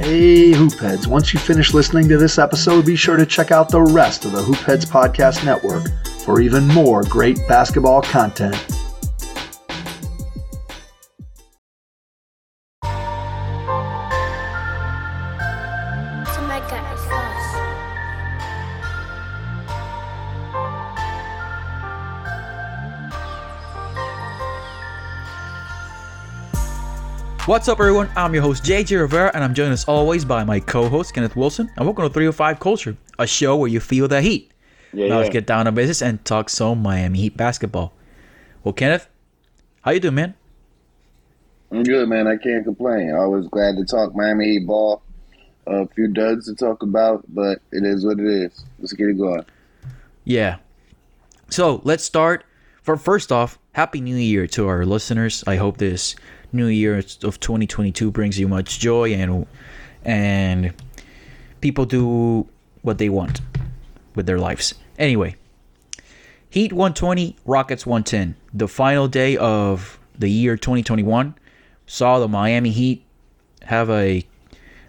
Hey, 0.00 0.52
Hoopheads, 0.52 1.06
once 1.06 1.34
you 1.34 1.38
finish 1.38 1.74
listening 1.74 2.08
to 2.08 2.16
this 2.16 2.38
episode, 2.38 2.86
be 2.86 2.96
sure 2.96 3.18
to 3.18 3.26
check 3.26 3.50
out 3.50 3.68
the 3.68 3.82
rest 3.82 4.24
of 4.24 4.32
the 4.32 4.40
Hoopheads 4.40 4.86
Podcast 4.86 5.44
Network 5.44 5.90
for 6.24 6.40
even 6.40 6.66
more 6.68 7.02
great 7.02 7.36
basketball 7.46 8.00
content. 8.00 8.56
What's 27.50 27.66
up, 27.66 27.80
everyone? 27.80 28.08
I'm 28.14 28.32
your 28.32 28.44
host, 28.44 28.62
JJ 28.62 29.00
Rivera, 29.00 29.32
and 29.34 29.42
I'm 29.42 29.54
joined 29.54 29.72
as 29.72 29.84
always 29.86 30.24
by 30.24 30.44
my 30.44 30.60
co 30.60 30.88
host, 30.88 31.12
Kenneth 31.12 31.34
Wilson. 31.34 31.68
And 31.76 31.84
welcome 31.84 32.04
to 32.04 32.08
305 32.08 32.60
Culture, 32.60 32.96
a 33.18 33.26
show 33.26 33.56
where 33.56 33.66
you 33.66 33.80
feel 33.80 34.06
the 34.06 34.22
heat. 34.22 34.52
Yeah, 34.92 35.08
now 35.08 35.14
yeah. 35.14 35.18
let's 35.18 35.30
get 35.30 35.46
down 35.48 35.64
to 35.64 35.72
business 35.72 36.00
and 36.00 36.24
talk 36.24 36.48
some 36.48 36.80
Miami 36.80 37.18
Heat 37.18 37.36
basketball. 37.36 37.92
Well, 38.62 38.72
Kenneth, 38.72 39.08
how 39.82 39.90
you 39.90 39.98
doing, 39.98 40.14
man? 40.14 40.34
I'm 41.72 41.82
good, 41.82 42.08
man. 42.08 42.28
I 42.28 42.36
can't 42.36 42.62
complain. 42.64 43.12
Always 43.14 43.48
glad 43.48 43.74
to 43.78 43.84
talk 43.84 44.14
Miami 44.14 44.44
Heat 44.44 44.68
ball. 44.68 45.02
a 45.66 45.88
few 45.88 46.06
duds 46.06 46.46
to 46.46 46.54
talk 46.54 46.84
about, 46.84 47.24
but 47.34 47.58
it 47.72 47.84
is 47.84 48.06
what 48.06 48.20
it 48.20 48.26
is. 48.26 48.64
Let's 48.78 48.92
get 48.92 49.08
it 49.08 49.18
going. 49.18 49.44
Yeah. 50.22 50.58
So 51.48 51.80
let's 51.82 52.04
start. 52.04 52.44
For 52.82 52.96
first 52.96 53.32
off, 53.32 53.58
Happy 53.72 54.00
New 54.00 54.14
Year 54.14 54.46
to 54.46 54.68
our 54.68 54.86
listeners. 54.86 55.42
I 55.48 55.56
hope 55.56 55.78
this 55.78 56.14
new 56.52 56.66
year 56.66 56.98
of 56.98 57.40
2022 57.40 58.10
brings 58.10 58.38
you 58.38 58.48
much 58.48 58.78
joy 58.78 59.12
and 59.12 59.46
and 60.04 60.72
people 61.60 61.84
do 61.84 62.46
what 62.82 62.98
they 62.98 63.08
want 63.08 63.40
with 64.14 64.26
their 64.26 64.38
lives. 64.38 64.74
Anyway, 64.98 65.36
Heat 66.48 66.72
120, 66.72 67.36
Rockets 67.44 67.86
110. 67.86 68.34
The 68.52 68.66
final 68.66 69.06
day 69.06 69.36
of 69.36 70.00
the 70.18 70.28
year 70.28 70.56
2021 70.56 71.34
saw 71.86 72.18
the 72.18 72.28
Miami 72.28 72.70
Heat 72.70 73.04
have 73.62 73.88
a. 73.88 74.26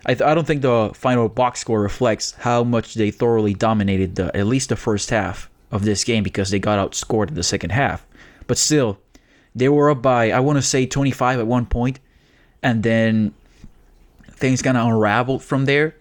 I, 0.04 0.16
th- 0.16 0.22
I 0.22 0.34
don't 0.34 0.48
think 0.48 0.64
the 0.64 0.92
final 0.96 1.30
box 1.30 1.60
score 1.60 1.80
reflects 1.80 2.32
how 2.40 2.64
much 2.64 2.96
they 2.96 3.12
thoroughly 3.12 3.54
dominated 3.54 4.16
the 4.16 4.36
at 4.36 4.48
least 4.48 4.70
the 4.70 4.76
first 4.76 5.12
half 5.12 5.52
of 5.72 5.86
this 5.86 6.04
game 6.04 6.24
because 6.24 6.50
they 6.50 6.58
got 6.58 6.80
outscored 6.80 7.28
in 7.28 7.36
the 7.36 7.44
second 7.44 7.70
half. 7.70 8.08
But 8.48 8.58
still, 8.58 8.98
they 9.56 9.70
were 9.70 9.90
up 9.90 10.02
by 10.02 10.32
I 10.32 10.40
want 10.40 10.58
to 10.58 10.62
say 10.62 10.86
25 10.86 11.40
at 11.40 11.48
one 11.48 11.66
point, 11.66 12.00
and 12.62 12.84
then 12.84 13.34
things 14.32 14.62
kind 14.62 14.78
of 14.78 14.88
unraveled 14.88 15.44
from 15.44 15.66
there. 15.66 15.96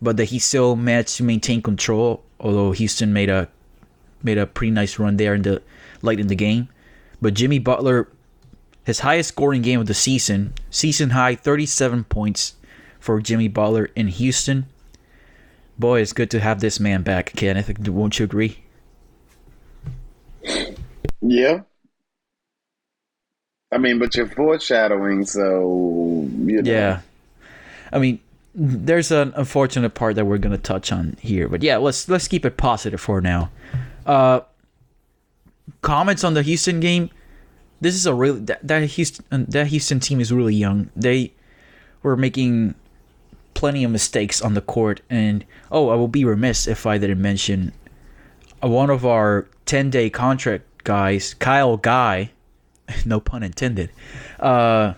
But 0.00 0.16
the 0.16 0.24
Heat 0.24 0.40
still 0.40 0.74
managed 0.76 1.16
to 1.16 1.22
maintain 1.22 1.62
control, 1.62 2.24
although 2.40 2.72
Houston 2.72 3.12
made 3.12 3.30
a 3.30 3.48
made 4.22 4.38
a 4.38 4.46
pretty 4.46 4.70
nice 4.70 4.98
run 4.98 5.16
there 5.16 5.34
in 5.34 5.42
the 5.42 5.62
late 6.02 6.20
in 6.20 6.28
the 6.28 6.34
game. 6.34 6.68
But 7.20 7.34
Jimmy 7.34 7.58
Butler, 7.58 8.08
his 8.84 9.00
highest 9.00 9.28
scoring 9.30 9.62
game 9.62 9.80
of 9.80 9.86
the 9.86 9.94
season, 9.94 10.54
season 10.70 11.10
high 11.10 11.36
37 11.36 12.04
points 12.04 12.54
for 12.98 13.20
Jimmy 13.20 13.48
Butler 13.48 13.90
in 13.94 14.08
Houston. 14.08 14.66
Boy, 15.78 16.00
it's 16.00 16.12
good 16.12 16.30
to 16.32 16.40
have 16.40 16.60
this 16.60 16.78
man 16.78 17.02
back, 17.02 17.32
Kenneth. 17.34 17.88
Won't 17.88 18.18
you 18.18 18.24
agree? 18.24 18.62
Yeah. 21.20 21.60
I 23.72 23.78
mean, 23.78 23.98
but 23.98 24.14
you're 24.14 24.26
foreshadowing, 24.26 25.24
so 25.24 26.28
you 26.46 26.62
know. 26.62 26.70
Yeah. 26.70 27.00
I 27.92 27.98
mean, 27.98 28.20
there's 28.54 29.10
an 29.10 29.32
unfortunate 29.34 29.94
part 29.94 30.16
that 30.16 30.26
we're 30.26 30.38
gonna 30.38 30.58
touch 30.58 30.92
on 30.92 31.16
here, 31.20 31.48
but 31.48 31.62
yeah, 31.62 31.78
let's 31.78 32.08
let's 32.08 32.28
keep 32.28 32.44
it 32.44 32.56
positive 32.56 33.00
for 33.00 33.20
now. 33.20 33.50
Uh, 34.04 34.40
comments 35.80 36.22
on 36.22 36.34
the 36.34 36.42
Houston 36.42 36.80
game. 36.80 37.10
This 37.80 37.94
is 37.94 38.06
a 38.06 38.14
really 38.14 38.40
that, 38.40 38.66
that 38.66 38.82
Houston 38.82 39.46
that 39.48 39.68
Houston 39.68 40.00
team 40.00 40.20
is 40.20 40.30
really 40.32 40.54
young. 40.54 40.90
They 40.94 41.32
were 42.02 42.16
making 42.16 42.74
plenty 43.54 43.84
of 43.84 43.90
mistakes 43.90 44.42
on 44.42 44.54
the 44.54 44.60
court, 44.60 45.00
and 45.08 45.44
oh, 45.70 45.88
I 45.88 45.94
will 45.94 46.08
be 46.08 46.24
remiss 46.24 46.66
if 46.66 46.84
I 46.84 46.98
didn't 46.98 47.22
mention 47.22 47.72
one 48.60 48.90
of 48.90 49.06
our 49.06 49.48
ten 49.64 49.88
day 49.88 50.10
contract 50.10 50.64
guys, 50.84 51.34
Kyle 51.34 51.78
Guy. 51.78 52.30
No 53.04 53.20
pun 53.20 53.42
intended. 53.42 53.90
Uh, 54.38 54.94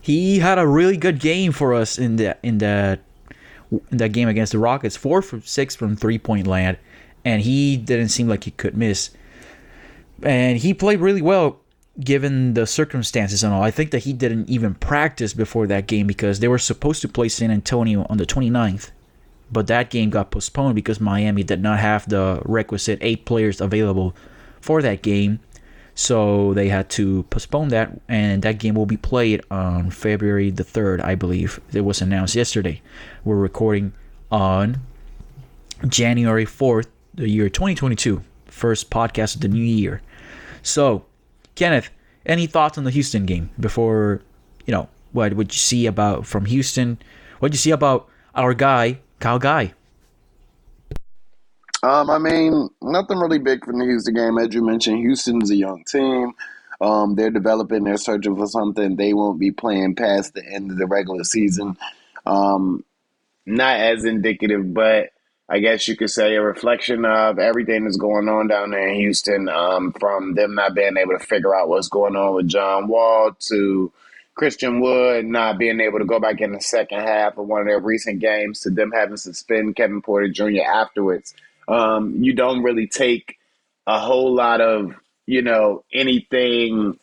he 0.00 0.40
had 0.40 0.58
a 0.58 0.66
really 0.66 0.96
good 0.96 1.20
game 1.20 1.52
for 1.52 1.74
us 1.74 1.98
in 1.98 2.16
the 2.16 2.36
in 2.42 2.58
the 2.58 2.98
in 3.90 3.98
that 3.98 4.12
game 4.12 4.28
against 4.28 4.52
the 4.52 4.58
Rockets. 4.58 4.96
Four 4.96 5.22
from 5.22 5.42
six 5.42 5.74
from 5.76 5.96
three 5.96 6.18
point 6.18 6.46
land, 6.46 6.76
and 7.24 7.42
he 7.42 7.76
didn't 7.76 8.08
seem 8.08 8.28
like 8.28 8.44
he 8.44 8.50
could 8.50 8.76
miss. 8.76 9.10
And 10.22 10.58
he 10.58 10.74
played 10.74 11.00
really 11.00 11.22
well 11.22 11.60
given 12.00 12.54
the 12.54 12.66
circumstances 12.66 13.44
and 13.44 13.52
all. 13.52 13.62
I 13.62 13.70
think 13.70 13.90
that 13.90 14.04
he 14.04 14.12
didn't 14.12 14.48
even 14.48 14.74
practice 14.74 15.34
before 15.34 15.66
that 15.66 15.86
game 15.86 16.06
because 16.06 16.40
they 16.40 16.48
were 16.48 16.58
supposed 16.58 17.02
to 17.02 17.08
play 17.08 17.28
San 17.28 17.50
Antonio 17.50 18.06
on 18.08 18.18
the 18.18 18.26
29th. 18.26 18.90
But 19.50 19.66
that 19.66 19.90
game 19.90 20.08
got 20.08 20.30
postponed 20.30 20.74
because 20.74 21.00
Miami 21.00 21.42
did 21.42 21.62
not 21.62 21.78
have 21.78 22.08
the 22.08 22.40
requisite 22.44 22.98
eight 23.02 23.26
players 23.26 23.60
available 23.60 24.14
for 24.60 24.80
that 24.80 25.02
game. 25.02 25.40
So 25.94 26.54
they 26.54 26.68
had 26.68 26.88
to 26.90 27.24
postpone 27.24 27.68
that, 27.68 28.00
and 28.08 28.42
that 28.42 28.58
game 28.58 28.74
will 28.74 28.86
be 28.86 28.96
played 28.96 29.42
on 29.50 29.90
February 29.90 30.50
the 30.50 30.64
3rd, 30.64 31.04
I 31.04 31.14
believe. 31.14 31.60
It 31.72 31.82
was 31.82 32.00
announced 32.00 32.34
yesterday. 32.34 32.80
We're 33.24 33.36
recording 33.36 33.92
on 34.30 34.80
January 35.86 36.46
4th, 36.46 36.86
the 37.14 37.28
year 37.28 37.48
2022. 37.48 38.22
First 38.46 38.90
podcast 38.90 39.34
of 39.34 39.42
the 39.42 39.48
new 39.48 39.62
year. 39.62 40.00
So, 40.62 41.04
Kenneth, 41.54 41.90
any 42.24 42.46
thoughts 42.46 42.78
on 42.78 42.84
the 42.84 42.90
Houston 42.90 43.26
game 43.26 43.50
before, 43.60 44.22
you 44.64 44.72
know, 44.72 44.88
what 45.12 45.34
would 45.34 45.52
you 45.52 45.58
see 45.58 45.86
about 45.86 46.24
from 46.24 46.46
Houston? 46.46 46.98
What 47.40 47.52
you 47.52 47.58
see 47.58 47.70
about 47.70 48.08
our 48.34 48.54
guy, 48.54 49.00
Kyle 49.20 49.38
Guy? 49.38 49.74
Um, 51.82 52.10
I 52.10 52.18
mean, 52.18 52.68
nothing 52.80 53.18
really 53.18 53.38
big 53.40 53.64
from 53.64 53.78
the 53.78 53.84
Houston 53.86 54.14
game. 54.14 54.38
As 54.38 54.54
you 54.54 54.64
mentioned, 54.64 54.98
Houston's 54.98 55.50
a 55.50 55.56
young 55.56 55.82
team. 55.84 56.32
Um, 56.80 57.14
they're 57.16 57.30
developing, 57.30 57.84
they're 57.84 57.96
searching 57.96 58.36
for 58.36 58.46
something. 58.46 58.96
They 58.96 59.14
won't 59.14 59.40
be 59.40 59.50
playing 59.50 59.96
past 59.96 60.34
the 60.34 60.44
end 60.44 60.70
of 60.70 60.78
the 60.78 60.86
regular 60.86 61.24
season. 61.24 61.76
Um, 62.26 62.84
not 63.46 63.80
as 63.80 64.04
indicative, 64.04 64.72
but 64.72 65.10
I 65.48 65.58
guess 65.58 65.88
you 65.88 65.96
could 65.96 66.10
say 66.10 66.36
a 66.36 66.42
reflection 66.42 67.04
of 67.04 67.38
everything 67.38 67.84
that's 67.84 67.96
going 67.96 68.28
on 68.28 68.46
down 68.48 68.70
there 68.70 68.88
in 68.88 68.96
Houston, 68.96 69.48
um, 69.48 69.92
from 69.98 70.34
them 70.34 70.54
not 70.54 70.74
being 70.74 70.96
able 70.96 71.18
to 71.18 71.24
figure 71.24 71.54
out 71.54 71.68
what's 71.68 71.88
going 71.88 72.16
on 72.16 72.34
with 72.34 72.48
John 72.48 72.88
Wall 72.88 73.32
to 73.48 73.92
Christian 74.34 74.80
Wood 74.80 75.26
not 75.26 75.58
being 75.58 75.80
able 75.80 75.98
to 75.98 76.04
go 76.04 76.18
back 76.18 76.40
in 76.40 76.52
the 76.52 76.60
second 76.60 77.00
half 77.00 77.36
of 77.36 77.46
one 77.46 77.60
of 77.60 77.66
their 77.66 77.80
recent 77.80 78.20
games 78.20 78.60
to 78.60 78.70
them 78.70 78.92
having 78.92 79.14
to 79.14 79.18
suspend 79.20 79.76
Kevin 79.76 80.00
Porter 80.00 80.28
Jr. 80.28 80.62
afterwards. 80.66 81.34
Um, 81.68 82.22
you 82.22 82.32
don't 82.34 82.62
really 82.62 82.86
take 82.86 83.38
a 83.86 83.98
whole 83.98 84.34
lot 84.34 84.60
of, 84.60 84.94
you 85.26 85.42
know, 85.42 85.84
anything 85.92 86.98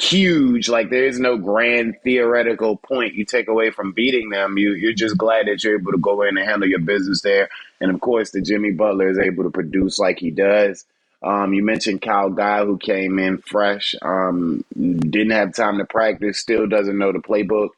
huge. 0.00 0.68
Like 0.68 0.90
there 0.90 1.06
is 1.06 1.18
no 1.18 1.36
grand 1.36 1.96
theoretical 2.02 2.76
point 2.76 3.14
you 3.14 3.24
take 3.24 3.48
away 3.48 3.70
from 3.70 3.92
beating 3.92 4.30
them. 4.30 4.56
You 4.58 4.72
you're 4.72 4.92
just 4.92 5.16
glad 5.16 5.46
that 5.46 5.62
you're 5.62 5.78
able 5.78 5.92
to 5.92 5.98
go 5.98 6.22
in 6.22 6.36
and 6.38 6.48
handle 6.48 6.68
your 6.68 6.80
business 6.80 7.22
there. 7.22 7.48
And 7.80 7.92
of 7.92 8.00
course, 8.00 8.30
the 8.30 8.40
Jimmy 8.40 8.70
Butler 8.70 9.08
is 9.08 9.18
able 9.18 9.44
to 9.44 9.50
produce 9.50 9.98
like 9.98 10.18
he 10.18 10.30
does. 10.30 10.84
Um, 11.22 11.54
you 11.54 11.64
mentioned 11.64 12.02
Kyle 12.02 12.30
Guy 12.30 12.64
who 12.64 12.78
came 12.78 13.18
in 13.20 13.38
fresh, 13.38 13.94
um, 14.02 14.64
didn't 14.74 15.30
have 15.30 15.54
time 15.54 15.78
to 15.78 15.84
practice, 15.84 16.40
still 16.40 16.66
doesn't 16.66 16.98
know 16.98 17.12
the 17.12 17.20
playbook. 17.20 17.70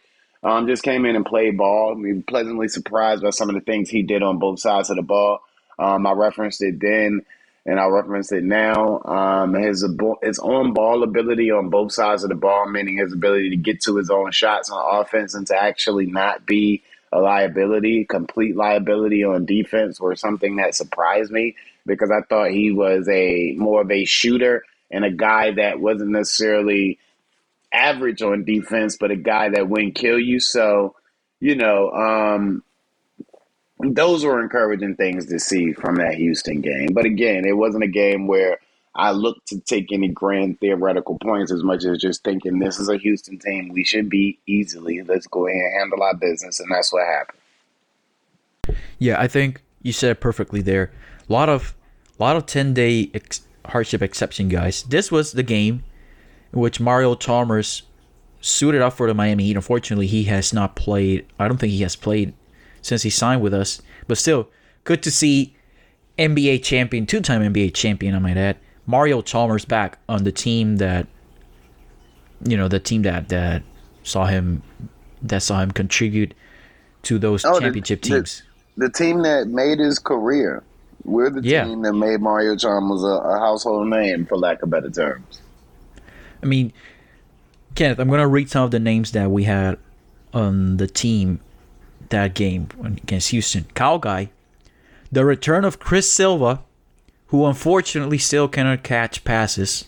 Um, 0.42 0.66
just 0.66 0.82
came 0.82 1.04
in 1.04 1.16
and 1.16 1.26
played 1.26 1.56
ball. 1.56 1.94
We 1.94 2.14
were 2.14 2.22
pleasantly 2.22 2.68
surprised 2.68 3.22
by 3.22 3.30
some 3.30 3.48
of 3.48 3.54
the 3.54 3.60
things 3.60 3.90
he 3.90 4.02
did 4.02 4.22
on 4.22 4.38
both 4.38 4.60
sides 4.60 4.90
of 4.90 4.96
the 4.96 5.02
ball. 5.02 5.42
Um, 5.78 6.06
I 6.06 6.12
referenced 6.12 6.62
it 6.62 6.80
then, 6.80 7.22
and 7.66 7.80
I 7.80 7.86
reference 7.86 8.32
it 8.32 8.44
now. 8.44 9.00
Um, 9.04 9.54
his 9.54 9.86
his 10.22 10.38
on 10.38 10.72
ball 10.72 11.02
ability 11.02 11.50
on 11.50 11.70
both 11.70 11.92
sides 11.92 12.24
of 12.24 12.30
the 12.30 12.36
ball, 12.36 12.68
meaning 12.68 12.96
his 12.96 13.12
ability 13.12 13.50
to 13.50 13.56
get 13.56 13.82
to 13.82 13.96
his 13.96 14.10
own 14.10 14.30
shots 14.32 14.70
on 14.70 15.00
offense 15.00 15.34
and 15.34 15.46
to 15.48 15.56
actually 15.60 16.06
not 16.06 16.46
be 16.46 16.82
a 17.12 17.18
liability, 17.20 18.04
complete 18.04 18.56
liability 18.56 19.24
on 19.24 19.46
defense, 19.46 20.00
were 20.00 20.16
something 20.16 20.56
that 20.56 20.74
surprised 20.74 21.30
me 21.30 21.54
because 21.86 22.10
I 22.10 22.22
thought 22.22 22.50
he 22.50 22.72
was 22.72 23.08
a 23.08 23.54
more 23.56 23.82
of 23.82 23.90
a 23.90 24.04
shooter 24.04 24.64
and 24.90 25.04
a 25.04 25.10
guy 25.10 25.52
that 25.52 25.80
wasn't 25.80 26.10
necessarily 26.10 26.98
average 27.72 28.22
on 28.22 28.44
defense, 28.44 28.96
but 28.98 29.10
a 29.10 29.16
guy 29.16 29.50
that 29.50 29.68
wouldn't 29.68 29.94
kill 29.94 30.18
you. 30.18 30.40
So, 30.40 30.94
you 31.40 31.56
know, 31.56 31.90
um, 31.90 32.62
those 33.92 34.24
were 34.24 34.40
encouraging 34.40 34.96
things 34.96 35.26
to 35.26 35.38
see 35.38 35.72
from 35.72 35.96
that 35.96 36.14
Houston 36.14 36.60
game. 36.60 36.88
But 36.92 37.04
again, 37.04 37.44
it 37.44 37.56
wasn't 37.56 37.84
a 37.84 37.88
game 37.88 38.26
where 38.26 38.58
I 38.94 39.10
looked 39.10 39.48
to 39.48 39.60
take 39.60 39.92
any 39.92 40.08
grand 40.08 40.60
theoretical 40.60 41.18
points 41.18 41.50
as 41.50 41.62
much 41.64 41.84
as 41.84 41.98
just 41.98 42.22
thinking 42.22 42.58
this 42.60 42.78
is 42.78 42.88
a 42.88 42.96
Houston 42.96 43.38
team 43.38 43.70
we 43.70 43.84
should 43.84 44.08
beat 44.08 44.38
easily. 44.46 45.02
Let's 45.02 45.26
go 45.26 45.46
ahead 45.48 45.60
and 45.60 45.80
handle 45.80 46.02
our 46.02 46.14
business, 46.14 46.60
and 46.60 46.70
that's 46.70 46.92
what 46.92 47.04
happened. 47.04 47.38
Yeah, 48.98 49.20
I 49.20 49.26
think 49.26 49.62
you 49.82 49.92
said 49.92 50.12
it 50.12 50.20
perfectly 50.20 50.62
there. 50.62 50.92
A 51.28 51.32
lot 51.32 51.48
of, 51.48 51.74
a 52.18 52.22
lot 52.22 52.36
of 52.36 52.46
ten 52.46 52.72
day 52.72 53.10
ex- 53.12 53.42
hardship 53.66 54.00
exception 54.00 54.48
guys. 54.48 54.84
This 54.84 55.10
was 55.10 55.32
the 55.32 55.42
game 55.42 55.82
in 56.52 56.60
which 56.60 56.78
Mario 56.78 57.16
Chalmers 57.16 57.82
suited 58.40 58.80
up 58.80 58.92
for 58.92 59.08
the 59.08 59.14
Miami 59.14 59.44
Heat. 59.44 59.56
Unfortunately, 59.56 60.06
he 60.06 60.24
has 60.24 60.52
not 60.52 60.76
played. 60.76 61.26
I 61.38 61.48
don't 61.48 61.58
think 61.58 61.72
he 61.72 61.82
has 61.82 61.96
played 61.96 62.32
since 62.84 63.02
he 63.02 63.10
signed 63.10 63.40
with 63.40 63.54
us. 63.54 63.80
But 64.06 64.18
still, 64.18 64.48
good 64.84 65.02
to 65.04 65.10
see 65.10 65.56
NBA 66.18 66.62
champion, 66.62 67.06
two-time 67.06 67.40
NBA 67.42 67.72
champion, 67.74 68.14
I 68.14 68.18
might 68.18 68.36
add, 68.36 68.58
Mario 68.86 69.22
Chalmers 69.22 69.64
back 69.64 69.98
on 70.08 70.24
the 70.24 70.30
team 70.32 70.76
that, 70.76 71.06
you 72.46 72.56
know, 72.56 72.68
the 72.68 72.78
team 72.78 73.02
that 73.02 73.30
that 73.30 73.62
saw 74.02 74.26
him 74.26 74.62
that 75.22 75.42
saw 75.42 75.60
him 75.60 75.70
contribute 75.70 76.34
to 77.04 77.18
those 77.18 77.44
Oh, 77.44 77.58
championship 77.58 78.02
the- 78.02 78.08
teams. 78.10 78.42
The 78.76 78.90
team 78.90 79.22
that 79.22 79.48
made 79.48 79.78
his 79.78 79.98
career. 79.98 80.62
We're 81.04 81.30
the 81.30 81.40
Yeah. 81.42 81.64
team 81.64 81.80
that 81.82 81.92
made 81.94 82.20
Mario 82.20 82.56
Chalmers 82.56 83.02
a, 83.02 83.06
a 83.06 83.38
household 83.38 83.88
name, 83.88 84.26
for 84.26 84.36
lack 84.36 84.62
of 84.62 84.68
better 84.70 84.90
terms. 84.90 85.40
I 86.42 86.46
mean, 86.46 86.72
Kenneth, 87.74 87.98
I'm 87.98 88.10
gonna 88.10 88.28
read 88.28 88.50
some 88.50 88.64
of 88.64 88.70
the 88.70 88.78
names 88.80 89.12
that 89.12 89.30
we 89.30 89.44
had 89.44 89.78
on 90.34 90.76
the 90.76 90.86
team 90.86 91.40
that 92.10 92.34
game 92.34 92.68
against 92.82 93.30
Houston. 93.30 93.66
Kyle 93.74 93.98
Guy, 93.98 94.30
the 95.10 95.24
return 95.24 95.64
of 95.64 95.78
Chris 95.78 96.10
Silva, 96.10 96.62
who 97.28 97.46
unfortunately 97.46 98.18
still 98.18 98.48
cannot 98.48 98.82
catch 98.82 99.24
passes, 99.24 99.86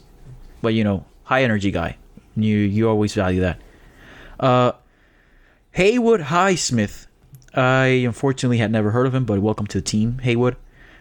but 0.62 0.74
you 0.74 0.84
know, 0.84 1.04
high 1.24 1.42
energy 1.42 1.70
guy. 1.70 1.96
You 2.36 2.56
you 2.56 2.88
always 2.88 3.14
value 3.14 3.40
that. 3.40 3.60
Uh, 4.38 4.72
Haywood 5.72 6.22
Highsmith. 6.22 7.06
I 7.54 7.86
unfortunately 8.04 8.58
had 8.58 8.70
never 8.70 8.90
heard 8.90 9.06
of 9.06 9.14
him, 9.14 9.24
but 9.24 9.40
welcome 9.40 9.66
to 9.68 9.78
the 9.78 9.82
team, 9.82 10.18
Haywood. 10.18 10.56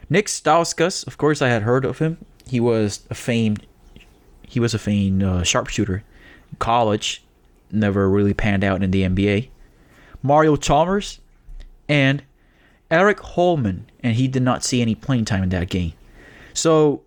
Nik 0.09 0.27
Stauskas, 0.27 1.05
of 1.05 1.17
course, 1.17 1.41
I 1.41 1.49
had 1.49 1.63
heard 1.63 1.83
of 1.83 1.99
him. 1.99 2.17
He 2.47 2.59
was 2.59 3.05
a 3.09 3.15
famed 3.15 3.65
he 4.47 4.59
was 4.59 4.73
a 4.73 4.79
famed 4.79 5.23
uh, 5.23 5.43
sharpshooter 5.43 6.03
college, 6.59 7.23
never 7.71 8.09
really 8.09 8.33
panned 8.33 8.63
out 8.63 8.83
in 8.83 8.91
the 8.91 9.03
NBA. 9.03 9.49
Mario 10.25 10.55
Chalmers 10.55 11.19
and 11.87 12.23
Aric 12.89 13.19
Holman, 13.19 13.89
and 14.01 14.15
he 14.15 14.27
did 14.27 14.41
not 14.41 14.63
see 14.63 14.81
any 14.81 14.95
playing 14.95 15.25
time 15.25 15.43
in 15.43 15.49
that 15.49 15.69
game. 15.69 15.93
So 16.53 17.03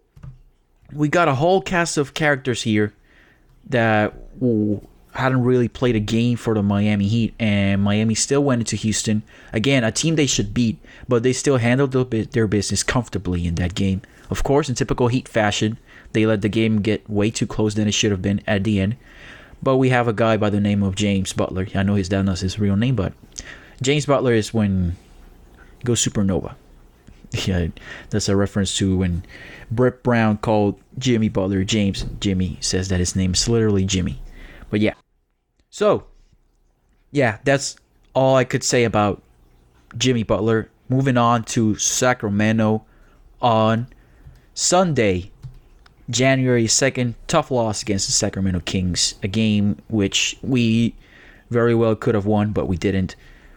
we 0.93 1.09
got 1.09 1.29
a 1.29 1.35
whole 1.35 1.61
cast 1.61 1.99
of 1.99 2.15
characters 2.15 2.63
here 2.63 2.93
that 3.69 4.15
ooh, 4.43 4.87
hadn't 5.13 5.43
really 5.43 5.69
played 5.69 5.97
a 5.97 6.01
game 6.01 6.37
for 6.37 6.55
the 6.55 6.63
Miami 6.63 7.09
Heat, 7.09 7.35
and 7.39 7.83
Miami 7.83 8.15
still 8.15 8.43
went 8.43 8.61
into 8.61 8.77
Houston 8.77 9.23
again, 9.53 9.85
a 9.85 9.93
team 9.93 10.17
they 10.17 10.27
should 10.27 10.55
beat, 10.55 10.79
but 11.09 11.23
they 11.23 11.33
still 11.33 11.57
handled 11.59 11.93
their 11.93 12.25
their 12.25 12.47
business 12.47 12.83
comfortably 12.83 13.47
in 13.47 13.57
that 13.57 13.75
game. 13.75 14.03
Of 14.31 14.45
course, 14.45 14.69
in 14.69 14.75
typical 14.75 15.09
Heat 15.09 15.29
fashion, 15.29 15.79
they 16.13 16.27
let 16.27 16.43
the 16.43 16.49
game 16.49 16.83
get 16.83 17.09
way 17.09 17.31
too 17.31 17.47
close 17.47 17.75
than 17.75 17.89
it 17.89 17.95
should 17.95 18.11
have 18.11 18.23
been 18.23 18.43
at 18.47 18.65
the 18.65 18.81
end. 18.81 18.97
But 19.63 19.77
we 19.77 19.89
have 19.91 20.09
a 20.09 20.13
guy 20.13 20.37
by 20.37 20.51
the 20.51 20.61
name 20.61 20.83
of 20.83 20.95
James 20.95 21.33
Butler. 21.33 21.67
I 21.75 21.83
know 21.83 21.95
his 21.95 22.09
dad 22.09 22.23
knows 22.23 22.41
his 22.41 22.59
real 22.59 22.77
name, 22.77 22.95
but 22.95 23.13
James 23.83 24.07
Butler 24.07 24.33
is 24.33 24.55
when 24.55 24.97
he 25.79 25.85
goes 25.85 26.05
supernova. 26.05 26.55
Yeah, 27.47 27.67
that's 28.09 28.31
a 28.31 28.37
reference 28.37 28.75
to 28.79 28.97
when 28.97 29.23
Brett 29.71 30.03
Brown 30.03 30.39
called 30.39 30.81
Jimmy 30.99 31.29
Butler 31.29 31.63
James. 31.63 32.07
Jimmy 32.21 32.57
says 32.61 32.89
that 32.89 33.01
his 33.01 33.15
name 33.15 33.35
is 33.35 33.47
literally 33.47 33.85
Jimmy. 33.85 34.23
But 34.71 34.81
yeah. 34.81 34.95
So, 35.69 36.07
yeah, 37.11 37.37
that's 37.45 37.77
all 38.15 38.35
I 38.35 38.45
could 38.45 38.65
say 38.65 38.85
about 38.85 39.23
Jimmy 39.99 40.23
Butler. 40.23 40.71
Moving 40.89 41.19
on 41.19 41.45
to 41.45 41.77
Sacramento 41.77 42.87
on 43.43 43.89
Sunday, 44.55 45.31
January 46.11 46.65
2nd, 46.65 47.15
tough 47.27 47.51
loss 47.51 47.83
against 47.83 48.07
the 48.07 48.13
Sacramento 48.13 48.61
Kings. 48.61 49.15
A 49.23 49.29
game 49.29 49.79
which 49.89 50.37
we 50.43 50.95
very 51.51 51.75
well 51.75 51.95
could 51.95 52.15
have 52.15 52.27
won, 52.27 52.53
but 52.53 52.67
we 52.67 52.77
didn't. 52.77 53.15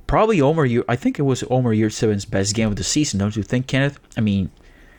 Probably 0.08 0.42
Omer, 0.42 0.68
I 0.90 0.96
think 0.98 1.18
it 1.18 1.24
was 1.24 1.44
Omer 1.50 1.74
Yurtseven's 1.74 2.26
best 2.26 2.54
game 2.54 2.68
of 2.68 2.76
the 2.76 2.84
season, 2.84 3.20
don't 3.20 3.36
you 3.36 3.44
think, 3.44 3.68
Kenneth? 3.68 4.00
I 4.18 4.22
mean, 4.22 4.52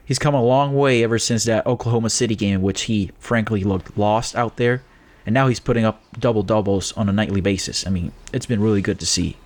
he's 0.04 0.18
come 0.18 0.34
a 0.34 0.42
long 0.42 0.74
way 0.74 1.04
ever 1.04 1.18
since 1.18 1.44
that 1.44 1.66
Oklahoma 1.66 2.08
City 2.08 2.34
game, 2.34 2.62
which 2.62 2.82
he 2.82 3.10
frankly 3.18 3.62
looked 3.62 3.98
lost 3.98 4.34
out 4.34 4.56
there. 4.56 4.82
And 5.26 5.34
now 5.34 5.48
he's 5.48 5.60
putting 5.60 5.84
up 5.84 6.02
double 6.18 6.42
doubles 6.42 6.92
on 6.92 7.08
a 7.08 7.12
nightly 7.12 7.40
basis. 7.40 7.86
I 7.86 7.90
mean, 7.90 8.12
it's 8.32 8.46
been 8.46 8.60
really 8.60 8.80
good 8.80 8.98
to 9.00 9.06
see 9.06 9.36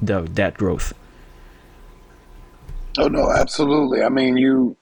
the, 0.00 0.22
that 0.22 0.54
growth. 0.54 0.92
Oh 2.98 3.08
no, 3.08 3.32
absolutely. 3.32 4.02
I 4.02 4.08
mean, 4.08 4.36
you 4.36 4.76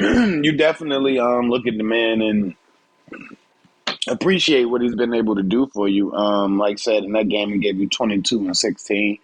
you 0.42 0.52
definitely 0.56 1.18
um 1.18 1.50
look 1.50 1.66
at 1.66 1.76
the 1.76 1.84
man 1.84 2.22
and 2.22 2.54
appreciate 4.08 4.64
what 4.64 4.80
he's 4.82 4.94
been 4.94 5.14
able 5.14 5.36
to 5.36 5.42
do 5.42 5.66
for 5.66 5.88
you. 5.88 6.12
Um, 6.12 6.58
like 6.58 6.74
I 6.74 6.76
said, 6.76 7.04
in 7.04 7.12
that 7.12 7.28
game, 7.28 7.50
he 7.50 7.58
gave 7.58 7.78
you 7.78 7.88
twenty 7.88 8.20
two 8.22 8.38
and 8.46 8.56
sixteen. 8.56 9.18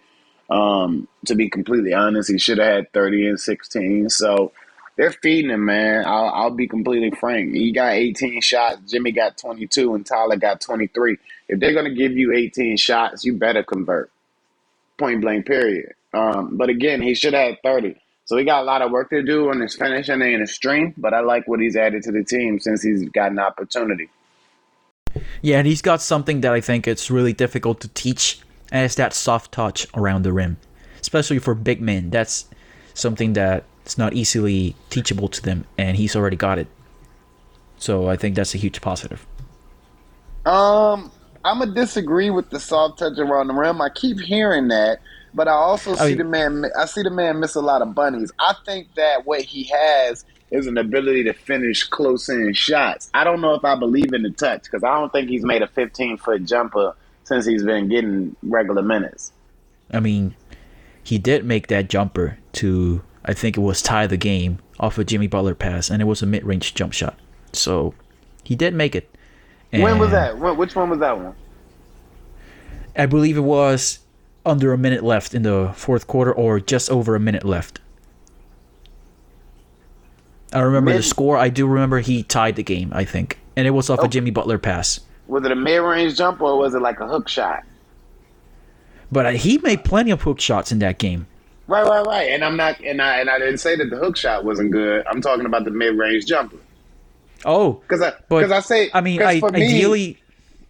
Um, 0.49 1.07
to 1.25 1.35
be 1.35 1.49
completely 1.49 1.93
honest, 1.93 2.31
he 2.31 2.37
should 2.37 2.59
have 2.59 2.67
had 2.67 2.93
thirty 2.93 3.27
and 3.27 3.39
sixteen. 3.39 4.09
So 4.09 4.51
they're 4.97 5.11
feeding 5.11 5.51
him, 5.51 5.65
man. 5.65 6.05
I'll, 6.05 6.29
I'll 6.29 6.51
be 6.51 6.67
completely 6.67 7.11
frank. 7.11 7.53
He 7.53 7.71
got 7.71 7.93
eighteen 7.93 8.41
shots. 8.41 8.91
Jimmy 8.91 9.11
got 9.11 9.37
twenty 9.37 9.67
two, 9.67 9.95
and 9.95 10.05
Tyler 10.05 10.37
got 10.37 10.61
twenty 10.61 10.87
three. 10.87 11.17
If 11.49 11.59
they're 11.59 11.73
gonna 11.73 11.93
give 11.93 12.13
you 12.13 12.33
eighteen 12.33 12.77
shots, 12.77 13.25
you 13.25 13.33
better 13.33 13.63
convert. 13.63 14.11
Point 14.97 15.21
blank. 15.21 15.45
Period. 15.45 15.93
Um, 16.13 16.57
but 16.57 16.69
again, 16.69 17.01
he 17.01 17.15
should 17.15 17.33
have 17.33 17.47
had 17.49 17.61
thirty. 17.63 17.95
So 18.27 18.35
he 18.35 18.43
got 18.43 18.61
a 18.61 18.65
lot 18.65 18.81
of 18.81 18.91
work 18.91 19.09
to 19.11 19.23
do 19.23 19.49
on 19.49 19.61
his 19.61 19.75
finishing 19.75 20.21
and 20.21 20.41
his 20.41 20.53
strength, 20.53 20.95
but 20.97 21.13
I 21.13 21.21
like 21.21 21.47
what 21.47 21.61
he's 21.61 21.77
added 21.77 22.03
to 22.03 22.11
the 22.11 22.25
team 22.25 22.59
since 22.59 22.83
he's 22.83 23.07
got 23.09 23.31
an 23.31 23.39
opportunity. 23.39 24.09
Yeah, 25.41 25.59
and 25.59 25.65
he's 25.65 25.81
got 25.81 26.01
something 26.01 26.41
that 26.41 26.51
I 26.51 26.59
think 26.59 26.89
it's 26.89 27.09
really 27.09 27.31
difficult 27.31 27.79
to 27.81 27.87
teach, 27.87 28.41
and 28.69 28.83
it's 28.83 28.95
that 28.95 29.13
soft 29.13 29.53
touch 29.53 29.87
around 29.95 30.23
the 30.23 30.33
rim, 30.33 30.57
especially 30.99 31.39
for 31.39 31.55
big 31.55 31.79
men. 31.79 32.09
That's 32.09 32.47
something 32.93 33.31
that 33.33 33.63
it's 33.85 33.97
not 33.97 34.13
easily 34.13 34.75
teachable 34.89 35.29
to 35.29 35.41
them, 35.41 35.63
and 35.77 35.95
he's 35.95 36.13
already 36.13 36.35
got 36.35 36.59
it. 36.59 36.67
So 37.77 38.09
I 38.09 38.17
think 38.17 38.35
that's 38.35 38.53
a 38.53 38.57
huge 38.57 38.81
positive. 38.81 39.25
Um, 40.45 41.11
I'm 41.45 41.59
gonna 41.59 41.73
disagree 41.73 42.29
with 42.29 42.49
the 42.49 42.59
soft 42.59 42.99
touch 42.99 43.17
around 43.19 43.47
the 43.47 43.53
rim. 43.53 43.79
I 43.79 43.87
keep 43.87 44.19
hearing 44.19 44.67
that, 44.67 44.99
but 45.33 45.47
I 45.47 45.51
also 45.51 45.95
see 45.95 46.13
the 46.15 46.23
man. 46.23 46.65
I 46.77 46.85
see 46.85 47.03
the 47.03 47.09
man 47.09 47.39
miss 47.39 47.55
a 47.55 47.61
lot 47.61 47.81
of 47.81 47.93
bunnies. 47.93 48.31
I 48.39 48.55
think 48.65 48.93
that 48.95 49.25
what 49.25 49.41
he 49.41 49.63
has 49.65 50.25
is 50.51 50.67
an 50.67 50.77
ability 50.77 51.23
to 51.25 51.33
finish 51.33 51.83
close 51.83 52.29
in 52.29 52.53
shots. 52.53 53.09
I 53.13 53.23
don't 53.23 53.41
know 53.41 53.53
if 53.53 53.65
I 53.65 53.75
believe 53.75 54.13
in 54.13 54.23
the 54.23 54.29
touch 54.29 54.63
because 54.63 54.83
I 54.83 54.93
don't 54.93 55.11
think 55.11 55.29
he's 55.29 55.43
made 55.43 55.61
a 55.61 55.67
15 55.67 56.17
foot 56.17 56.45
jumper 56.45 56.95
since 57.23 57.45
he's 57.45 57.63
been 57.63 57.89
getting 57.89 58.35
regular 58.43 58.81
minutes. 58.81 59.33
I 59.91 59.99
mean, 59.99 60.35
he 61.03 61.17
did 61.17 61.45
make 61.45 61.67
that 61.67 61.89
jumper 61.89 62.37
to 62.53 63.01
I 63.27 63.33
think 63.33 63.57
it 63.57 63.61
was 63.61 63.81
tie 63.81 64.07
the 64.07 64.17
game 64.17 64.59
off 64.79 64.97
a 64.97 65.03
Jimmy 65.03 65.27
Butler 65.27 65.53
pass, 65.53 65.89
and 65.89 66.01
it 66.01 66.05
was 66.05 66.21
a 66.21 66.25
mid-range 66.25 66.73
jump 66.73 66.93
shot. 66.93 67.19
So 67.51 67.93
he 68.43 68.55
did 68.55 68.73
make 68.73 68.95
it. 68.95 69.09
when 69.71 69.99
was 69.99 70.11
that? 70.11 70.37
When, 70.37 70.55
which 70.55 70.75
one 70.75 70.89
was 70.89 70.99
that 70.99 71.17
one? 71.17 71.35
I 72.95 73.05
believe 73.05 73.37
it 73.37 73.41
was 73.41 73.99
under 74.47 74.73
a 74.73 74.77
minute 74.77 75.03
left 75.03 75.33
in 75.33 75.43
the 75.43 75.71
fourth 75.75 76.07
quarter, 76.07 76.33
or 76.33 76.59
just 76.59 76.89
over 76.89 77.15
a 77.15 77.19
minute 77.19 77.43
left. 77.43 77.79
I 80.53 80.61
remember 80.61 80.93
the 80.93 81.03
score. 81.03 81.37
I 81.37 81.49
do 81.49 81.67
remember 81.67 81.99
he 81.99 82.23
tied 82.23 82.55
the 82.55 82.63
game. 82.63 82.91
I 82.93 83.03
think, 83.03 83.37
and 83.55 83.67
it 83.67 83.71
was 83.71 83.89
off 83.89 84.01
a 84.03 84.07
Jimmy 84.07 84.31
Butler 84.31 84.57
pass. 84.57 85.01
Was 85.27 85.43
it 85.43 85.51
a 85.51 85.55
mid 85.55 85.81
range 85.81 86.15
jumper 86.17 86.45
or 86.45 86.57
was 86.57 86.73
it 86.73 86.81
like 86.81 86.99
a 87.01 87.07
hook 87.07 87.27
shot? 87.27 87.63
But 89.11 89.25
uh, 89.25 89.31
he 89.31 89.57
made 89.57 89.83
plenty 89.83 90.11
of 90.11 90.21
hook 90.21 90.39
shots 90.39 90.71
in 90.71 90.79
that 90.79 90.99
game. 90.99 91.27
Right, 91.67 91.85
right, 91.85 92.05
right. 92.05 92.29
And 92.31 92.45
I'm 92.45 92.55
not, 92.55 92.79
and 92.79 93.01
I 93.01 93.19
and 93.19 93.29
I 93.29 93.39
didn't 93.39 93.57
say 93.57 93.75
that 93.75 93.89
the 93.89 93.97
hook 93.97 94.15
shot 94.15 94.45
wasn't 94.45 94.71
good. 94.71 95.05
I'm 95.05 95.21
talking 95.21 95.45
about 95.45 95.65
the 95.65 95.71
mid 95.71 95.97
range 95.97 96.25
jumper. 96.25 96.57
Oh, 97.45 97.73
Because 97.73 98.01
I, 98.01 98.13
because 98.29 98.51
I 98.51 98.61
say, 98.61 98.89
I 98.93 99.01
mean, 99.01 99.21
I, 99.21 99.35
me- 99.35 99.41
ideally, 99.53 100.17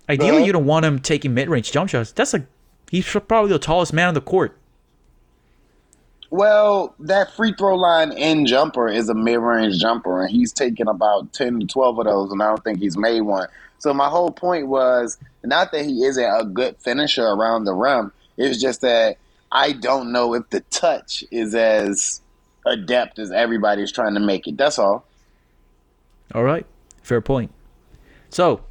ideally, 0.10 0.38
Uh-huh. 0.38 0.46
you 0.46 0.51
don't 0.51 0.65
want 0.65 0.86
him 0.86 1.00
taking 1.00 1.34
mid-range 1.34 1.72
jump 1.72 1.89
shots. 1.89 2.12
That's 2.12 2.34
a 2.34 2.46
he's 2.89 3.08
probably 3.27 3.51
the 3.51 3.60
tallest 3.60 3.94
man 3.94 4.10
on 4.10 4.13
the 4.13 4.22
court. 4.22 4.58
Well, 6.29 6.94
that 7.00 7.34
free 7.34 7.53
throw 7.53 7.75
line 7.75 8.12
end 8.12 8.48
jumper 8.48 8.88
is 8.88 9.08
a 9.08 9.13
mid 9.13 9.39
range 9.39 9.79
jumper, 9.79 10.22
and 10.22 10.29
he's 10.29 10.51
taken 10.51 10.88
about 10.88 11.32
10 11.34 11.62
to 11.62 11.67
12 11.67 12.00
of 12.00 12.06
those, 12.06 12.32
and 12.32 12.44
I 12.44 12.48
don't 12.48 12.63
think 12.63 12.79
he's 12.79 12.98
made 12.98 13.22
one. 13.22 13.48
So, 13.79 13.94
my 13.94 14.10
whole 14.10 14.32
point 14.32 14.67
was 14.67 15.17
not 15.44 15.72
that 15.72 15.86
he 15.86 16.03
isn't 16.03 16.24
a 16.24 16.44
good 16.44 16.75
finisher 16.79 17.24
around 17.24 17.63
the 17.63 17.74
rim, 17.74 18.12
it's 18.36 18.60
just 18.60 18.82
that 18.82 19.17
I 19.51 19.72
don't 19.72 20.12
know 20.12 20.34
if 20.34 20.50
the 20.50 20.60
touch 20.62 21.24
is 21.32 21.56
as 21.56 22.22
adept 22.65 23.20
as 23.20 23.32
everybody's 23.32 23.91
trying 23.91 24.13
to 24.15 24.20
make 24.20 24.48
it. 24.48 24.58
That's 24.58 24.77
all. 24.77 25.06
All 26.36 26.44
right, 26.44 26.65
fair 27.01 27.22
point. 27.22 27.51
So, 28.29 28.62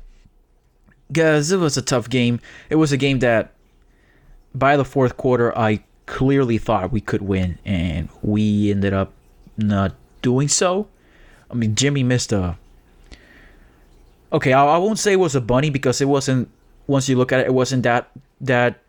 guys, 1.13 1.51
it 1.51 1.57
was 1.57 1.77
a 1.77 1.83
tough 1.83 2.11
game. 2.11 2.41
It 2.69 2.77
was 2.77 2.93
a 2.93 2.97
game 2.97 3.21
that, 3.21 3.55
by 4.59 4.77
the 4.77 4.85
fourth 4.85 5.17
quarter, 5.17 5.57
I 5.57 5.85
clearly 6.07 6.59
thought 6.59 6.93
we 6.93 7.01
could 7.01 7.23
win, 7.23 7.59
and 7.65 8.09
we 8.23 8.71
ended 8.71 8.93
up 8.93 9.13
not 9.57 9.95
doing 10.23 10.49
so. 10.49 10.89
I 11.51 11.55
mean, 11.55 11.75
Jimmy 11.75 12.03
missed 12.03 12.33
a. 12.33 12.57
Okay, 14.33 14.53
I, 14.53 14.65
I 14.65 14.79
won't 14.79 14.99
say 14.99 15.13
it 15.13 15.21
was 15.21 15.35
a 15.35 15.41
bunny 15.41 15.71
because 15.71 16.01
it 16.01 16.09
wasn't. 16.09 16.49
Once 16.87 17.09
you 17.09 17.17
look 17.17 17.33
at 17.33 17.41
it, 17.41 17.47
it 17.47 17.55
wasn't 17.55 17.83
that 17.83 18.11
that 18.41 18.81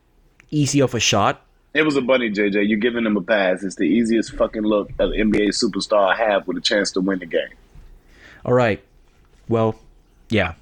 easy 0.52 0.82
of 0.82 0.94
a 0.94 1.00
shot. 1.00 1.42
It 1.74 1.84
was 1.84 1.96
a 1.96 2.02
bunny, 2.02 2.32
JJ. 2.32 2.68
You're 2.68 2.80
giving 2.80 3.06
him 3.06 3.18
a 3.18 3.22
pass. 3.22 3.64
It's 3.64 3.76
the 3.76 3.84
easiest 3.84 4.34
fucking 4.36 4.64
look 4.64 4.90
an 5.00 5.12
NBA 5.12 5.50
superstar 5.50 6.16
have 6.16 6.48
with 6.48 6.58
a 6.58 6.62
chance 6.62 6.92
to 6.94 7.02
win 7.02 7.20
the 7.20 7.26
game. 7.26 7.54
All 8.46 8.54
right. 8.54 8.84
Well, 9.48 9.76
yeah, 10.30 10.54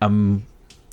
I'm 0.00 0.44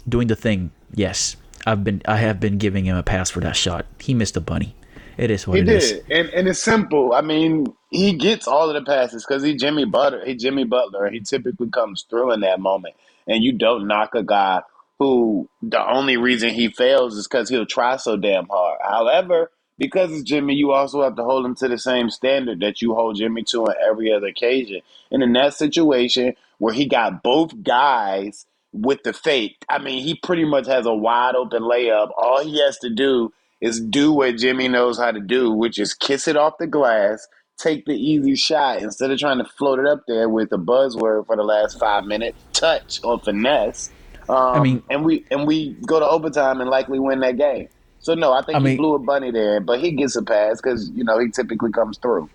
doing 0.08 0.28
the 0.28 0.36
thing. 0.36 0.72
Yes, 0.94 1.36
I've 1.66 1.84
been. 1.84 2.02
I 2.06 2.18
have 2.18 2.40
been 2.40 2.58
giving 2.58 2.86
him 2.86 2.98
a 2.98 3.04
pass 3.04 3.30
for 3.30 3.40
that 3.42 3.56
shot. 3.56 3.86
He 4.00 4.14
missed 4.14 4.38
a 4.38 4.42
bunny. 4.42 4.76
It 5.18 5.32
is 5.32 5.48
what 5.48 5.58
He 5.58 5.62
it 5.62 5.70
is. 5.70 5.94
did, 5.94 6.06
and 6.12 6.30
and 6.30 6.48
it's 6.48 6.60
simple. 6.60 7.14
I 7.14 7.22
mean, 7.22 7.68
he 7.90 8.14
gets 8.14 8.48
all 8.48 8.70
of 8.70 8.76
the 8.76 8.90
passes 8.90 9.26
because 9.26 9.44
he 9.44 9.56
Jimmy 9.56 9.86
Butler. 9.86 10.26
He 10.26 10.36
Jimmy 10.36 10.66
Butler. 10.66 11.10
He 11.10 11.22
typically 11.22 11.70
comes 11.70 12.06
through 12.10 12.34
in 12.34 12.42
that 12.42 12.60
moment, 12.60 12.96
and 13.28 13.44
you 13.44 13.54
don't 13.54 13.88
knock 13.88 14.16
a 14.16 14.24
guy 14.24 14.62
who 15.00 15.50
the 15.62 15.86
only 15.90 16.18
reason 16.18 16.52
he 16.52 16.70
fails 16.70 17.16
is 17.18 17.28
because 17.28 17.50
he'll 17.50 17.66
try 17.66 17.98
so 17.98 18.18
damn 18.18 18.48
hard. 18.48 18.80
However, 18.84 19.52
because 19.78 20.12
it's 20.12 20.24
Jimmy, 20.24 20.56
you 20.56 20.72
also 20.72 21.04
have 21.04 21.16
to 21.16 21.24
hold 21.24 21.46
him 21.46 21.56
to 21.56 21.68
the 21.68 21.78
same 21.78 22.10
standard 22.10 22.60
that 22.62 22.82
you 22.82 22.94
hold 22.96 23.18
Jimmy 23.18 23.44
to 23.44 23.66
on 23.66 23.76
every 23.90 24.12
other 24.14 24.28
occasion. 24.28 24.82
And 25.12 25.24
in 25.24 25.34
that 25.34 25.54
situation 25.54 26.36
where 26.60 26.74
he 26.74 26.86
got 26.88 27.24
both 27.24 27.64
guys 27.64 28.46
with 28.82 29.04
the 29.04 29.14
fake, 29.14 29.58
I 29.70 29.78
mean, 29.80 30.04
he 30.04 30.16
pretty 30.16 30.46
much 30.46 30.68
has 30.68 30.86
a 30.86 30.94
wide 30.94 31.36
open 31.36 31.64
layup. 31.64 32.10
All 32.18 32.44
he 32.44 32.60
has 32.62 32.78
to 32.80 32.90
do 32.90 33.32
is 33.62 33.80
do 33.80 34.12
what 34.12 34.38
Jimmy 34.38 34.68
knows 34.68 34.98
how 34.98 35.12
to 35.12 35.20
do, 35.20 35.52
which 35.52 35.80
is 35.80 35.94
kiss 35.94 36.28
it 36.28 36.36
off 36.36 36.58
the 36.60 36.68
glass, 36.68 37.26
take 37.58 37.86
the 37.86 37.94
easy 37.94 38.36
shot 38.36 38.82
instead 38.82 39.12
of 39.12 39.18
trying 39.18 39.38
to 39.38 39.46
float 39.46 39.80
it 39.80 39.88
up 39.88 40.04
there 40.08 40.28
with 40.28 40.52
a 40.52 40.58
buzzword 40.58 41.26
for 41.26 41.36
the 41.36 41.44
last 41.44 41.80
five 41.80 42.04
minutes, 42.06 42.38
touch 42.54 43.00
or 43.04 43.18
finesse. 43.20 43.90
Um, 44.28 44.36
I 44.38 44.60
mean- 44.60 44.84
and 44.90 45.06
we 45.06 45.26
and 45.32 45.48
we 45.48 45.74
go 45.86 46.00
to 46.00 46.06
overtime 46.08 46.60
and 46.62 46.70
likely 46.70 47.00
win 47.00 47.20
that 47.22 47.38
game. 47.38 47.70
So 48.00 48.14
no, 48.14 48.34
I 48.34 48.42
think 48.44 48.58
I 48.58 48.60
he 48.60 48.66
mean- 48.66 48.78
blew 48.78 48.94
a 48.96 49.00
bunny 49.00 49.32
there, 49.32 49.60
but 49.62 49.80
he 49.80 49.92
gets 49.92 50.16
a 50.16 50.22
pass 50.24 50.60
because 50.62 50.90
you 50.92 51.04
know 51.04 51.18
he 51.20 51.30
typically 51.30 51.72
comes 51.72 51.98
through. 51.98 52.30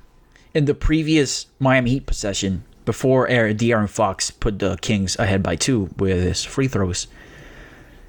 in 0.55 0.65
the 0.65 0.75
previous 0.75 1.47
Miami 1.61 1.91
Heat 1.91 2.07
possession, 2.07 2.65
before 2.91 3.29
Aaron, 3.29 3.57
De'Aaron 3.57 3.89
Fox 3.89 4.33
put 4.33 4.59
the 4.59 4.77
Kings 4.79 5.17
ahead 5.17 5.45
by 5.45 5.55
two 5.55 5.91
with 5.97 6.21
his 6.21 6.43
free 6.43 6.67
throws, 6.67 7.07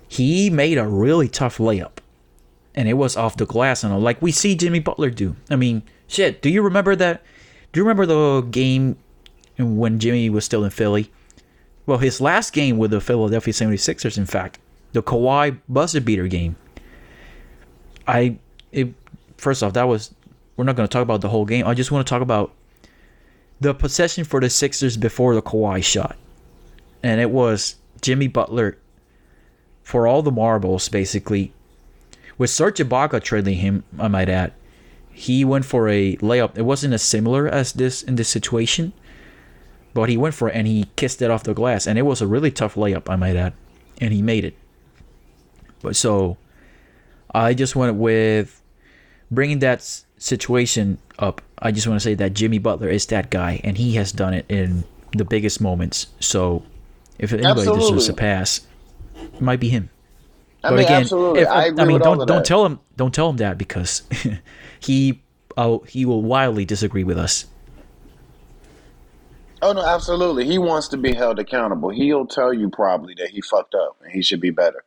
he 0.08 0.50
made 0.50 0.80
a 0.80 0.88
really 0.88 1.28
tough 1.28 1.60
layup, 1.60 1.98
and 2.74 2.88
it 2.88 2.96
was 2.96 3.16
off 3.16 3.38
the 3.38 3.46
glass, 3.46 3.84
and 3.84 3.96
like 4.02 4.20
we 4.24 4.32
see 4.32 4.56
Jimmy 4.56 4.80
Butler 4.80 5.12
do. 5.12 5.36
I 5.52 5.56
mean, 5.56 5.84
shit. 6.08 6.42
Do 6.42 6.50
you 6.50 6.64
remember 6.64 6.96
that? 6.96 7.22
Do 7.72 7.80
you 7.80 7.84
remember 7.84 8.08
the 8.08 8.42
game 8.50 8.98
when 9.60 10.00
Jimmy 10.00 10.32
was 10.32 10.46
still 10.46 10.64
in 10.64 10.72
Philly? 10.72 11.12
Well, 11.86 12.00
his 12.00 12.20
last 12.20 12.52
game 12.52 12.80
with 12.80 12.90
the 12.90 13.00
Philadelphia 13.00 13.54
76ers, 13.54 14.18
in 14.18 14.26
fact, 14.26 14.58
the 14.94 15.04
Kawhi 15.04 15.60
buzzer 15.70 16.02
beater 16.02 16.26
game. 16.26 16.56
I, 18.08 18.40
it, 18.72 18.96
first 19.38 19.62
off, 19.62 19.74
that 19.74 19.88
was 19.88 20.12
we're 20.58 20.66
not 20.66 20.76
going 20.76 20.88
to 20.88 20.92
talk 20.92 21.04
about 21.04 21.22
the 21.22 21.30
whole 21.30 21.46
game. 21.46 21.68
I 21.68 21.76
just 21.76 21.92
want 21.92 22.08
to 22.08 22.10
talk 22.10 22.24
about 22.24 22.56
the 23.62 23.74
possession 23.74 24.24
for 24.24 24.42
the 24.42 24.50
Sixers 24.50 24.98
before 24.98 25.36
the 25.36 25.42
Kawhi 25.42 25.84
shot. 25.84 26.18
And 27.04 27.22
it 27.22 27.30
was 27.30 27.76
Jimmy 28.02 28.28
Butler 28.28 28.78
for 29.84 30.08
all 30.08 30.22
the 30.22 30.32
marbles, 30.32 30.90
basically. 30.90 31.54
With 32.38 32.50
Serge 32.50 32.80
Ibaka 32.80 33.24
trailing 33.24 33.58
him, 33.58 33.84
I 34.00 34.08
might 34.08 34.30
add, 34.30 34.54
he 35.12 35.46
went 35.46 35.66
for 35.66 35.88
a 35.88 36.16
layup. 36.18 36.58
It 36.58 36.64
wasn't 36.64 36.96
as 36.96 37.04
similar 37.04 37.48
as 37.48 37.74
this 37.74 38.02
in 38.02 38.16
this 38.16 38.30
situation, 38.30 38.94
but 39.94 40.10
he 40.10 40.18
went 40.18 40.34
for 40.34 40.50
it 40.50 40.56
and 40.56 40.66
he 40.66 40.90
kissed 40.96 41.22
it 41.22 41.30
off 41.30 41.44
the 41.44 41.54
glass. 41.54 41.86
And 41.86 42.00
it 42.00 42.04
was 42.04 42.22
a 42.22 42.28
really 42.28 42.50
tough 42.50 42.76
layup, 42.76 43.10
I 43.10 43.16
might 43.16 43.36
add. 43.36 43.54
And 44.00 44.12
he 44.12 44.24
made 44.24 44.44
it. 44.44 44.56
But 45.84 45.96
so, 45.96 46.38
I 47.34 47.54
just 47.54 47.76
went 47.76 47.96
with 47.98 48.62
bringing 49.30 49.60
that 49.60 50.04
situation 50.18 50.98
up, 51.20 51.42
I 51.62 51.72
just 51.72 51.88
want 51.88 52.00
to 52.00 52.04
say 52.04 52.16
that 52.16 52.34
Jimmy 52.34 52.58
Butler 52.58 52.90
is 52.90 53.06
that 53.08 53.30
guy, 53.30 53.62
and 53.64 53.78
he 53.78 53.94
has 53.96 54.12
done 54.12 54.34
it 54.34 54.46
in 54.50 54.84
the 55.16 55.26
biggest 55.26 55.62
moments. 55.62 56.08
So, 56.20 56.64
if 57.20 57.32
anybody 57.34 57.66
deserves 57.66 58.10
a 58.10 58.14
pass, 58.14 58.62
it 59.16 59.42
might 59.42 59.60
be 59.60 59.70
him. 59.70 59.90
I 60.64 60.72
mean, 60.76 60.86
absolutely. 60.88 61.42
if- 61.42 61.48
I 61.50 61.66
agree 61.66 61.86
mean, 61.86 62.00
don't 62.00 62.28
don't 62.28 62.46
tell 62.46 62.66
him 62.66 62.80
don't 62.96 63.14
tell 63.14 63.30
him 63.30 63.38
that 63.38 63.58
because 63.58 64.04
he 64.80 65.22
oh 65.58 65.80
he 65.88 66.06
will 66.06 66.22
wildly 66.22 66.66
disagree 66.66 67.04
with 67.04 67.18
us. 67.18 67.46
Oh 69.64 69.74
no, 69.74 69.86
absolutely. 69.86 70.46
He 70.46 70.58
wants 70.58 70.88
to 70.90 70.98
be 70.98 71.14
held 71.14 71.40
accountable. 71.40 71.90
He'll 71.90 72.26
tell 72.26 72.54
you 72.54 72.70
probably 72.70 73.14
that 73.16 73.30
he 73.30 73.42
fucked 73.42 73.76
up 73.76 73.98
and 74.04 74.12
he 74.12 74.22
should 74.24 74.40
be 74.42 74.50
better. 74.50 74.84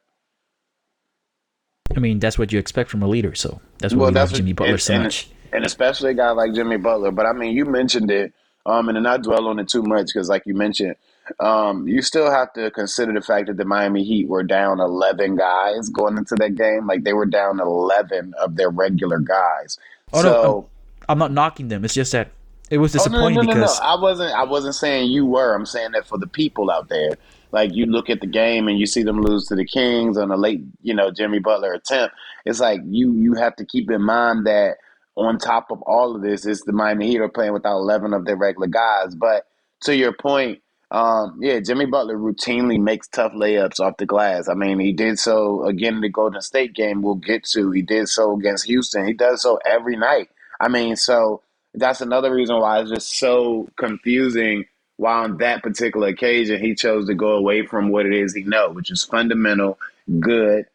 I 1.96 2.00
mean, 2.00 2.18
that's 2.18 2.38
what 2.38 2.52
you 2.52 2.58
expect 2.58 2.90
from 2.90 3.02
a 3.02 3.06
leader. 3.08 3.34
So 3.36 3.60
that's 3.78 3.94
why 3.94 4.00
Well, 4.02 4.10
we 4.10 4.14
that's 4.14 4.32
love 4.32 4.38
Jimmy 4.38 4.50
what- 4.52 4.56
Butler 4.58 4.78
so 4.78 4.98
much. 5.00 5.28
And 5.54 5.64
especially 5.64 6.10
a 6.10 6.14
guy 6.14 6.30
like 6.32 6.52
Jimmy 6.52 6.76
Butler. 6.76 7.12
But 7.12 7.26
I 7.26 7.32
mean, 7.32 7.56
you 7.56 7.64
mentioned 7.64 8.10
it, 8.10 8.34
um, 8.66 8.88
and 8.88 9.02
not 9.02 9.22
dwell 9.22 9.46
on 9.46 9.58
it 9.58 9.68
too 9.68 9.82
much 9.82 10.06
because, 10.06 10.28
like 10.28 10.42
you 10.44 10.54
mentioned, 10.54 10.96
um, 11.40 11.86
you 11.88 12.02
still 12.02 12.30
have 12.30 12.52
to 12.54 12.70
consider 12.72 13.12
the 13.12 13.22
fact 13.22 13.46
that 13.46 13.56
the 13.56 13.64
Miami 13.64 14.04
Heat 14.04 14.28
were 14.28 14.42
down 14.42 14.80
eleven 14.80 15.36
guys 15.36 15.88
going 15.88 16.18
into 16.18 16.34
that 16.36 16.56
game. 16.56 16.86
Like 16.86 17.04
they 17.04 17.12
were 17.14 17.26
down 17.26 17.60
eleven 17.60 18.34
of 18.38 18.56
their 18.56 18.68
regular 18.68 19.20
guys. 19.20 19.78
Oh, 20.12 20.22
so. 20.22 20.30
no, 20.30 20.68
I'm 21.08 21.18
not 21.18 21.32
knocking 21.32 21.68
them. 21.68 21.84
It's 21.84 21.94
just 21.94 22.12
that 22.12 22.32
it 22.68 22.78
was 22.78 22.94
Oh, 22.94 22.98
disappointing 22.98 23.36
no, 23.36 23.42
no, 23.42 23.46
no, 23.48 23.54
because 23.54 23.80
no. 23.80 23.86
I 23.86 24.00
wasn't. 24.00 24.34
I 24.34 24.44
wasn't 24.44 24.74
saying 24.74 25.10
you 25.10 25.24
were. 25.24 25.54
I'm 25.54 25.66
saying 25.66 25.92
that 25.92 26.06
for 26.06 26.18
the 26.18 26.26
people 26.26 26.70
out 26.70 26.88
there. 26.88 27.16
Like 27.52 27.72
you 27.72 27.86
look 27.86 28.10
at 28.10 28.20
the 28.20 28.26
game 28.26 28.66
and 28.66 28.76
you 28.76 28.86
see 28.86 29.04
them 29.04 29.20
lose 29.20 29.46
to 29.46 29.54
the 29.54 29.64
Kings 29.64 30.18
on 30.18 30.32
a 30.32 30.36
late, 30.36 30.64
you 30.82 30.92
know, 30.92 31.12
Jimmy 31.12 31.38
Butler 31.38 31.72
attempt. 31.72 32.16
It's 32.44 32.58
like 32.58 32.80
you 32.84 33.12
you 33.12 33.34
have 33.34 33.54
to 33.56 33.64
keep 33.64 33.88
in 33.92 34.02
mind 34.02 34.44
that 34.46 34.78
on 35.16 35.38
top 35.38 35.70
of 35.70 35.82
all 35.82 36.16
of 36.16 36.22
this, 36.22 36.46
is 36.46 36.62
the 36.62 36.72
Miami 36.72 37.08
Heat 37.08 37.20
are 37.20 37.28
playing 37.28 37.52
without 37.52 37.76
11 37.76 38.12
of 38.14 38.24
their 38.24 38.36
regular 38.36 38.66
guys. 38.66 39.14
But 39.14 39.46
to 39.82 39.94
your 39.94 40.12
point, 40.12 40.60
um, 40.90 41.38
yeah, 41.40 41.60
Jimmy 41.60 41.86
Butler 41.86 42.16
routinely 42.16 42.80
makes 42.80 43.08
tough 43.08 43.32
layups 43.32 43.80
off 43.80 43.96
the 43.96 44.06
glass. 44.06 44.48
I 44.48 44.54
mean, 44.54 44.78
he 44.78 44.92
did 44.92 45.18
so 45.18 45.64
again 45.64 45.96
in 45.96 46.00
the 46.00 46.08
Golden 46.08 46.40
State 46.40 46.74
game. 46.74 47.02
We'll 47.02 47.16
get 47.16 47.44
to. 47.46 47.70
He 47.70 47.82
did 47.82 48.08
so 48.08 48.36
against 48.36 48.66
Houston. 48.66 49.06
He 49.06 49.12
does 49.12 49.42
so 49.42 49.58
every 49.64 49.96
night. 49.96 50.30
I 50.60 50.68
mean, 50.68 50.96
so 50.96 51.42
that's 51.74 52.00
another 52.00 52.32
reason 52.32 52.60
why 52.60 52.80
it's 52.80 52.90
just 52.90 53.18
so 53.18 53.68
confusing 53.76 54.66
why 54.96 55.24
on 55.24 55.38
that 55.38 55.62
particular 55.62 56.08
occasion 56.08 56.60
he 56.60 56.74
chose 56.74 57.06
to 57.08 57.14
go 57.14 57.32
away 57.32 57.66
from 57.66 57.88
what 57.88 58.06
it 58.06 58.14
is 58.14 58.34
he 58.34 58.44
know, 58.44 58.70
which 58.70 58.90
is 58.92 59.02
fundamental, 59.02 59.78
good 60.20 60.66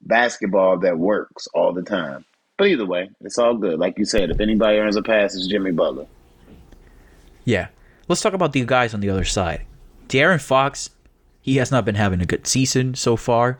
basketball 0.00 0.78
that 0.78 0.98
works 0.98 1.48
all 1.54 1.72
the 1.72 1.82
time. 1.82 2.24
But 2.56 2.68
either 2.68 2.86
way, 2.86 3.10
it's 3.20 3.38
all 3.38 3.56
good. 3.56 3.78
Like 3.78 3.98
you 3.98 4.04
said, 4.04 4.30
if 4.30 4.40
anybody 4.40 4.78
earns 4.78 4.96
a 4.96 5.02
pass, 5.02 5.34
it's 5.34 5.46
Jimmy 5.46 5.72
Butler. 5.72 6.06
Yeah. 7.44 7.68
Let's 8.06 8.20
talk 8.20 8.32
about 8.32 8.52
the 8.52 8.64
guys 8.64 8.94
on 8.94 9.00
the 9.00 9.10
other 9.10 9.24
side. 9.24 9.62
De'Aaron 10.08 10.40
Fox, 10.40 10.90
he 11.40 11.56
has 11.56 11.70
not 11.70 11.84
been 11.84 11.94
having 11.96 12.20
a 12.20 12.26
good 12.26 12.46
season 12.46 12.94
so 12.94 13.16
far, 13.16 13.58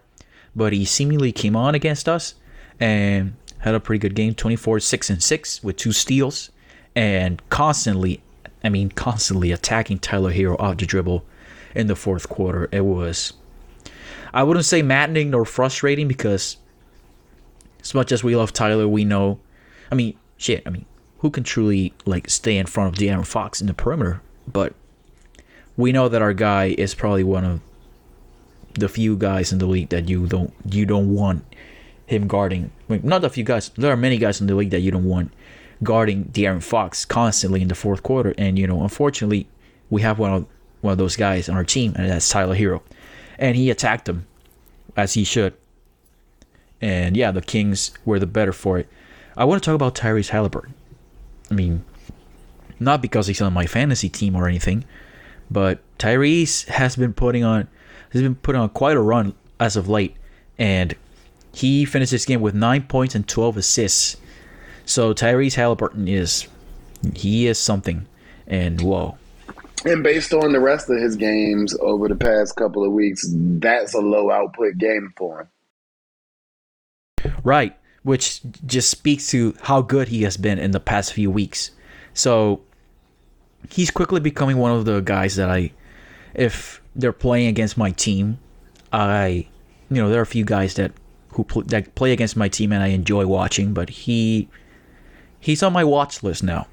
but 0.54 0.72
he 0.72 0.84
seemingly 0.84 1.32
came 1.32 1.56
on 1.56 1.74
against 1.74 2.08
us 2.08 2.34
and 2.78 3.34
had 3.58 3.74
a 3.74 3.80
pretty 3.80 3.98
good 3.98 4.14
game 4.14 4.34
24 4.34 4.80
6 4.80 5.10
and 5.10 5.22
6 5.22 5.64
with 5.64 5.76
two 5.76 5.92
steals 5.92 6.50
and 6.94 7.42
constantly, 7.48 8.22
I 8.62 8.68
mean, 8.68 8.90
constantly 8.90 9.50
attacking 9.50 9.98
Tyler 9.98 10.32
Herro 10.32 10.60
off 10.60 10.76
the 10.76 10.86
dribble 10.86 11.24
in 11.74 11.88
the 11.88 11.96
fourth 11.96 12.28
quarter. 12.28 12.68
It 12.70 12.84
was, 12.84 13.32
I 14.32 14.42
wouldn't 14.44 14.66
say 14.66 14.82
maddening 14.82 15.30
nor 15.30 15.44
frustrating 15.44 16.06
because 16.06 16.58
as 17.85 17.95
much 17.95 18.11
as 18.11 18.25
we 18.25 18.35
love 18.35 18.53
Tyler, 18.53 18.88
we 18.88 19.05
know, 19.05 19.38
I 19.93 19.95
mean, 19.95 20.17
shit, 20.38 20.62
I 20.67 20.71
mean, 20.71 20.87
who 21.19 21.31
can 21.31 21.45
truly 21.45 21.93
like 22.07 22.29
stay 22.29 22.57
in 22.57 22.67
front 22.67 22.95
of 22.95 23.00
De'Aaron 23.00 23.26
Fox 23.26 23.61
in 23.61 23.67
the 23.67 23.75
perimeter? 23.75 24.21
But 24.50 24.75
we 25.76 25.93
know 25.93 26.09
that 26.09 26.23
our 26.23 26.33
guy 26.33 26.75
is 26.76 26.95
probably 26.95 27.25
one 27.25 27.45
of 27.45 27.61
the 28.75 28.88
few 28.88 29.17
guys 29.17 29.53
in 29.53 29.59
the 29.59 29.67
league 29.67 29.91
that 29.91 30.09
you 30.09 30.26
don't 30.26 30.53
you 30.69 30.85
don't 30.85 31.14
want 31.14 31.45
him 32.07 32.26
guarding. 32.26 32.73
I 32.88 32.95
mean, 32.95 33.03
not 33.05 33.25
a 33.25 33.31
few 33.31 33.45
guys. 33.45 33.71
There 33.76 33.93
are 33.93 33.97
many 33.97 34.19
guys 34.19 34.41
in 34.41 34.47
the 34.47 34.55
league 34.55 34.71
that 34.71 34.81
you 34.81 34.91
don't 34.91 35.05
want 35.05 35.33
guarding 35.83 36.25
De'Aaron 36.26 36.62
Fox 36.62 37.05
constantly 37.05 37.62
in 37.62 37.69
the 37.69 37.75
fourth 37.75 38.03
quarter. 38.03 38.35
And 38.38 38.59
you 38.59 38.67
know, 38.67 38.83
unfortunately, 38.83 39.47
we 39.91 40.03
have 40.03 40.19
one 40.19 40.33
of 40.33 40.47
one 40.81 40.93
of 40.93 40.99
those 40.99 41.17
guys 41.17 41.49
on 41.49 41.57
our 41.57 41.64
team, 41.64 41.95
and 41.97 42.11
that's 42.11 42.29
Tyler 42.29 42.57
Herro, 42.57 42.83
and 43.38 43.57
he 43.57 43.71
attacked 43.71 44.09
him 44.09 44.26
as 44.97 45.14
he 45.14 45.25
should. 45.25 45.55
And 46.85 47.17
yeah, 47.17 47.31
the 47.31 47.41
Kings 47.41 47.93
were 48.05 48.19
the 48.19 48.26
better 48.26 48.53
for 48.53 48.79
it. 48.79 48.88
I 49.38 49.47
want 49.47 49.62
to 49.62 49.67
talk 49.67 49.75
about 49.75 49.95
Tyrese 49.95 50.29
Halliburton. 50.29 50.75
I 51.50 51.55
mean, 51.55 51.83
not 52.79 53.00
because 53.00 53.26
he's 53.26 53.41
on 53.41 53.55
my 53.55 53.64
fantasy 53.64 54.11
team 54.11 54.37
or 54.37 54.47
anything, 54.47 54.85
But 55.50 55.81
Tyrese 55.99 56.67
has 56.67 56.97
been 56.97 57.12
putting 57.12 57.45
on 57.45 57.69
has 58.12 58.23
been 58.23 58.35
putting 58.35 58.61
on 58.61 58.69
quite 58.71 58.97
a 58.97 59.00
run 59.00 59.35
as 59.61 59.76
of 59.76 59.88
late, 59.88 60.17
and 60.59 60.95
he 61.53 61.85
finished 61.85 62.11
this 62.11 62.25
game 62.25 62.41
with 62.41 62.55
nine 62.55 62.83
points 62.83 63.14
and 63.14 63.26
twelve 63.26 63.57
assists. 63.57 64.17
So 64.85 65.14
Tyrese 65.14 65.55
Halliburton 65.55 66.09
is 66.09 66.49
he 67.14 67.47
is 67.47 67.59
something, 67.59 68.07
and 68.47 68.81
whoa. 68.81 69.17
And 69.85 70.03
based 70.03 70.33
on 70.33 70.53
the 70.53 70.61
rest 70.61 70.88
of 70.88 70.99
his 70.99 71.14
games 71.14 71.76
over 71.81 72.09
the 72.09 72.17
past 72.17 72.57
couple 72.57 72.85
of 72.85 72.93
weeks, 72.93 73.26
that's 73.29 73.95
a 73.95 74.00
low 74.00 74.31
output 74.31 74.79
game 74.79 75.12
for 75.17 75.43
him. 75.43 75.49
Right, 77.42 77.76
which 78.02 78.40
just 78.66 78.90
speaks 78.90 79.28
to 79.28 79.56
how 79.62 79.83
good 79.83 80.09
he 80.09 80.23
has 80.23 80.37
been 80.37 80.59
in 80.59 80.73
the 80.73 80.80
past 80.80 81.12
few 81.12 81.30
weeks. 81.30 81.71
So 82.12 82.62
he's 83.71 83.90
quickly 83.90 84.21
becoming 84.21 84.59
one 84.59 84.73
of 84.73 84.85
the 84.85 85.00
guys 85.00 85.37
that 85.37 85.50
I, 85.50 85.73
if 86.35 86.83
they're 86.94 87.12
playing 87.12 87.49
against 87.49 87.76
my 87.76 87.90
team, 87.90 88.38
I, 88.92 89.47
you 89.90 90.02
know, 90.02 90.09
there 90.09 90.18
are 90.21 90.23
a 90.23 90.26
few 90.26 90.44
guys 90.44 90.75
that 90.75 90.92
who 91.30 91.44
pl- 91.44 91.62
that 91.62 91.94
play 91.94 92.12
against 92.12 92.37
my 92.37 92.49
team 92.49 92.73
and 92.73 92.83
I 92.83 92.88
enjoy 92.88 93.26
watching, 93.26 93.75
but 93.75 93.90
he, 93.90 94.49
he's 95.40 95.62
on 95.62 95.73
my 95.73 95.83
watch 95.83 96.23
list 96.23 96.42
now. 96.42 96.68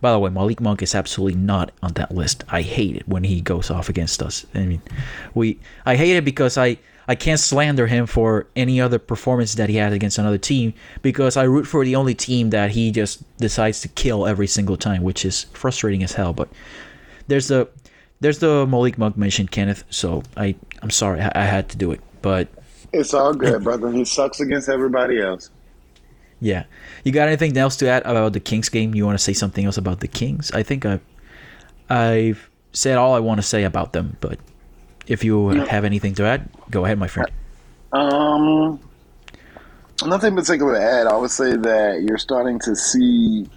By 0.00 0.12
the 0.12 0.18
way, 0.18 0.30
Malik 0.30 0.60
Monk 0.60 0.82
is 0.82 0.94
absolutely 0.94 1.40
not 1.40 1.72
on 1.82 1.94
that 1.94 2.14
list. 2.14 2.44
I 2.48 2.62
hate 2.62 2.96
it 2.96 3.08
when 3.08 3.24
he 3.24 3.40
goes 3.40 3.70
off 3.70 3.88
against 3.88 4.22
us. 4.22 4.44
I 4.54 4.66
mean, 4.66 4.82
we 5.34 5.58
I 5.86 5.96
hate 5.96 6.16
it 6.16 6.24
because 6.24 6.58
I 6.58 6.78
I 7.08 7.14
can't 7.14 7.38
slander 7.40 7.86
him 7.86 8.06
for 8.06 8.46
any 8.56 8.80
other 8.80 8.98
performance 8.98 9.54
that 9.56 9.68
he 9.68 9.76
had 9.76 9.92
against 9.92 10.18
another 10.18 10.38
team 10.38 10.72
because 11.02 11.36
I 11.36 11.42
root 11.44 11.66
for 11.66 11.84
the 11.84 11.96
only 11.96 12.14
team 12.14 12.50
that 12.50 12.70
he 12.72 12.90
just 12.90 13.22
decides 13.38 13.80
to 13.82 13.88
kill 13.88 14.26
every 14.26 14.46
single 14.46 14.76
time, 14.76 15.02
which 15.02 15.24
is 15.24 15.44
frustrating 15.52 16.02
as 16.02 16.12
hell. 16.12 16.32
But 16.32 16.48
there's 17.28 17.48
the 17.48 17.68
there's 18.20 18.38
the 18.38 18.66
Malik 18.66 18.96
Monk 18.98 19.16
mentioned, 19.16 19.50
Kenneth. 19.50 19.84
So 19.90 20.22
I 20.36 20.54
I'm 20.82 20.90
sorry 20.90 21.20
I, 21.20 21.32
I 21.34 21.44
had 21.44 21.68
to 21.70 21.76
do 21.76 21.92
it, 21.92 22.00
but 22.22 22.48
It's 22.92 23.12
all 23.12 23.34
good, 23.34 23.62
brother. 23.64 23.90
He 23.90 24.04
sucks 24.04 24.40
against 24.40 24.68
everybody 24.68 25.20
else. 25.20 25.50
yeah. 26.40 26.64
You 27.04 27.12
got 27.12 27.28
anything 27.28 27.56
else 27.56 27.76
to 27.76 27.88
add 27.88 28.02
about 28.06 28.32
the 28.32 28.40
Kings 28.40 28.68
game? 28.68 28.94
You 28.94 29.04
want 29.06 29.18
to 29.18 29.22
say 29.22 29.32
something 29.34 29.64
else 29.66 29.76
about 29.76 30.00
the 30.00 30.08
Kings? 30.08 30.50
I 30.52 30.62
think 30.62 30.86
I 30.86 31.00
I've 31.90 32.48
said 32.72 32.96
all 32.96 33.14
I 33.14 33.20
want 33.20 33.38
to 33.38 33.42
say 33.46 33.64
about 33.64 33.92
them, 33.92 34.16
but 34.20 34.38
if 35.06 35.24
you 35.24 35.48
have 35.48 35.84
anything 35.84 36.14
to 36.16 36.24
add, 36.24 36.48
go 36.70 36.84
ahead, 36.84 36.98
my 36.98 37.08
friend. 37.08 37.30
Um, 37.92 38.80
nothing 40.04 40.34
particular 40.34 40.74
to 40.74 40.80
add. 40.82 41.06
I 41.06 41.16
would 41.16 41.30
say 41.30 41.56
that 41.56 42.02
you're 42.06 42.18
starting 42.18 42.58
to 42.60 42.74
see 42.74 43.48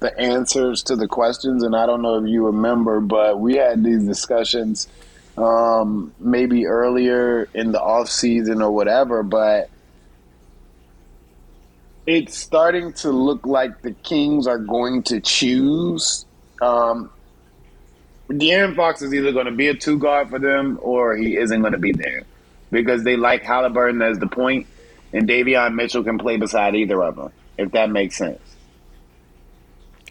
the 0.00 0.18
answers 0.18 0.82
to 0.84 0.96
the 0.96 1.08
questions, 1.08 1.62
and 1.62 1.74
I 1.74 1.86
don't 1.86 2.02
know 2.02 2.22
if 2.22 2.28
you 2.28 2.46
remember, 2.46 3.00
but 3.00 3.40
we 3.40 3.56
had 3.56 3.82
these 3.82 4.04
discussions 4.04 4.88
um, 5.36 6.12
maybe 6.18 6.66
earlier 6.66 7.48
in 7.54 7.72
the 7.72 7.80
off 7.80 8.08
season 8.08 8.62
or 8.62 8.70
whatever, 8.70 9.22
but 9.22 9.70
it's 12.06 12.36
starting 12.36 12.92
to 12.92 13.10
look 13.10 13.46
like 13.46 13.82
the 13.82 13.92
Kings 13.92 14.46
are 14.46 14.58
going 14.58 15.02
to 15.04 15.20
choose. 15.20 16.26
Um, 16.60 17.10
De'Aaron 18.28 18.74
Fox 18.74 19.02
is 19.02 19.12
either 19.12 19.32
going 19.32 19.46
to 19.46 19.52
be 19.52 19.68
a 19.68 19.74
two 19.74 19.98
guard 19.98 20.30
for 20.30 20.38
them 20.38 20.78
or 20.82 21.14
he 21.16 21.36
isn't 21.36 21.60
going 21.60 21.72
to 21.72 21.78
be 21.78 21.92
there 21.92 22.22
because 22.70 23.04
they 23.04 23.16
like 23.16 23.42
Halliburton 23.42 24.02
as 24.02 24.18
the 24.18 24.26
point, 24.26 24.66
and 25.12 25.28
Davion 25.28 25.74
Mitchell 25.74 26.02
can 26.02 26.18
play 26.18 26.36
beside 26.36 26.74
either 26.74 27.02
of 27.02 27.16
them, 27.16 27.32
if 27.58 27.72
that 27.72 27.90
makes 27.90 28.16
sense. 28.16 28.40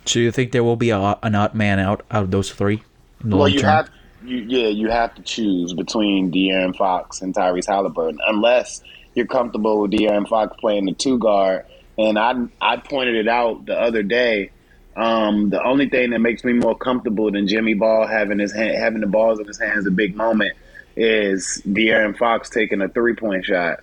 So 0.06 0.20
you 0.20 0.32
think 0.32 0.52
there 0.52 0.64
will 0.64 0.76
be 0.76 0.90
a, 0.92 1.18
an 1.24 1.36
odd 1.36 1.54
man 1.54 1.80
out 1.80 2.06
out 2.12 2.24
of 2.24 2.32
those 2.32 2.52
three 2.52 2.84
Well, 3.24 3.48
you 3.48 3.60
term? 3.60 3.70
have, 3.70 3.90
you, 4.24 4.38
yeah, 4.38 4.68
you 4.68 4.90
have 4.90 5.16
to 5.16 5.22
choose 5.22 5.74
between 5.74 6.32
De'Aaron 6.32 6.76
Fox 6.76 7.22
and 7.22 7.34
Tyrese 7.34 7.68
Halliburton, 7.68 8.20
unless 8.28 8.84
you're 9.16 9.28
comfortable 9.28 9.82
with 9.82 9.92
De'Aaron 9.92 10.28
Fox 10.28 10.56
playing 10.60 10.86
the 10.86 10.94
two 10.94 11.18
guard. 11.18 11.66
And 11.98 12.18
I, 12.18 12.34
I 12.60 12.78
pointed 12.78 13.16
it 13.16 13.28
out 13.28 13.66
the 13.66 13.80
other 13.80 14.04
day. 14.04 14.52
Um, 14.96 15.50
the 15.50 15.64
only 15.64 15.90
thing 15.90 16.12
that 16.12 16.20
makes 16.20 16.44
me 16.44 16.54
more 16.54 16.78
comfortable 16.78 17.32
than 17.32 17.48
Jimmy 17.48 17.74
Ball 17.74 18.08
having 18.08 18.40
his 18.40 18.54
hand, 18.54 18.76
having 18.78 19.02
the 19.02 19.08
balls 19.08 19.40
in 19.40 19.48
his 19.48 19.60
hands 19.60 19.88
a 19.88 19.92
big 19.92 20.16
moment 20.16 20.56
is 20.96 21.62
De'Aaron 21.66 22.18
Fox 22.18 22.50
taking 22.50 22.82
a 22.82 22.88
three 22.88 23.16
point 23.16 23.46
shot 23.46 23.80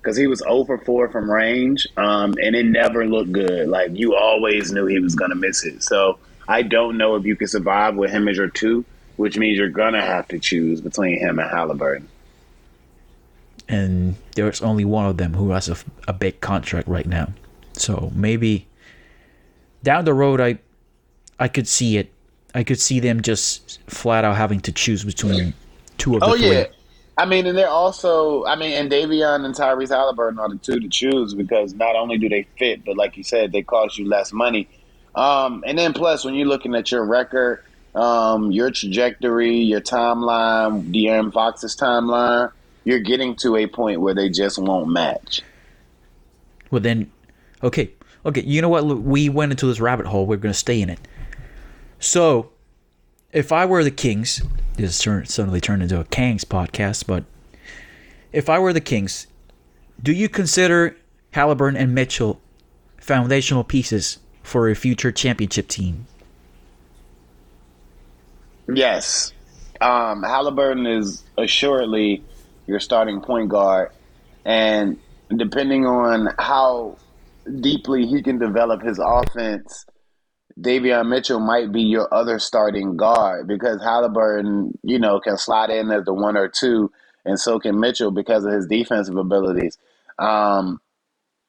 because 0.00 0.16
he 0.16 0.26
was 0.26 0.40
over 0.42 0.78
4 0.78 1.08
from 1.10 1.30
range, 1.30 1.86
um, 1.96 2.34
and 2.40 2.54
it 2.54 2.64
never 2.64 3.06
looked 3.06 3.32
good. 3.32 3.68
Like 3.68 3.90
you 3.92 4.14
always 4.14 4.72
knew 4.72 4.86
he 4.86 5.00
was 5.00 5.16
to 5.16 5.34
miss 5.34 5.64
it. 5.64 5.82
So 5.82 6.18
I 6.48 6.62
don't 6.62 6.96
know 6.96 7.16
if 7.16 7.24
you 7.24 7.34
can 7.36 7.48
survive 7.48 7.96
with 7.96 8.10
him 8.10 8.28
as 8.28 8.36
your 8.36 8.48
two, 8.48 8.84
which 9.16 9.36
means 9.36 9.58
you're 9.58 9.68
gonna 9.68 10.00
have 10.00 10.28
to 10.28 10.38
choose 10.38 10.80
between 10.80 11.18
him 11.18 11.38
and 11.38 11.50
Halliburton. 11.50 12.08
and 13.68 14.14
there's 14.36 14.62
only 14.62 14.84
one 14.84 15.06
of 15.06 15.16
them 15.16 15.34
who 15.34 15.50
has 15.50 15.68
a, 15.68 15.76
a 16.06 16.12
big 16.12 16.40
contract 16.40 16.86
right 16.86 17.06
now. 17.06 17.32
So 17.72 18.12
maybe 18.14 18.68
down 19.86 20.04
the 20.04 20.12
road, 20.12 20.40
I 20.40 20.58
I 21.38 21.46
could 21.46 21.68
see 21.68 21.96
it. 21.96 22.12
I 22.54 22.64
could 22.64 22.80
see 22.80 22.98
them 22.98 23.22
just 23.22 23.78
flat 23.88 24.24
out 24.24 24.36
having 24.36 24.58
to 24.62 24.72
choose 24.72 25.04
between 25.04 25.54
two 25.96 26.14
of 26.14 26.20
the 26.20 26.26
Oh 26.26 26.36
three. 26.36 26.50
yeah. 26.50 26.64
I 27.16 27.24
mean, 27.24 27.46
and 27.46 27.56
they're 27.56 27.68
also, 27.68 28.44
I 28.44 28.56
mean, 28.56 28.72
and 28.72 28.90
Davion 28.90 29.44
and 29.44 29.54
Tyrese 29.54 29.90
Halliburton 29.90 30.38
are 30.38 30.48
the 30.48 30.56
two 30.56 30.80
to 30.80 30.88
choose 30.88 31.34
because 31.34 31.72
not 31.72 31.94
only 31.94 32.18
do 32.18 32.28
they 32.28 32.46
fit, 32.58 32.84
but 32.84 32.96
like 32.96 33.16
you 33.16 33.22
said, 33.22 33.52
they 33.52 33.62
cost 33.62 33.96
you 33.96 34.06
less 34.06 34.32
money. 34.32 34.68
Um, 35.14 35.62
and 35.66 35.78
then 35.78 35.92
plus, 35.94 36.24
when 36.24 36.34
you're 36.34 36.48
looking 36.48 36.74
at 36.74 36.90
your 36.90 37.04
record, 37.04 37.62
um, 37.94 38.50
your 38.50 38.70
trajectory, 38.70 39.54
your 39.56 39.80
timeline, 39.80 40.92
De'Aaron 40.92 41.32
Fox's 41.32 41.74
timeline, 41.76 42.50
you're 42.84 43.00
getting 43.00 43.34
to 43.36 43.56
a 43.56 43.66
point 43.66 44.00
where 44.00 44.14
they 44.14 44.28
just 44.28 44.58
won't 44.58 44.88
match. 44.90 45.42
Well 46.70 46.82
then, 46.82 47.10
okay, 47.62 47.92
okay. 48.26 48.42
You 48.42 48.62
know 48.62 48.68
what? 48.68 48.84
We 48.84 49.28
went 49.28 49.52
into 49.52 49.66
this 49.66 49.80
rabbit 49.80 50.06
hole. 50.06 50.26
We're 50.26 50.36
gonna 50.36 50.54
stay 50.54 50.80
in 50.80 50.90
it. 50.90 51.00
So, 51.98 52.50
if 53.32 53.52
I 53.52 53.64
were 53.64 53.82
the 53.82 53.90
Kings, 53.90 54.42
this 54.76 54.96
suddenly 54.96 55.60
turned 55.60 55.82
into 55.82 55.98
a 55.98 56.04
Kangs 56.04 56.44
podcast. 56.44 57.06
But 57.06 57.24
if 58.32 58.48
I 58.50 58.58
were 58.58 58.72
the 58.72 58.80
Kings, 58.80 59.26
do 60.02 60.12
you 60.12 60.28
consider 60.28 60.96
Halliburton 61.32 61.80
and 61.80 61.94
Mitchell 61.94 62.40
foundational 62.98 63.64
pieces 63.64 64.18
for 64.42 64.68
a 64.68 64.74
future 64.74 65.12
championship 65.12 65.68
team? 65.68 66.06
Yes. 68.68 69.32
Um, 69.80 70.22
Halliburton 70.22 70.86
is 70.86 71.22
assuredly 71.38 72.22
your 72.66 72.80
starting 72.80 73.20
point 73.20 73.48
guard. 73.48 73.90
And 74.44 74.98
depending 75.34 75.86
on 75.86 76.34
how 76.38 76.96
deeply 77.60 78.06
he 78.06 78.22
can 78.22 78.38
develop 78.38 78.82
his 78.82 79.00
offense, 79.02 79.86
Davion 80.58 81.08
Mitchell 81.08 81.40
might 81.40 81.70
be 81.70 81.82
your 81.82 82.12
other 82.12 82.38
starting 82.38 82.96
guard 82.96 83.46
because 83.46 83.82
Halliburton, 83.82 84.78
you 84.82 84.98
know, 84.98 85.20
can 85.20 85.36
slide 85.36 85.70
in 85.70 85.90
as 85.90 86.04
the 86.04 86.14
one 86.14 86.36
or 86.36 86.48
two, 86.48 86.90
and 87.24 87.38
so 87.38 87.58
can 87.58 87.78
Mitchell 87.78 88.10
because 88.10 88.44
of 88.44 88.52
his 88.52 88.66
defensive 88.66 89.16
abilities. 89.16 89.76
Um, 90.18 90.80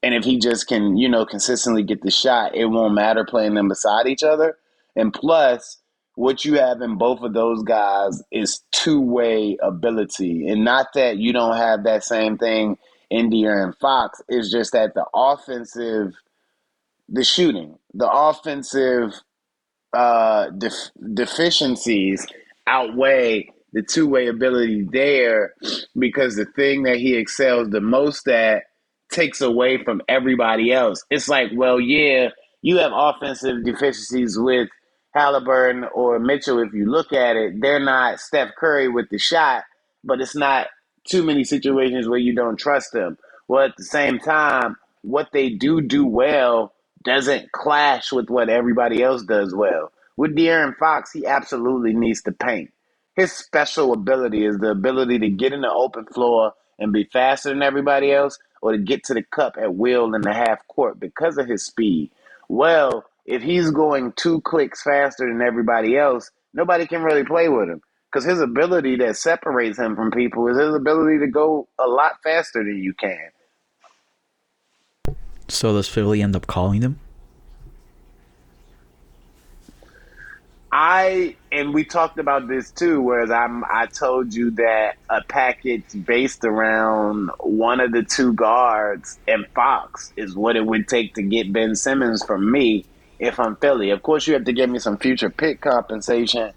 and 0.03 0.13
if 0.13 0.25
he 0.25 0.39
just 0.39 0.67
can, 0.67 0.97
you 0.97 1.09
know, 1.09 1.25
consistently 1.25 1.83
get 1.83 2.01
the 2.01 2.11
shot, 2.11 2.55
it 2.55 2.65
won't 2.65 2.93
matter 2.93 3.25
playing 3.25 3.55
them 3.55 3.69
beside 3.69 4.07
each 4.07 4.23
other. 4.23 4.57
And 4.95 5.13
plus, 5.13 5.79
what 6.15 6.43
you 6.43 6.55
have 6.55 6.81
in 6.81 6.97
both 6.97 7.21
of 7.21 7.33
those 7.33 7.63
guys 7.63 8.21
is 8.31 8.61
two 8.71 8.99
way 8.99 9.57
ability. 9.61 10.47
And 10.47 10.65
not 10.65 10.87
that 10.95 11.17
you 11.17 11.31
don't 11.31 11.55
have 11.55 11.83
that 11.83 12.03
same 12.03 12.37
thing 12.37 12.77
in 13.09 13.29
De'Aaron 13.29 13.73
Fox, 13.79 14.21
is 14.29 14.51
just 14.51 14.73
that 14.73 14.93
the 14.93 15.05
offensive, 15.13 16.13
the 17.09 17.23
shooting, 17.23 17.77
the 17.93 18.09
offensive 18.09 19.13
uh, 19.93 20.49
def- 20.51 20.91
deficiencies 21.13 22.25
outweigh 22.67 23.49
the 23.73 23.81
two 23.81 24.07
way 24.07 24.27
ability 24.27 24.87
there 24.91 25.53
because 25.97 26.35
the 26.35 26.45
thing 26.55 26.83
that 26.83 26.97
he 26.97 27.15
excels 27.15 27.69
the 27.69 27.81
most 27.81 28.27
at 28.27 28.63
takes 29.11 29.41
away 29.41 29.83
from 29.83 30.01
everybody 30.09 30.73
else. 30.73 31.03
It's 31.09 31.29
like, 31.29 31.51
well, 31.55 31.79
yeah, 31.79 32.29
you 32.61 32.77
have 32.77 32.91
offensive 32.93 33.65
deficiencies 33.65 34.37
with 34.39 34.69
Halliburton 35.13 35.85
or 35.95 36.19
Mitchell. 36.19 36.59
If 36.59 36.73
you 36.73 36.89
look 36.89 37.13
at 37.13 37.35
it, 37.35 37.61
they're 37.61 37.79
not 37.79 38.19
Steph 38.19 38.51
Curry 38.57 38.89
with 38.89 39.09
the 39.09 39.17
shot, 39.17 39.63
but 40.03 40.21
it's 40.21 40.35
not 40.35 40.67
too 41.07 41.23
many 41.23 41.43
situations 41.43 42.07
where 42.07 42.19
you 42.19 42.35
don't 42.35 42.57
trust 42.57 42.93
them. 42.93 43.17
Well, 43.47 43.65
at 43.65 43.77
the 43.77 43.85
same 43.85 44.19
time, 44.19 44.77
what 45.03 45.29
they 45.33 45.49
do 45.49 45.81
do 45.81 46.05
well 46.05 46.73
doesn't 47.05 47.51
clash 47.51 48.11
with 48.11 48.29
what 48.29 48.49
everybody 48.49 49.03
else 49.03 49.23
does 49.23 49.55
well. 49.55 49.91
With 50.17 50.35
De'Aaron 50.35 50.77
Fox, 50.77 51.11
he 51.13 51.25
absolutely 51.25 51.93
needs 51.93 52.23
to 52.23 52.31
paint. 52.31 52.71
His 53.15 53.31
special 53.31 53.93
ability 53.93 54.45
is 54.45 54.57
the 54.59 54.71
ability 54.71 55.19
to 55.19 55.29
get 55.29 55.53
in 55.53 55.61
the 55.61 55.71
open 55.71 56.05
floor 56.05 56.53
and 56.79 56.93
be 56.93 57.05
faster 57.11 57.49
than 57.49 57.63
everybody 57.63 58.11
else 58.11 58.37
or 58.61 58.73
to 58.73 58.77
get 58.77 59.05
to 59.05 59.13
the 59.13 59.23
cup 59.23 59.55
at 59.61 59.75
will 59.75 60.13
in 60.15 60.21
the 60.21 60.33
half 60.33 60.67
court 60.67 60.99
because 60.99 61.37
of 61.37 61.47
his 61.47 61.65
speed. 61.65 62.11
Well, 62.49 63.05
if 63.25 63.41
he's 63.41 63.71
going 63.71 64.13
two 64.15 64.41
clicks 64.41 64.83
faster 64.83 65.27
than 65.27 65.41
everybody 65.41 65.97
else, 65.97 66.31
nobody 66.53 66.87
can 66.87 67.03
really 67.03 67.25
play 67.25 67.49
with 67.49 67.69
him 67.69 67.81
because 68.11 68.25
his 68.25 68.39
ability 68.39 68.95
that 68.97 69.17
separates 69.17 69.77
him 69.77 69.95
from 69.95 70.11
people 70.11 70.47
is 70.47 70.57
his 70.57 70.73
ability 70.73 71.19
to 71.19 71.27
go 71.27 71.67
a 71.79 71.87
lot 71.87 72.21
faster 72.23 72.63
than 72.63 72.81
you 72.81 72.93
can. 72.93 73.29
So 75.47 75.73
does 75.73 75.87
Philly 75.87 76.21
end 76.21 76.35
up 76.35 76.47
calling 76.47 76.81
them? 76.81 76.99
I 80.71 81.35
and 81.51 81.73
we 81.73 81.85
talked 81.85 82.19
about 82.19 82.47
this 82.47 82.71
too, 82.71 83.01
whereas 83.01 83.31
I'm 83.31 83.63
I 83.63 83.87
told 83.87 84.33
you 84.33 84.51
that 84.51 84.97
a 85.09 85.23
package 85.23 85.85
based 86.05 86.43
around 86.43 87.31
one 87.39 87.79
of 87.79 87.93
the 87.93 88.03
two 88.03 88.33
guards 88.33 89.17
and 89.27 89.47
Fox 89.55 90.11
is 90.17 90.35
what 90.35 90.55
it 90.57 90.65
would 90.65 90.87
take 90.87 91.15
to 91.15 91.23
get 91.23 91.53
Ben 91.53 91.73
Simmons 91.75 92.23
from 92.23 92.51
me 92.51 92.85
if 93.17 93.39
I'm 93.39 93.55
Philly. 93.55 93.91
Of 93.91 94.03
course 94.03 94.27
you 94.27 94.33
have 94.33 94.43
to 94.45 94.53
give 94.53 94.69
me 94.69 94.79
some 94.79 94.97
future 94.97 95.29
pick 95.29 95.61
compensation. 95.61 96.51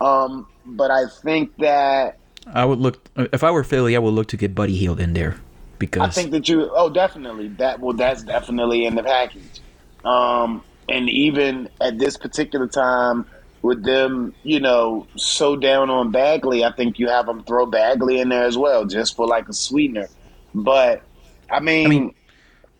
Um, 0.00 0.46
but 0.64 0.90
I 0.90 1.06
think 1.06 1.56
that 1.58 2.18
I 2.46 2.64
would 2.64 2.78
look 2.78 3.08
if 3.16 3.44
I 3.44 3.50
were 3.50 3.64
Philly, 3.64 3.96
I 3.96 3.98
would 3.98 4.14
look 4.14 4.28
to 4.28 4.36
get 4.36 4.54
Buddy 4.54 4.76
Hield 4.76 5.00
in 5.00 5.12
there 5.12 5.36
because 5.78 6.02
I 6.02 6.08
think 6.10 6.30
that 6.32 6.48
you 6.48 6.70
oh 6.74 6.90
definitely 6.90 7.48
that 7.48 7.80
well 7.80 7.94
that's 7.94 8.22
definitely 8.22 8.86
in 8.86 8.94
the 8.94 9.02
package. 9.02 9.60
Um, 10.04 10.62
and 10.88 11.08
even 11.08 11.68
at 11.80 11.98
this 11.98 12.16
particular 12.16 12.66
time 12.66 13.26
with 13.62 13.84
them, 13.84 14.34
you 14.42 14.58
know, 14.58 15.06
so 15.16 15.54
down 15.54 15.90
on 15.90 16.10
Bagley, 16.10 16.64
I 16.64 16.72
think 16.72 16.98
you 16.98 17.08
have 17.08 17.26
them 17.26 17.44
throw 17.44 17.66
Bagley 17.66 18.20
in 18.20 18.30
there 18.30 18.44
as 18.44 18.56
well, 18.56 18.86
just 18.86 19.16
for 19.16 19.26
like 19.26 19.48
a 19.48 19.52
sweetener. 19.52 20.08
But 20.54 21.02
I 21.50 21.60
mean, 21.60 21.86
I 21.86 21.88
mean, 21.88 22.14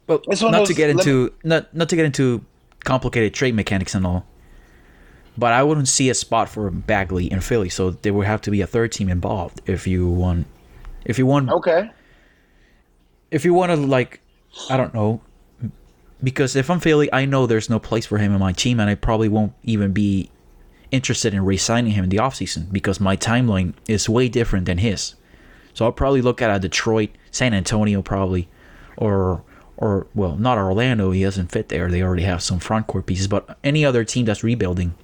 but 0.07 0.25
not 0.27 0.63
of 0.63 0.69
to 0.69 0.75
get 0.75 0.91
into 0.91 1.33
not 1.45 1.75
not 1.75 1.89
to 1.91 1.97
get 1.97 2.07
into 2.07 2.45
complicated 2.85 3.35
trade 3.35 3.55
mechanics 3.55 3.95
and 3.95 4.07
all. 4.07 4.27
But 5.41 5.55
I 5.55 5.63
wouldn't 5.63 5.89
see 5.89 6.11
a 6.11 6.15
spot 6.15 6.51
for 6.51 6.71
Bagley 6.71 7.33
in 7.33 7.41
Philly, 7.41 7.71
so 7.71 7.93
there 7.93 8.13
would 8.13 8.27
have 8.27 8.43
to 8.43 8.51
be 8.51 8.61
a 8.61 8.67
third 8.67 8.93
team 8.93 9.09
involved 9.09 9.63
if 9.65 9.87
you 9.87 10.07
want. 10.07 10.47
If 11.07 11.19
you 11.19 11.25
want, 11.25 11.49
okay, 11.49 11.91
if 13.31 13.47
you 13.47 13.55
want 13.55 13.73
to 13.73 13.77
like, 13.77 14.21
I 14.69 14.77
don't 14.77 14.93
know, 14.93 15.23
because 16.23 16.57
if 16.57 16.69
I'm 16.71 16.79
Philly, 16.79 17.11
I 17.11 17.25
know 17.25 17.47
there's 17.47 17.71
no 17.71 17.79
place 17.79 18.05
for 18.05 18.19
him 18.19 18.35
in 18.35 18.39
my 18.39 18.53
team, 18.53 18.79
and 18.81 18.91
I 18.91 18.95
probably 18.97 19.31
won't 19.31 19.55
even 19.65 19.93
be 19.93 20.31
interested 20.91 21.33
in 21.33 21.43
re-signing 21.43 21.93
him 21.93 22.05
in 22.05 22.11
the 22.11 22.19
offseason 22.19 22.71
because 22.71 23.01
my 23.01 23.17
timeline 23.17 23.73
is 23.89 24.11
way 24.11 24.29
different 24.29 24.67
than 24.67 24.77
his. 24.77 25.15
So 25.73 25.87
I'll 25.87 25.93
probably 25.93 26.21
look 26.21 26.43
at 26.43 26.55
a 26.55 26.59
Detroit, 26.59 27.11
San 27.31 27.55
Antonio, 27.55 28.03
probably, 28.03 28.51
or 28.99 29.43
or 29.79 30.07
well, 30.15 30.37
not 30.37 30.59
Orlando. 30.59 31.13
He 31.13 31.23
doesn't 31.23 31.51
fit 31.51 31.71
there. 31.71 31.89
They 31.89 32.03
already 32.03 32.25
have 32.25 32.43
some 32.43 32.59
front 32.59 32.87
court 32.89 33.07
pieces, 33.07 33.27
but 33.27 33.57
any 33.65 33.87
other 33.87 34.05
team 34.05 34.27
that's 34.27 34.45
rebuilding, 34.45 34.95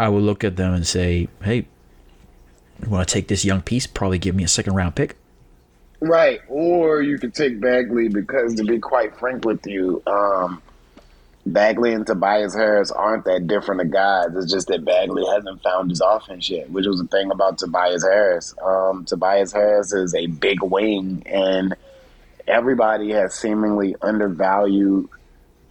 I 0.00 0.08
would 0.08 0.22
look 0.22 0.44
at 0.44 0.56
them 0.56 0.72
and 0.72 0.86
say, 0.86 1.28
"Hey, 1.42 1.66
you 2.82 2.88
want 2.88 3.06
to 3.06 3.12
take 3.12 3.28
this 3.28 3.44
young 3.44 3.60
piece? 3.60 3.86
Probably 3.86 4.18
give 4.18 4.34
me 4.34 4.44
a 4.44 4.48
second 4.48 4.74
round 4.74 4.96
pick." 4.96 5.16
right. 6.00 6.40
Or 6.48 7.02
you 7.02 7.18
could 7.18 7.34
take 7.34 7.60
Bagley 7.60 8.08
because, 8.08 8.54
to 8.54 8.64
be 8.64 8.78
quite 8.78 9.14
frank 9.18 9.44
with 9.44 9.66
you, 9.66 10.02
um, 10.06 10.62
Bagley 11.44 11.92
and 11.92 12.06
Tobias 12.06 12.54
Harris 12.54 12.90
aren't 12.90 13.26
that 13.26 13.46
different 13.46 13.82
of 13.82 13.90
guys. 13.90 14.28
It's 14.34 14.50
just 14.50 14.68
that 14.68 14.84
Bagley 14.84 15.24
hasn't 15.26 15.62
found 15.62 15.90
his 15.90 16.00
offense 16.00 16.48
yet, 16.48 16.70
which 16.70 16.86
was 16.86 16.98
the 17.00 17.06
thing 17.08 17.30
about 17.30 17.58
Tobias 17.58 18.02
Harris. 18.02 18.54
Um, 18.62 19.04
Tobias 19.04 19.52
Harris 19.52 19.92
is 19.92 20.14
a 20.14 20.26
big 20.26 20.62
wing, 20.62 21.22
and 21.26 21.76
everybody 22.46 23.10
has 23.10 23.34
seemingly 23.34 23.96
undervalued 24.00 25.08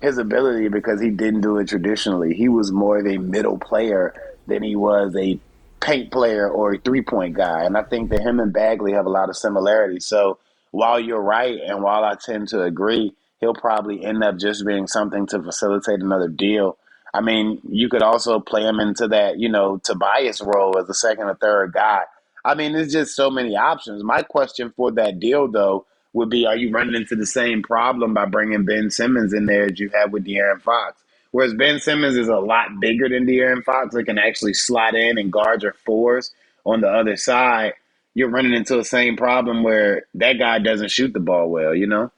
his 0.02 0.18
ability 0.18 0.70
because 0.70 1.02
he 1.02 1.10
didn't 1.10 1.42
do 1.42 1.58
it 1.58 1.68
traditionally. 1.68 2.34
He 2.34 2.50
was 2.50 2.72
more 2.72 3.00
of 3.00 3.06
a 3.06 3.18
middle 3.18 3.58
player 3.58 4.14
than 4.48 4.64
he 4.64 4.76
was 4.76 5.16
a 5.16 5.40
paint 5.82 6.12
player 6.12 6.50
or 6.50 6.74
a 6.74 6.80
three 6.80 7.02
point 7.02 7.36
guy. 7.36 7.64
And 7.64 7.78
I 7.78 7.84
think 7.84 8.10
that 8.10 8.22
him 8.22 8.40
and 8.40 8.54
Bagley 8.54 8.94
have 8.94 9.06
a 9.06 9.10
lot 9.12 9.30
of 9.30 9.38
similarities. 9.38 10.06
So 10.06 10.40
while 10.72 11.00
you're 11.00 11.22
right, 11.22 11.60
and 11.66 11.84
while 11.84 12.04
I 12.04 12.16
tend 12.16 12.50
to 12.50 12.64
agree, 12.64 13.14
he'll 13.40 13.54
probably 13.54 14.04
end 14.04 14.24
up 14.24 14.38
just 14.38 14.66
being 14.66 14.88
something 14.88 15.26
to 15.28 15.42
facilitate 15.42 16.00
another 16.00 16.28
deal. 16.28 16.78
I 17.14 17.22
mean, 17.22 17.60
you 17.68 17.90
could 17.90 18.04
also 18.04 18.40
play 18.40 18.64
him 18.64 18.80
into 18.80 19.08
that, 19.08 19.40
you 19.40 19.50
know, 19.50 19.78
Tobias 19.78 20.42
role 20.42 20.78
as 20.78 20.88
a 20.90 20.94
second 20.94 21.26
or 21.26 21.36
third 21.36 21.74
guy. 21.74 22.02
I 22.46 22.56
mean, 22.56 22.74
there's 22.74 22.94
just 22.94 23.16
so 23.16 23.30
many 23.30 23.56
options. 23.56 24.04
My 24.04 24.22
question 24.22 24.72
for 24.76 24.92
that 24.92 25.20
deal, 25.20 25.48
though, 25.48 25.86
would 26.14 26.30
be: 26.30 26.46
Are 26.46 26.56
you 26.56 26.72
running 26.72 26.96
into 26.96 27.16
the 27.16 27.26
same 27.26 27.62
problem 27.62 28.14
by 28.14 28.26
bringing 28.26 28.66
Ben 28.66 28.90
Simmons 28.90 29.34
in 29.34 29.46
there 29.46 29.66
as 29.66 29.80
you 29.80 29.90
have 29.90 30.12
with 30.12 30.26
De'Aaron 30.26 30.62
Fox? 30.62 31.02
Whereas 31.32 31.54
Ben 31.54 31.80
Simmons 31.80 32.18
is 32.18 32.28
a 32.28 32.38
lot 32.38 32.80
bigger 32.80 33.08
than 33.08 33.26
De'Aaron 33.26 33.64
Fox, 33.64 33.94
that 33.94 34.04
can 34.06 34.18
actually 34.18 34.54
slot 34.54 34.96
in 34.96 35.18
and 35.18 35.32
guards 35.32 35.64
your 35.64 35.74
fours 35.74 36.32
on 36.66 36.82
the 36.82 36.90
other 36.90 37.16
side. 37.16 37.74
You're 38.16 38.30
running 38.30 38.54
into 38.54 38.76
the 38.76 38.84
same 38.84 39.16
problem 39.16 39.64
where 39.64 40.06
that 40.16 40.34
guy 40.34 40.60
doesn't 40.60 40.90
shoot 40.90 41.14
the 41.14 41.20
ball 41.20 41.50
well. 41.50 41.76
You 41.76 41.88
know? 41.88 42.12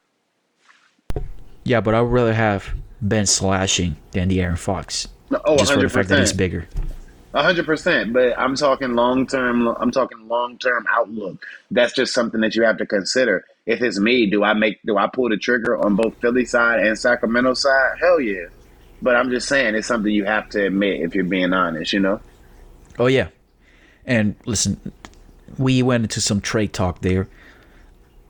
Yeah, 1.64 1.82
but 1.82 1.94
I 1.94 2.02
would 2.02 2.12
rather 2.12 2.34
have 2.34 2.74
Ben 3.02 3.26
slashing 3.26 3.98
than 4.12 4.30
De'Aaron 4.30 4.58
Fox. 4.58 5.08
Oh, 5.46 5.58
just 5.58 5.74
for 5.74 5.82
the 5.82 5.90
fact 5.90 6.10
that 6.10 6.20
he's 6.20 6.34
bigger. 6.34 6.68
Hundred 7.34 7.66
percent, 7.66 8.12
but 8.12 8.38
I'm 8.38 8.56
talking 8.56 8.94
long 8.94 9.26
term. 9.26 9.68
I'm 9.68 9.92
talking 9.92 10.28
long 10.28 10.58
term 10.58 10.86
outlook. 10.92 11.46
That's 11.70 11.94
just 11.94 12.14
something 12.14 12.42
that 12.42 12.56
you 12.56 12.64
have 12.64 12.78
to 12.78 12.86
consider. 12.86 13.46
If 13.66 13.82
it's 13.82 14.00
me, 14.00 14.26
do 14.28 14.44
I 14.44 14.54
make 14.54 14.80
do 14.86 14.98
I 14.98 15.08
pull 15.08 15.30
the 15.30 15.38
trigger 15.38 15.78
on 15.78 15.96
both 15.96 16.16
Philly 16.20 16.46
side 16.46 16.80
and 16.80 16.98
Sacramento 16.98 17.54
side? 17.54 17.98
Hell 18.00 18.20
yeah. 18.20 18.46
But 19.02 19.16
I'm 19.16 19.30
just 19.30 19.48
saying 19.48 19.76
it's 19.76 19.88
something 19.88 20.12
you 20.12 20.26
have 20.26 20.50
to 20.50 20.66
admit 20.66 21.02
if 21.02 21.16
you're 21.16 21.24
being 21.24 21.54
honest. 21.54 21.94
You 21.94 22.00
know. 22.00 22.22
Oh 22.98 23.08
yeah, 23.08 23.30
and 24.06 24.36
listen, 24.46 24.92
we 25.58 25.82
went 25.84 26.04
into 26.04 26.22
some 26.22 26.42
trade 26.42 26.74
talk 26.74 27.02
there. 27.02 27.28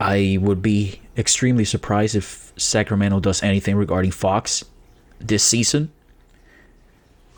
I 0.00 0.38
would 0.40 0.62
be 0.62 1.00
extremely 1.16 1.64
surprised 1.64 2.14
if 2.16 2.52
Sacramento 2.56 3.20
does 3.20 3.42
anything 3.42 3.76
regarding 3.76 4.10
Fox 4.10 4.64
this 5.18 5.44
season. 5.44 5.92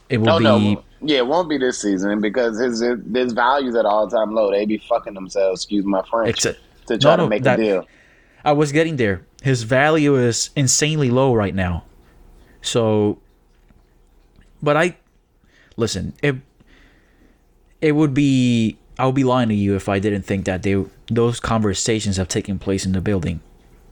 It 0.09 0.19
will 0.19 0.31
Oh 0.31 0.39
be 0.39 0.45
no, 0.45 0.85
yeah, 1.01 1.19
it 1.19 1.27
won't 1.27 1.49
be 1.49 1.59
this 1.59 1.81
season 1.81 2.21
because 2.21 2.59
his 2.59 2.81
his 2.81 3.33
values 3.33 3.75
at 3.75 3.85
all 3.85 4.09
time 4.09 4.35
low. 4.35 4.51
They 4.51 4.65
be 4.67 4.79
fucking 4.79 5.15
themselves. 5.15 5.63
Excuse 5.63 5.85
my 5.85 6.03
French. 6.11 6.31
Except- 6.31 6.59
to 6.87 6.99
try 6.99 7.17
no, 7.17 7.25
to 7.25 7.29
make 7.29 7.43
that- 7.45 7.59
a 7.59 7.63
deal. 7.63 7.87
I 8.45 8.53
was 8.53 8.73
getting 8.73 8.97
there. 8.97 9.23
His 9.43 9.63
value 9.63 10.17
is 10.17 10.51
insanely 10.55 11.11
low 11.11 11.35
right 11.35 11.55
now. 11.55 11.85
So 12.61 13.19
but 14.63 14.77
I 14.77 14.97
listen, 15.77 16.15
it 16.23 16.37
it 17.81 17.93
would 17.93 18.15
be 18.15 18.79
I 18.99 19.07
would 19.07 19.15
be 19.15 19.25
lying 19.25 19.49
to 19.49 19.55
you 19.55 19.75
if 19.77 19.89
I 19.89 19.99
didn't 19.99 20.23
think 20.23 20.45
that 20.47 20.63
they 20.63 20.85
those 21.11 21.41
conversations 21.41 22.17
have 22.17 22.29
taken 22.29 22.59
place 22.59 22.87
in 22.87 22.93
the 22.93 23.01
building. 23.01 23.41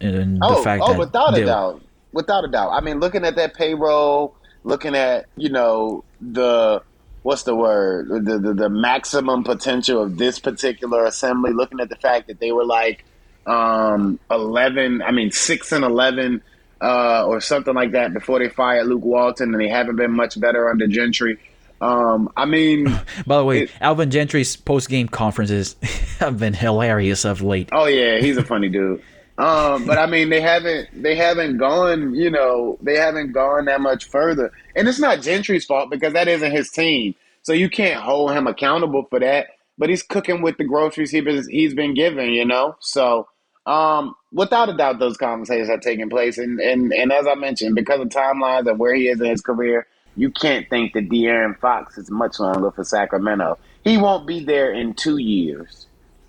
And 0.01 0.39
the 0.39 0.47
Oh, 0.47 0.63
fact 0.63 0.83
oh, 0.85 0.93
that 0.93 0.99
without 0.99 1.37
a 1.39 1.45
doubt, 1.45 1.83
without 2.13 2.45
a 2.45 2.49
doubt. 2.49 2.71
I 2.73 2.81
mean, 2.81 2.99
looking 3.01 3.25
at 3.25 3.37
that 3.37 3.55
payroll, 3.55 4.35
looking 4.65 4.95
at 4.95 5.27
you 5.37 5.49
know 5.51 6.05
the 6.21 6.83
what's 7.23 7.43
the 7.45 7.55
word, 7.55 8.09
the 8.09 8.39
the, 8.39 8.55
the 8.55 8.69
maximum 8.69 9.45
potential 9.45 10.03
of 10.03 10.17
this 10.19 10.39
particular 10.39 11.05
assembly. 11.05 11.53
Looking 11.53 11.81
at 11.81 11.89
the 11.89 11.97
fact 11.97 12.29
that 12.29 12.41
they 12.41 12.53
were 12.53 12.65
like 12.65 13.05
um, 13.47 14.19
eleven, 14.31 15.03
I 15.03 15.11
mean 15.13 15.31
six 15.31 15.73
and 15.73 15.85
eleven. 15.85 16.43
Uh, 16.85 17.25
or 17.29 17.41
something 17.41 17.75
like 17.75 17.93
that 17.93 18.13
before 18.13 18.41
they 18.41 18.49
fired 18.49 18.89
Luke 18.89 19.05
Walton, 19.05 19.53
and 19.55 19.61
they 19.63 19.69
haven't 19.69 19.95
been 19.95 20.11
much 20.11 20.41
better 20.41 20.69
under 20.69 20.89
Gentry. 20.89 21.39
Um, 21.81 22.29
I 22.37 22.45
mean, 22.45 22.87
By 23.27 23.37
the 23.39 23.45
way, 23.45 23.63
It- 23.63 23.71
Alvin 23.81 24.11
Gentry's 24.11 24.57
post 24.57 24.89
game 24.89 25.07
conferences 25.07 25.77
have 26.19 26.41
been 26.41 26.55
hilarious 26.55 27.25
of 27.25 27.41
late. 27.41 27.69
Oh 27.71 27.85
yeah, 27.87 28.19
he's 28.19 28.37
a 28.37 28.43
funny 28.45 28.69
dude. 28.69 29.01
Um, 29.39 29.87
but 29.87 29.99
I 29.99 30.07
mean, 30.07 30.29
they 30.29 30.41
haven't 30.41 31.03
they 31.03 31.17
haven't 31.17 31.57
gone, 31.57 32.15
you 32.15 32.31
know, 32.31 32.79
they 32.83 32.97
haven't 32.97 33.33
gone 33.33 33.65
that 33.65 33.81
much 33.81 34.05
further. 34.05 34.53
And 34.77 34.87
it's 34.87 34.99
not 35.01 35.23
Gentry's 35.23 35.65
fault 35.65 35.91
because 35.91 36.13
that 36.13 36.29
isn't 36.29 36.53
his 36.53 36.71
team, 36.71 37.15
so 37.43 37.53
you 37.53 37.71
can't 37.71 38.01
hold 38.01 38.33
him 38.33 38.47
accountable 38.47 39.07
for 39.09 39.21
that. 39.21 39.49
But 39.79 39.89
he's 39.89 40.03
cooking 40.03 40.43
with 40.43 40.59
the 40.59 40.65
groceries 40.65 41.11
he 41.11 41.23
been, 41.23 41.43
he's 41.49 41.75
been 41.75 41.95
given, 41.95 42.31
you 42.31 42.45
know. 42.45 42.77
So 42.81 43.27
um, 43.65 44.15
without 44.33 44.69
a 44.69 44.77
doubt, 44.77 44.99
those 44.99 45.17
conversations 45.17 45.71
are 45.71 45.79
taking 45.79 46.11
place. 46.11 46.37
And, 46.37 46.61
and 46.61 46.93
and 46.93 47.11
as 47.11 47.27
I 47.27 47.35
mentioned, 47.35 47.75
because 47.75 48.01
of 48.01 48.09
timelines 48.09 48.71
of 48.71 48.79
where 48.79 48.95
he 48.95 49.09
is 49.09 49.21
in 49.21 49.27
his 49.27 49.41
career, 49.41 49.87
you 50.15 50.31
can't 50.31 50.69
think 50.69 50.93
that 50.93 51.09
De'Aaron 51.09 51.59
Fox 51.59 51.97
is 51.97 52.11
much 52.11 52.39
longer 52.39 52.71
for 52.71 52.85
Sacramento. 52.85 53.59
He 53.83 53.97
won't 53.97 54.27
be 54.27 54.45
there 54.45 54.73
in 54.73 54.95
two 54.95 55.17
years. 55.17 55.87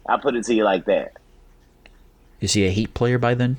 I 0.07 0.17
put 0.17 0.35
it 0.35 0.45
to 0.45 0.53
you 0.53 0.63
like 0.63 0.85
that. 0.85 1.17
Is 2.43 2.51
he 2.51 2.67
a 2.67 2.71
Heat 2.71 2.93
player 2.93 3.17
by 3.17 3.35
then? 3.35 3.55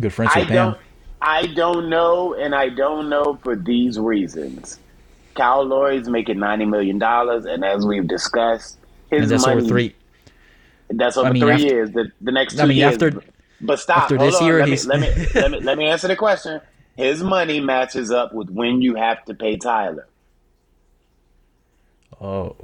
Good 0.00 0.12
friends 0.12 0.32
I 0.34 0.40
with 0.40 0.48
Bam. 0.48 0.54
don't. 0.72 0.78
I 1.22 1.46
don't 1.46 1.88
know, 1.88 2.34
and 2.34 2.52
I 2.52 2.68
don't 2.68 3.08
know 3.08 3.38
for 3.44 3.54
these 3.54 3.96
reasons. 3.96 4.80
Kyle 5.36 5.64
Lowry's 5.64 6.08
making 6.08 6.40
ninety 6.40 6.64
million 6.64 6.98
dollars, 6.98 7.44
and 7.44 7.64
as 7.64 7.86
we've 7.86 8.08
discussed, 8.08 8.76
his 9.08 9.22
And 9.22 9.30
that's 9.30 9.46
money. 9.46 9.58
over 9.60 9.68
three. 9.68 9.94
That's 10.90 11.16
over 11.16 11.28
I 11.28 11.32
mean, 11.32 11.42
three 11.42 11.52
after- 11.52 11.64
years. 11.64 11.90
The, 11.92 12.10
the 12.20 12.32
next 12.32 12.56
two 12.56 12.62
I 12.62 12.66
mean, 12.66 12.78
years. 12.78 12.94
after- 12.94 13.22
but 13.60 13.78
stop. 13.78 13.98
after 14.02 14.16
Hold 14.16 14.32
this 14.32 14.40
on. 14.40 14.46
year, 14.48 14.66
let, 14.66 14.68
me, 14.68 14.78
let 14.86 15.00
me 15.00 15.26
let 15.40 15.50
me 15.52 15.60
let 15.60 15.78
me 15.78 15.86
answer 15.86 16.08
the 16.08 16.16
question. 16.16 16.60
his 16.96 17.22
money 17.22 17.60
matches 17.60 18.10
up 18.10 18.34
with 18.34 18.50
when 18.50 18.82
you 18.82 18.96
have 18.96 19.24
to 19.26 19.34
pay 19.34 19.56
Tyler. 19.56 20.08
Oh. 22.20 22.56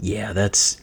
Yeah, 0.00 0.32
that's. 0.32 0.78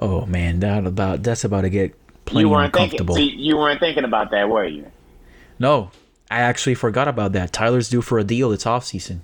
Oh 0.00 0.26
man, 0.26 0.60
that 0.60 0.86
about 0.86 1.22
that's 1.22 1.44
about 1.44 1.60
to 1.62 1.70
get 1.70 1.94
plenty 2.24 2.46
you 2.46 2.48
weren't 2.48 2.72
thinking. 2.72 3.00
uncomfortable. 3.00 3.18
You 3.18 3.56
weren't 3.56 3.80
thinking 3.80 4.04
about 4.04 4.30
that, 4.30 4.48
were 4.48 4.64
you? 4.64 4.90
No, 5.58 5.90
I 6.30 6.40
actually 6.40 6.74
forgot 6.74 7.06
about 7.06 7.32
that. 7.32 7.52
Tyler's 7.52 7.90
due 7.90 8.00
for 8.00 8.18
a 8.18 8.24
deal 8.24 8.50
this 8.50 8.64
offseason. 8.64 9.20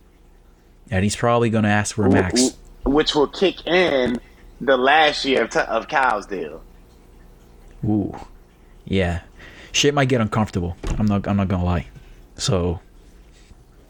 And 0.91 1.03
he's 1.03 1.17
probably 1.17 1.51
going 1.51 1.65
to 1.65 1.71
ask 1.71 1.95
for 1.95 2.07
a 2.07 2.11
max. 2.11 2.57
Which 2.85 3.15
will 3.15 3.27
kick 3.27 3.67
in 3.67 4.21
the 4.61 4.77
last 4.77 5.25
year 5.25 5.45
of, 5.45 5.57
of 5.57 5.89
Kyle's 5.89 6.27
deal. 6.27 6.63
Ooh. 7.85 8.15
Yeah. 8.85 9.23
Shit 9.73 9.95
might 9.95 10.09
get 10.09 10.21
uncomfortable. 10.21 10.77
I'm 10.99 11.07
not 11.07 11.27
I'm 11.27 11.37
not 11.37 11.49
going 11.49 11.61
to 11.61 11.67
lie. 11.67 11.87
So, 12.37 12.81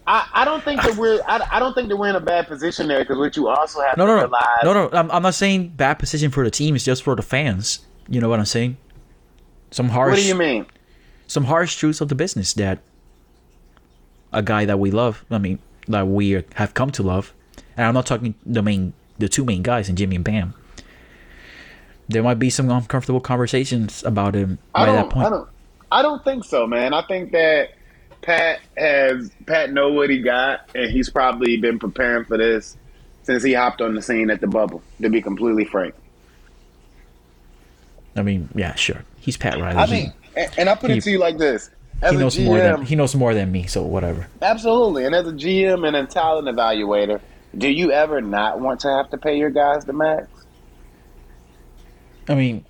I, 0.06 0.28
I 0.32 0.44
don't 0.44 0.62
think 0.62 0.82
that 0.82 0.96
we're 0.96 1.20
I, 1.26 1.46
I 1.52 1.58
don't 1.58 1.74
think 1.74 1.88
that 1.88 1.96
we're 1.96 2.08
in 2.08 2.16
a 2.16 2.20
bad 2.20 2.46
position 2.46 2.86
there 2.86 3.00
because 3.00 3.18
what 3.18 3.36
you 3.36 3.48
also 3.48 3.80
have 3.80 3.96
no 3.96 4.06
to 4.06 4.12
no 4.12 4.16
no. 4.16 4.22
realize 4.22 4.64
No 4.64 4.72
no, 4.72 4.90
I'm, 4.92 5.10
I'm 5.10 5.22
not 5.22 5.34
saying 5.34 5.68
bad 5.70 5.94
position 5.94 6.30
for 6.30 6.44
the 6.44 6.50
team, 6.50 6.76
it's 6.76 6.84
just 6.84 7.02
for 7.02 7.16
the 7.16 7.22
fans. 7.22 7.80
You 8.08 8.20
know 8.20 8.28
what 8.28 8.38
I'm 8.38 8.44
saying? 8.44 8.76
Some 9.70 9.88
harsh 9.88 10.12
What 10.12 10.16
do 10.16 10.26
you 10.26 10.34
mean? 10.34 10.66
some 11.26 11.44
harsh 11.44 11.76
truths 11.76 12.00
of 12.00 12.08
the 12.08 12.14
business 12.14 12.52
that 12.54 12.78
a 14.32 14.42
guy 14.42 14.64
that 14.64 14.78
we 14.78 14.90
love, 14.90 15.24
I 15.30 15.38
mean, 15.38 15.58
that 15.88 16.06
we 16.06 16.42
have 16.54 16.74
come 16.74 16.90
to 16.92 17.02
love, 17.02 17.32
and 17.76 17.86
I'm 17.86 17.94
not 17.94 18.06
talking 18.06 18.34
the 18.44 18.62
main, 18.62 18.92
the 19.18 19.28
two 19.28 19.44
main 19.44 19.62
guys, 19.62 19.88
and 19.88 19.98
Jimmy 19.98 20.16
and 20.16 20.24
Bam. 20.24 20.54
There 22.08 22.22
might 22.22 22.38
be 22.38 22.50
some 22.50 22.70
uncomfortable 22.70 23.20
conversations 23.20 24.04
about 24.04 24.34
him 24.34 24.58
by 24.72 24.86
that 24.86 25.10
point. 25.10 25.26
I 25.26 25.30
don't 25.30 25.48
I 25.90 26.02
don't 26.02 26.22
think 26.24 26.44
so, 26.44 26.66
man. 26.66 26.94
I 26.94 27.02
think 27.06 27.32
that 27.32 27.70
Pat 28.26 28.58
has 28.76 29.30
Pat 29.46 29.72
know 29.72 29.92
what 29.92 30.10
he 30.10 30.20
got, 30.20 30.68
and 30.74 30.90
he's 30.90 31.08
probably 31.08 31.56
been 31.58 31.78
preparing 31.78 32.24
for 32.24 32.36
this 32.36 32.76
since 33.22 33.44
he 33.44 33.52
hopped 33.52 33.80
on 33.80 33.94
the 33.94 34.02
scene 34.02 34.30
at 34.30 34.40
the 34.40 34.48
bubble. 34.48 34.82
To 35.00 35.08
be 35.08 35.22
completely 35.22 35.64
frank, 35.64 35.94
I 38.16 38.22
mean, 38.22 38.48
yeah, 38.54 38.74
sure, 38.74 39.04
he's 39.20 39.36
Pat 39.36 39.60
Riley. 39.60 39.76
I 39.76 39.86
mean, 39.86 40.12
and, 40.36 40.50
and 40.58 40.68
I 40.68 40.74
put 40.74 40.90
he- 40.90 40.96
it 40.98 41.04
to 41.04 41.10
you 41.12 41.18
like 41.18 41.38
this: 41.38 41.70
as 42.02 42.10
he 42.10 42.16
a 42.16 42.20
knows 42.20 42.36
GM, 42.36 42.44
more 42.46 42.58
than 42.58 42.82
he 42.82 42.96
knows 42.96 43.14
more 43.14 43.32
than 43.32 43.52
me, 43.52 43.66
so 43.66 43.82
whatever. 43.84 44.26
absolutely, 44.42 45.04
and 45.04 45.14
as 45.14 45.28
a 45.28 45.32
GM 45.32 45.86
and 45.86 45.94
a 45.94 46.04
talent 46.06 46.48
evaluator, 46.48 47.20
do 47.56 47.68
you 47.68 47.92
ever 47.92 48.20
not 48.20 48.58
want 48.58 48.80
to 48.80 48.88
have 48.88 49.08
to 49.10 49.18
pay 49.18 49.38
your 49.38 49.50
guys 49.50 49.84
the 49.84 49.92
max? 49.92 50.26
I 52.28 52.34
mean, 52.34 52.64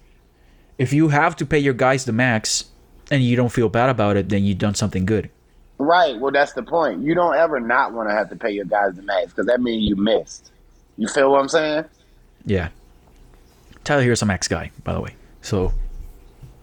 if 0.77 0.93
you 0.93 1.09
have 1.09 1.35
to 1.37 1.47
pay 1.47 1.61
your 1.61 1.73
guys 1.73 2.05
the 2.05 2.13
max 2.13 2.67
and 3.11 3.23
you 3.23 3.37
don't 3.37 3.49
feel 3.49 3.71
bad 3.71 3.89
about 3.89 4.19
it, 4.19 4.29
then 4.29 4.45
you've 4.45 4.59
done 4.59 4.75
something 4.75 5.07
good. 5.07 5.31
Right. 5.79 6.19
Well, 6.19 6.33
that's 6.33 6.53
the 6.55 6.63
point. 6.63 7.03
You 7.03 7.15
don't 7.15 7.35
ever 7.37 7.61
not 7.61 7.93
want 7.93 8.09
to 8.09 8.15
have 8.15 8.31
to 8.31 8.37
pay 8.37 8.51
your 8.51 8.65
guys 8.65 8.95
the 8.95 9.03
max 9.03 9.27
because 9.27 9.47
that 9.47 9.61
means 9.61 9.85
you 9.89 9.97
missed. 9.97 10.51
You 10.97 11.07
feel 11.09 11.31
what 11.33 11.41
I'm 11.41 11.49
saying? 11.49 11.85
Yeah. 12.47 12.69
Tyler 13.85 14.03
Herro's 14.03 14.23
a 14.23 14.27
max 14.27 14.49
guy, 14.49 14.71
by 14.85 14.95
the 14.95 15.01
way. 15.01 15.15
So 15.43 15.73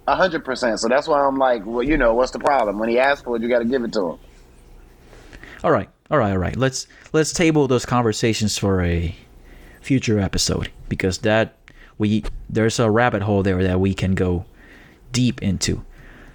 A 0.08 0.16
hundred 0.16 0.44
percent. 0.44 0.80
So 0.80 0.88
that's 0.88 1.08
why 1.08 1.22
I'm 1.22 1.38
like, 1.38 1.64
well, 1.66 1.84
you 1.84 1.96
know, 1.96 2.14
what's 2.14 2.32
the 2.32 2.40
problem? 2.40 2.80
When 2.80 2.90
he 2.90 3.00
asks 3.00 3.24
for 3.24 3.36
it, 3.36 3.42
you 3.42 3.50
got 3.50 3.60
to 3.60 3.66
give 3.66 3.84
it 3.84 3.94
to 3.94 4.12
him. 4.12 4.20
All 5.64 5.72
right, 5.72 5.90
all 6.12 6.18
right, 6.18 6.32
all 6.32 6.38
right. 6.38 6.56
Let's 6.58 6.88
let's 7.14 7.32
table 7.32 7.68
those 7.68 7.86
conversations 7.86 8.58
for 8.58 8.82
a 8.82 9.16
future 9.82 10.20
episode 10.20 10.72
because 10.90 11.20
that 11.20 11.56
we 11.98 12.24
there's 12.50 12.80
a 12.80 12.90
rabbit 12.90 13.22
hole 13.22 13.44
there 13.44 13.64
that 13.64 13.80
we 13.80 13.94
can 13.94 14.16
go 14.16 14.46
deep 15.12 15.42
into. 15.42 15.86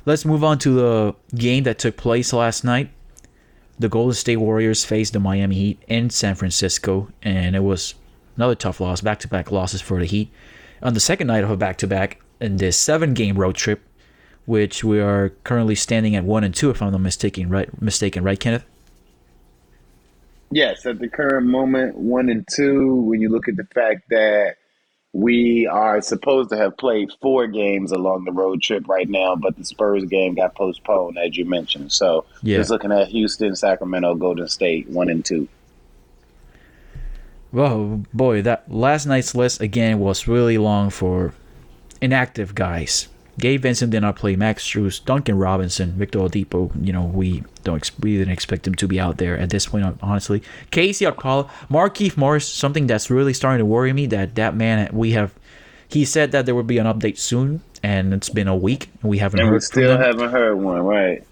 Let's 0.08 0.24
move 0.24 0.42
on 0.42 0.58
to 0.60 0.70
the 0.70 1.14
game 1.36 1.64
that 1.64 1.78
took 1.78 1.98
place 1.98 2.32
last 2.32 2.64
night. 2.64 2.88
The 3.78 3.90
Golden 3.90 4.14
State 4.14 4.38
Warriors 4.38 4.82
faced 4.82 5.12
the 5.12 5.20
Miami 5.20 5.54
Heat 5.54 5.82
in 5.86 6.08
San 6.08 6.34
Francisco, 6.34 7.12
and 7.22 7.54
it 7.54 7.62
was 7.62 7.94
another 8.34 8.54
tough 8.54 8.80
loss, 8.80 9.02
back-to-back 9.02 9.52
losses 9.52 9.82
for 9.82 9.98
the 9.98 10.06
Heat. 10.06 10.30
On 10.82 10.94
the 10.94 10.98
second 10.98 11.26
night 11.26 11.44
of 11.44 11.50
a 11.50 11.58
back-to-back 11.58 12.22
in 12.40 12.56
this 12.56 12.78
seven-game 12.78 13.36
road 13.36 13.56
trip, 13.56 13.82
which 14.46 14.82
we 14.82 14.98
are 14.98 15.28
currently 15.44 15.74
standing 15.74 16.16
at 16.16 16.24
one 16.24 16.42
and 16.42 16.54
two, 16.54 16.70
if 16.70 16.80
I'm 16.80 16.92
not 16.92 17.02
mistaken, 17.02 17.50
right? 17.50 17.68
Mistaken, 17.82 18.24
right, 18.24 18.40
Kenneth? 18.40 18.64
Yes, 20.50 20.86
at 20.86 21.00
the 21.00 21.08
current 21.08 21.46
moment, 21.46 21.98
one 21.98 22.30
and 22.30 22.48
two. 22.56 22.94
When 23.02 23.20
you 23.20 23.28
look 23.28 23.46
at 23.46 23.56
the 23.56 23.68
fact 23.74 24.08
that 24.08 24.54
we 25.18 25.66
are 25.66 26.00
supposed 26.00 26.48
to 26.48 26.56
have 26.56 26.76
played 26.76 27.10
four 27.20 27.48
games 27.48 27.90
along 27.90 28.24
the 28.24 28.30
road 28.30 28.62
trip 28.62 28.86
right 28.86 29.08
now, 29.08 29.34
but 29.34 29.56
the 29.56 29.64
Spurs 29.64 30.04
game 30.04 30.36
got 30.36 30.54
postponed, 30.54 31.18
as 31.18 31.36
you 31.36 31.44
mentioned. 31.44 31.90
So 31.90 32.24
Yeah. 32.40 32.58
just 32.58 32.70
looking 32.70 32.92
at 32.92 33.08
Houston, 33.08 33.56
Sacramento, 33.56 34.14
Golden 34.14 34.46
State, 34.46 34.88
one 34.88 35.08
and 35.08 35.24
two. 35.24 35.48
Well, 37.50 38.04
boy, 38.14 38.42
that 38.42 38.72
last 38.72 39.06
night's 39.06 39.34
list 39.34 39.60
again 39.60 39.98
was 39.98 40.28
really 40.28 40.56
long 40.56 40.88
for 40.90 41.34
inactive 42.00 42.54
guys. 42.54 43.08
Gabe 43.38 43.62
Vincent 43.62 43.90
did 43.92 44.00
not 44.00 44.16
play. 44.16 44.34
Max 44.36 44.64
Strus, 44.64 45.04
Duncan 45.04 45.38
Robinson, 45.38 45.92
Victor 45.92 46.18
Oladipo. 46.18 46.70
You 46.84 46.92
know, 46.92 47.04
we 47.04 47.44
don't 47.64 47.88
we 48.00 48.18
didn't 48.18 48.32
expect 48.32 48.66
him 48.66 48.74
to 48.76 48.88
be 48.88 48.98
out 48.98 49.18
there 49.18 49.38
at 49.38 49.50
this 49.50 49.66
point. 49.66 49.96
Honestly, 50.02 50.42
KZ 50.72 51.12
Okpala, 51.12 51.48
Markieff 51.70 52.16
Morris. 52.16 52.48
Something 52.48 52.86
that's 52.86 53.10
really 53.10 53.32
starting 53.32 53.58
to 53.60 53.64
worry 53.64 53.92
me 53.92 54.06
that 54.06 54.34
that 54.34 54.54
man 54.56 54.88
we 54.92 55.12
have. 55.12 55.32
He 55.88 56.04
said 56.04 56.32
that 56.32 56.44
there 56.46 56.54
would 56.54 56.66
be 56.66 56.78
an 56.78 56.86
update 56.86 57.16
soon, 57.16 57.62
and 57.82 58.12
it's 58.12 58.28
been 58.28 58.48
a 58.48 58.56
week 58.56 58.90
and 59.00 59.10
we 59.10 59.18
haven't 59.18 59.40
And 59.40 59.48
we 59.48 59.54
heard 59.54 59.62
from 59.62 59.66
still 59.66 59.96
haven't 59.98 60.30
heard 60.30 60.56
one, 60.56 60.82
right? 60.82 61.24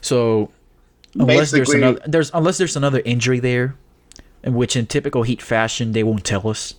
So 0.00 0.50
unless 1.14 1.50
there's 1.50 1.68
Basically- 1.68 1.82
another 1.82 2.00
there's 2.06 2.30
unless 2.34 2.58
there's 2.58 2.76
another 2.76 3.02
injury 3.04 3.40
there, 3.40 3.74
in 4.42 4.54
which 4.54 4.74
in 4.76 4.86
typical 4.86 5.22
Heat 5.22 5.42
fashion 5.42 5.92
they 5.92 6.02
won't 6.02 6.24
tell 6.24 6.48
us. 6.48 6.74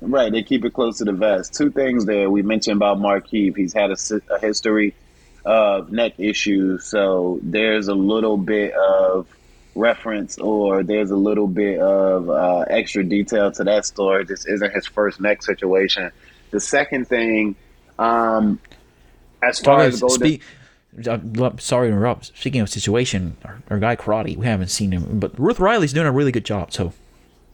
Right, 0.00 0.32
they 0.32 0.42
keep 0.42 0.64
it 0.64 0.72
close 0.72 0.98
to 0.98 1.04
the 1.04 1.12
vest. 1.12 1.54
Two 1.54 1.70
things 1.70 2.06
there. 2.06 2.30
We 2.30 2.42
mentioned 2.42 2.76
about 2.76 2.98
Markieff. 2.98 3.56
He's 3.56 3.74
had 3.74 3.90
a, 3.90 3.96
a 4.34 4.38
history 4.38 4.94
of 5.44 5.92
neck 5.92 6.14
issues, 6.18 6.84
so 6.84 7.38
there's 7.42 7.88
a 7.88 7.94
little 7.94 8.36
bit 8.36 8.72
of 8.74 9.26
reference 9.74 10.38
or 10.38 10.82
there's 10.82 11.10
a 11.10 11.16
little 11.16 11.46
bit 11.46 11.78
of 11.80 12.28
uh, 12.28 12.64
extra 12.68 13.04
detail 13.04 13.52
to 13.52 13.64
that 13.64 13.84
story. 13.84 14.24
This 14.24 14.46
isn't 14.46 14.72
his 14.72 14.86
first 14.86 15.20
neck 15.20 15.42
situation. 15.42 16.10
The 16.50 16.60
second 16.60 17.06
thing, 17.06 17.54
um, 17.98 18.58
as 19.42 19.60
far 19.60 19.80
as 19.80 20.00
Golden, 20.00 20.18
speak, 20.18 20.42
uh, 21.06 21.18
sorry 21.58 21.88
to 21.88 21.94
interrupt. 21.94 22.36
Speaking 22.36 22.60
of 22.60 22.68
situation, 22.68 23.36
our, 23.44 23.62
our 23.70 23.78
guy 23.78 23.96
Crotty, 23.96 24.36
we 24.36 24.46
haven't 24.46 24.68
seen 24.68 24.92
him, 24.92 25.20
but 25.20 25.38
Ruth 25.38 25.60
Riley's 25.60 25.92
doing 25.92 26.06
a 26.06 26.12
really 26.12 26.32
good 26.32 26.44
job. 26.44 26.72
So 26.72 26.92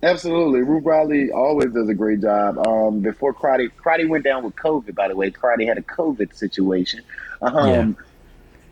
Absolutely. 0.06 0.62
Ruth 0.62 0.84
Riley 0.84 1.32
always 1.32 1.72
does 1.72 1.88
a 1.88 1.94
great 1.94 2.20
job. 2.20 2.64
Um, 2.66 3.00
before 3.00 3.32
Crotty, 3.32 3.68
Crotty 3.68 4.06
went 4.06 4.24
down 4.24 4.44
with 4.44 4.54
COVID, 4.54 4.94
by 4.94 5.08
the 5.08 5.16
way. 5.16 5.30
Crotty 5.30 5.66
had 5.66 5.78
a 5.78 5.82
COVID 5.82 6.34
situation. 6.34 7.02
Um, 7.42 7.96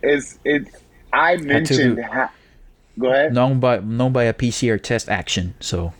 It's, 0.03 0.39
it's, 0.45 0.71
I 1.13 1.37
mentioned, 1.39 1.99
how, 2.01 2.31
go 2.99 3.11
ahead. 3.11 3.33
known 3.33 3.59
by 3.59 3.79
known 3.79 4.13
by 4.13 4.25
a 4.25 4.35
PCR 4.35 4.81
test 4.81 5.09
action. 5.09 5.55
So 5.61 5.93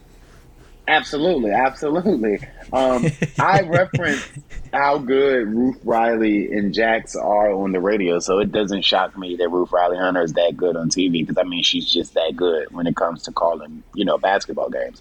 Absolutely. 0.87 1.51
Absolutely. 1.51 2.41
Um, 2.73 3.07
I 3.39 3.63
referenced 3.63 4.29
how 4.73 4.99
good 4.99 5.49
Ruth 5.49 5.81
Riley 5.83 6.53
and 6.53 6.75
Jax 6.75 7.17
are 7.17 7.53
on 7.53 7.73
the 7.73 7.81
radio, 7.81 8.19
so 8.19 8.39
it 8.39 8.53
doesn't 8.53 8.85
shock 8.85 9.17
me 9.17 9.37
that 9.37 9.49
Ruth 9.49 9.73
Riley 9.73 9.97
Hunter 9.97 10.23
is 10.23 10.35
that 10.35 10.57
good 10.57 10.77
on 10.77 10.91
TV 10.91 11.27
because 11.27 11.39
I 11.39 11.45
mean 11.45 11.63
she's 11.63 11.91
just 11.91 12.15
that 12.15 12.37
good 12.37 12.71
when 12.71 12.87
it 12.87 12.97
comes 12.97 13.23
to 13.23 13.33
calling, 13.33 13.83
you 13.95 14.05
know, 14.05 14.19
basketball 14.19 14.69
games. 14.69 15.01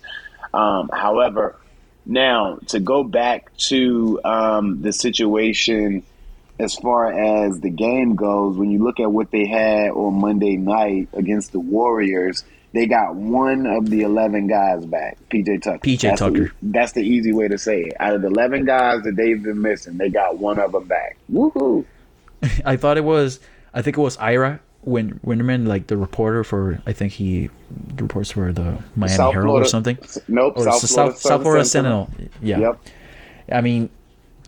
Um, 0.54 0.90
however, 0.94 1.56
now 2.06 2.60
to 2.68 2.80
go 2.80 3.04
back 3.04 3.56
to 3.70 4.20
um, 4.24 4.82
the 4.82 4.92
situation 4.94 6.04
as 6.60 6.76
far 6.76 7.12
as 7.12 7.60
the 7.62 7.70
game 7.72 8.16
goes, 8.16 8.56
when 8.58 8.70
you 8.70 8.84
look 8.84 9.00
at 9.00 9.12
what 9.12 9.32
they 9.32 9.46
had 9.48 9.90
on 9.92 10.14
Monday 10.22 10.56
night 10.56 11.10
against 11.14 11.52
the 11.52 11.60
Warriors, 11.60 12.44
they 12.74 12.86
got 12.86 13.16
one 13.16 13.66
of 13.66 13.90
the 13.90 14.02
eleven 14.02 14.48
guys 14.48 14.86
back. 14.86 15.18
PJ 15.30 15.62
Tucker. 15.64 15.80
PJ 15.80 16.02
That's 16.02 16.22
the- 16.22 16.30
Tucker. 16.30 16.54
that's 16.62 16.92
the 16.94 17.02
easy 17.02 17.34
way 17.34 17.48
to 17.48 17.58
say 17.58 17.82
it. 17.82 17.94
Out 18.00 18.16
of 18.16 18.22
the 18.22 18.28
eleven 18.28 18.66
guys 18.66 19.02
that 19.04 19.16
they've 19.16 19.42
been 19.42 19.62
missing, 19.62 19.98
they 19.98 20.10
got 20.10 20.38
one 20.38 20.60
of 20.60 20.72
them 20.74 20.86
back. 20.86 21.18
Woohoo! 21.32 21.86
I 22.66 22.78
thought 22.78 22.98
it 22.98 23.04
was 23.04 23.40
I 23.74 23.82
think 23.82 23.98
it 23.98 24.02
was 24.02 24.18
Ira 24.18 24.60
Win- 24.86 25.20
Winderman, 25.26 25.68
like 25.68 25.88
the 25.88 25.98
reporter 25.98 26.44
for 26.44 26.82
I 26.86 26.94
think 26.94 27.14
he 27.14 27.50
reports 27.96 28.32
for 28.32 28.52
the 28.52 28.78
Miami 28.96 29.16
South 29.16 29.34
Herald 29.34 29.62
or 29.62 29.66
something. 29.66 29.98
Nope. 30.28 30.54
Or 30.58 30.64
South 30.64 30.76
South, 30.82 30.90
Florida, 30.92 31.18
South, 31.20 31.42
Florida 31.42 31.66
Sentinel. 31.66 32.10
Yeah. 32.42 32.60
Yep. 32.60 32.80
I 33.52 33.62
mean, 33.62 33.90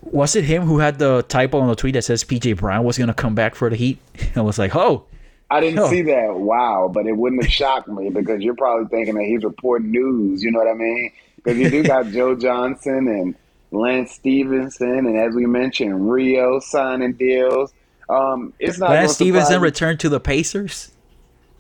was 0.02 0.36
it 0.36 0.44
him 0.46 0.64
who 0.64 0.80
had 0.80 1.00
the 1.00 1.24
typo 1.24 1.60
on 1.60 1.68
the 1.68 1.76
tweet 1.76 1.94
that 1.94 2.04
says 2.04 2.24
PJ 2.24 2.58
Brown 2.58 2.84
was 2.84 2.98
going 2.98 3.08
to 3.08 3.14
come 3.14 3.36
back 3.36 3.56
for 3.56 3.70
the 3.70 3.76
Heat? 3.76 4.00
I 4.36 4.42
was 4.42 4.60
like, 4.60 4.76
oh, 4.76 5.06
I 5.50 5.60
didn't 5.60 5.80
Oh. 5.80 5.90
see 5.90 6.02
that. 6.04 6.36
Wow, 6.36 6.90
but 6.94 7.06
it 7.08 7.14
wouldn't 7.16 7.44
have 7.44 7.52
shocked 7.52 7.88
me 7.88 8.10
because 8.10 8.42
you're 8.42 8.56
probably 8.56 8.88
thinking 8.88 9.16
that 9.16 9.26
he's 9.26 9.44
reporting 9.44 9.92
news. 9.92 10.44
You 10.44 10.52
know 10.52 10.60
what 10.60 10.68
I 10.68 10.74
mean? 10.74 11.12
Because 11.38 11.58
you 11.58 11.70
do 11.70 11.84
got 11.88 12.08
Joe 12.08 12.36
Johnson 12.36 13.08
and 13.08 13.36
Lance 13.72 14.12
Stephenson, 14.12 15.06
and 15.06 15.18
as 15.18 15.34
we 15.36 15.46
mentioned, 15.46 16.10
Rio 16.12 16.60
signing 16.60 17.14
deals. 17.14 17.74
Um, 18.10 18.54
it's 18.60 18.78
not. 18.78 18.92
Lance 18.92 19.14
Stephenson 19.14 19.62
returned 19.62 20.00
to 20.02 20.10
the 20.10 20.20
Pacers. 20.20 20.92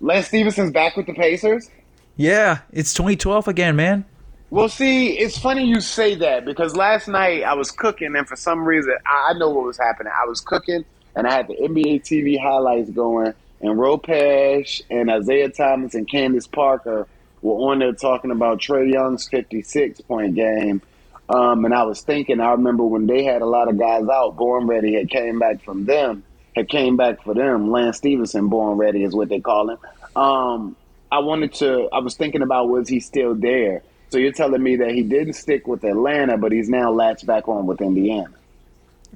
Lance 0.01 0.27
Stephenson's 0.27 0.71
back 0.71 0.95
with 0.97 1.05
the 1.05 1.13
Pacers. 1.13 1.69
Yeah, 2.17 2.60
it's 2.71 2.93
2012 2.93 3.47
again, 3.47 3.75
man. 3.75 4.05
Well, 4.49 4.69
see, 4.69 5.17
it's 5.17 5.38
funny 5.38 5.65
you 5.65 5.81
say 5.81 6.15
that 6.15 6.45
because 6.45 6.75
last 6.75 7.08
night 7.08 7.43
I 7.43 7.53
was 7.55 7.71
cooking, 7.71 8.15
and 8.15 8.27
for 8.27 8.36
some 8.36 8.63
reason, 8.63 8.95
I 9.05 9.31
I 9.31 9.38
know 9.38 9.49
what 9.49 9.65
was 9.65 9.77
happening. 9.77 10.13
I 10.15 10.27
was 10.27 10.39
cooking, 10.39 10.86
and 11.15 11.27
I 11.27 11.34
had 11.34 11.47
the 11.47 11.55
NBA 11.55 12.03
TV 12.03 12.39
highlights 12.39 12.89
going, 12.91 13.34
and 13.62 13.71
Ropesh 13.71 14.81
and 14.89 15.10
Isaiah 15.10 15.49
Thomas 15.49 15.95
and 15.95 16.10
Candace 16.10 16.47
Parker 16.47 17.08
were 17.41 17.71
on 17.71 17.79
there 17.79 17.93
talking 17.93 18.31
about 18.31 18.60
Trae 18.60 18.91
Young's 18.91 19.27
56 19.27 20.01
point 20.01 20.36
game. 20.36 20.81
Um, 21.27 21.65
and 21.65 21.73
I 21.73 21.84
was 21.84 22.01
thinking, 22.01 22.39
I 22.39 22.51
remember 22.51 22.84
when 22.84 23.08
they 23.08 23.23
had 23.23 23.41
a 23.41 23.47
lot 23.47 23.67
of 23.67 23.79
guys 23.79 24.08
out, 24.08 24.36
Born 24.36 24.67
Ready 24.67 24.93
had 24.93 25.10
came 25.10 25.39
back 25.39 25.63
from 25.63 25.86
them, 25.86 26.23
had 26.56 26.70
came 26.70 26.98
back 26.98 27.22
for 27.24 27.34
them. 27.34 27.70
Lance 27.72 27.98
Stephenson, 27.98 28.48
Born 28.48 28.78
Ready 28.78 29.04
is 29.04 29.13
what 29.13 29.30
they 29.30 29.39
call 29.39 29.70
him. 29.72 29.78
Um, 30.15 30.76
I 31.12 31.20
wanted 31.20 31.54
to, 31.56 31.89
I 31.91 32.00
was 32.00 32.15
thinking 32.15 32.41
about 32.41 32.70
was 32.70 32.88
he 32.88 33.00
still 33.00 33.36
there? 33.36 33.84
So 34.10 34.18
you're 34.18 34.32
telling 34.32 34.63
me 34.63 34.78
that 34.78 34.91
he 34.91 35.04
didn't 35.04 35.34
stick 35.34 35.68
with 35.68 35.84
Atlanta, 35.84 36.38
but 36.38 36.52
he's 36.52 36.70
now 36.70 36.91
latched 36.91 37.26
back 37.26 37.48
on 37.48 37.65
with 37.65 37.82
Indiana. 37.82 38.34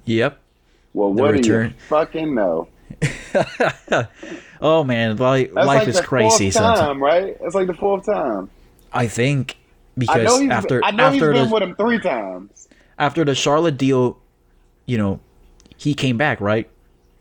Yep. 0.05 0.39
Well, 0.93 1.13
The 1.13 1.21
what 1.21 1.41
do 1.41 1.49
you 1.49 1.69
fucking 1.87 2.35
know? 2.35 2.67
Oh 4.61 4.83
man, 4.83 5.15
life 5.15 5.53
like 5.53 5.87
is 5.87 6.01
crazy 6.01 6.51
fourth 6.51 6.65
sometimes. 6.65 6.99
right? 6.99 7.37
It's 7.39 7.55
like 7.55 7.67
the 7.67 7.73
fourth 7.73 8.05
time. 8.05 8.49
I 8.91 9.07
think 9.07 9.55
because 9.97 10.39
he's 10.39 10.49
after 10.49 10.83
I 10.83 10.91
know 10.91 11.11
he's 11.11 11.21
after 11.21 11.33
been 11.33 11.47
the 11.47 11.53
with 11.53 11.63
him 11.63 11.75
three 11.75 11.99
times. 11.99 12.67
after 12.97 13.23
the 13.23 13.35
Charlotte 13.35 13.77
deal, 13.77 14.17
you 14.85 14.97
know, 14.97 15.21
he 15.77 15.93
came 15.93 16.17
back, 16.17 16.41
right? 16.41 16.69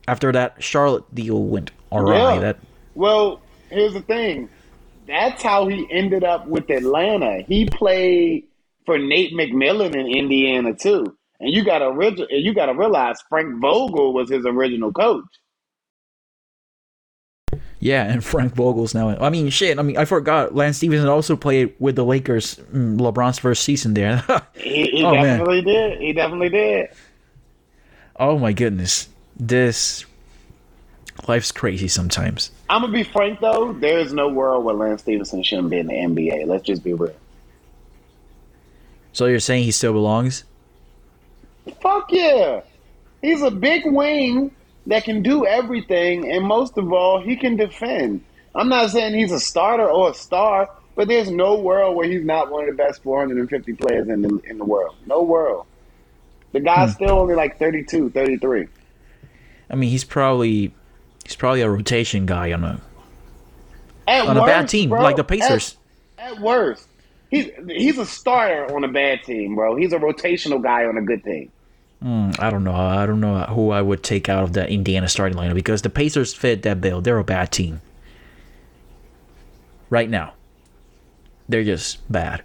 After 0.08 0.32
that 0.32 0.62
Charlotte 0.62 1.04
deal 1.14 1.42
went 1.44 1.70
awry, 1.92 2.34
Yeah. 2.34 2.40
that 2.40 2.58
Well, 2.94 3.40
here's 3.70 3.92
the 3.92 4.00
thing. 4.02 4.48
That's 5.06 5.42
how 5.42 5.68
he 5.68 5.86
ended 5.90 6.24
up 6.24 6.46
with 6.46 6.68
Atlanta. 6.70 7.42
He 7.46 7.66
played 7.66 8.44
for 8.86 8.98
Nate 8.98 9.32
McMillan 9.34 9.94
in 9.94 10.06
Indiana 10.06 10.74
too. 10.74 11.14
And 11.40 11.50
you 11.54 11.64
gotta 11.64 11.90
ri- 11.92 12.26
you 12.30 12.52
gotta 12.54 12.74
realize 12.74 13.16
Frank 13.28 13.60
Vogel 13.60 14.12
was 14.12 14.28
his 14.30 14.44
original 14.44 14.92
coach. 14.92 15.24
yeah, 17.80 18.10
and 18.10 18.24
Frank 18.24 18.54
Vogel's 18.54 18.92
now. 18.94 19.10
I 19.20 19.30
mean, 19.30 19.50
shit. 19.50 19.78
I 19.78 19.82
mean, 19.82 19.96
I 19.96 20.04
forgot. 20.04 20.54
Lance 20.54 20.78
Stephenson 20.78 21.08
also 21.08 21.36
played 21.36 21.74
with 21.78 21.94
the 21.94 22.04
Lakers, 22.04 22.56
mm, 22.74 22.98
LeBron's 22.98 23.38
first 23.38 23.62
season 23.62 23.94
there. 23.94 24.24
He, 24.54 24.90
he 24.90 25.04
Oh, 25.04 25.12
man. 25.12 25.38
definitely 25.38 25.62
did. 25.62 26.00
He 26.00 26.12
definitely 26.12 26.48
did. 26.48 26.88
oh 28.16 28.36
my 28.38 28.52
goodness, 28.52 29.08
this 29.38 30.04
life's 31.26 31.52
crazy 31.52 31.88
sometimes. 31.88 32.50
I'm 32.68 32.82
gonna 32.82 32.92
be 32.92 33.02
frank 33.02 33.40
though. 33.40 33.72
There 33.72 33.98
is 33.98 34.12
no 34.12 34.28
world 34.28 34.64
where 34.64 34.74
Lance 34.74 35.02
Stephenson 35.02 35.42
shouldn't 35.42 35.70
be 35.70 35.78
in 35.78 35.86
the 35.86 35.94
NBA. 35.94 36.46
Let's 36.46 36.64
just 36.64 36.84
be 36.84 36.92
real. 36.92 37.14
So 39.12 39.26
you're 39.26 39.40
saying 39.40 39.64
he 39.64 39.72
still 39.72 39.92
belongs? 39.92 40.44
Fuck 41.80 42.12
yeah. 42.12 42.60
He's 43.20 43.42
a 43.42 43.50
big 43.50 43.82
wing 43.84 44.54
that 44.86 45.04
can 45.04 45.22
do 45.22 45.44
everything, 45.44 46.30
and 46.30 46.44
most 46.44 46.78
of 46.78 46.92
all, 46.92 47.20
he 47.20 47.36
can 47.36 47.56
defend. 47.56 48.24
I'm 48.54 48.68
not 48.68 48.90
saying 48.90 49.14
he's 49.14 49.32
a 49.32 49.40
starter 49.40 49.88
or 49.88 50.10
a 50.10 50.14
star, 50.14 50.70
but 50.94 51.08
there's 51.08 51.30
no 51.30 51.58
world 51.58 51.96
where 51.96 52.08
he's 52.08 52.24
not 52.24 52.50
one 52.50 52.68
of 52.68 52.76
the 52.76 52.82
best 52.82 53.02
450 53.02 53.72
players 53.74 54.08
in 54.08 54.22
the 54.22 54.40
in 54.44 54.58
the 54.58 54.64
world. 54.64 54.96
No 55.06 55.22
world. 55.22 55.66
The 56.52 56.60
guy's 56.60 56.90
hmm. 56.90 57.04
still 57.04 57.18
only 57.18 57.34
like 57.34 57.58
32, 57.58 58.10
33. 58.10 58.68
I 59.70 59.74
mean, 59.74 59.90
he's 59.90 60.04
probably 60.04 60.72
he's 61.24 61.36
probably 61.36 61.60
a 61.60 61.70
rotation 61.70 62.26
guy 62.26 62.52
on 62.52 62.64
a 62.64 62.80
At 64.06 64.26
on 64.26 64.36
a 64.36 64.44
bad 64.44 64.68
team 64.68 64.90
bro, 64.90 65.02
like 65.02 65.16
the 65.16 65.24
Pacers. 65.24 65.76
At, 66.18 66.32
at 66.32 66.40
worst, 66.40 66.86
he's 67.30 67.48
he's 67.68 67.98
a 67.98 68.06
starter 68.06 68.74
on 68.74 68.84
a 68.84 68.88
bad 68.88 69.22
team, 69.24 69.54
bro. 69.54 69.76
He's 69.76 69.92
a 69.92 69.98
rotational 69.98 70.62
guy 70.62 70.84
on 70.84 70.96
a 70.96 71.02
good 71.02 71.22
team. 71.24 71.50
Mm, 72.02 72.38
I 72.38 72.50
don't 72.50 72.62
know. 72.64 72.74
I 72.74 73.06
don't 73.06 73.20
know 73.20 73.40
who 73.42 73.70
I 73.70 73.82
would 73.82 74.02
take 74.02 74.28
out 74.28 74.44
of 74.44 74.52
that 74.52 74.70
Indiana 74.70 75.08
starting 75.08 75.36
lineup 75.36 75.54
because 75.54 75.82
the 75.82 75.90
Pacers 75.90 76.32
fit 76.32 76.62
that 76.62 76.80
bill. 76.80 77.00
They're 77.00 77.18
a 77.18 77.24
bad 77.24 77.50
team. 77.50 77.80
Right 79.90 80.08
now. 80.08 80.34
They're 81.48 81.64
just 81.64 82.10
bad. 82.12 82.42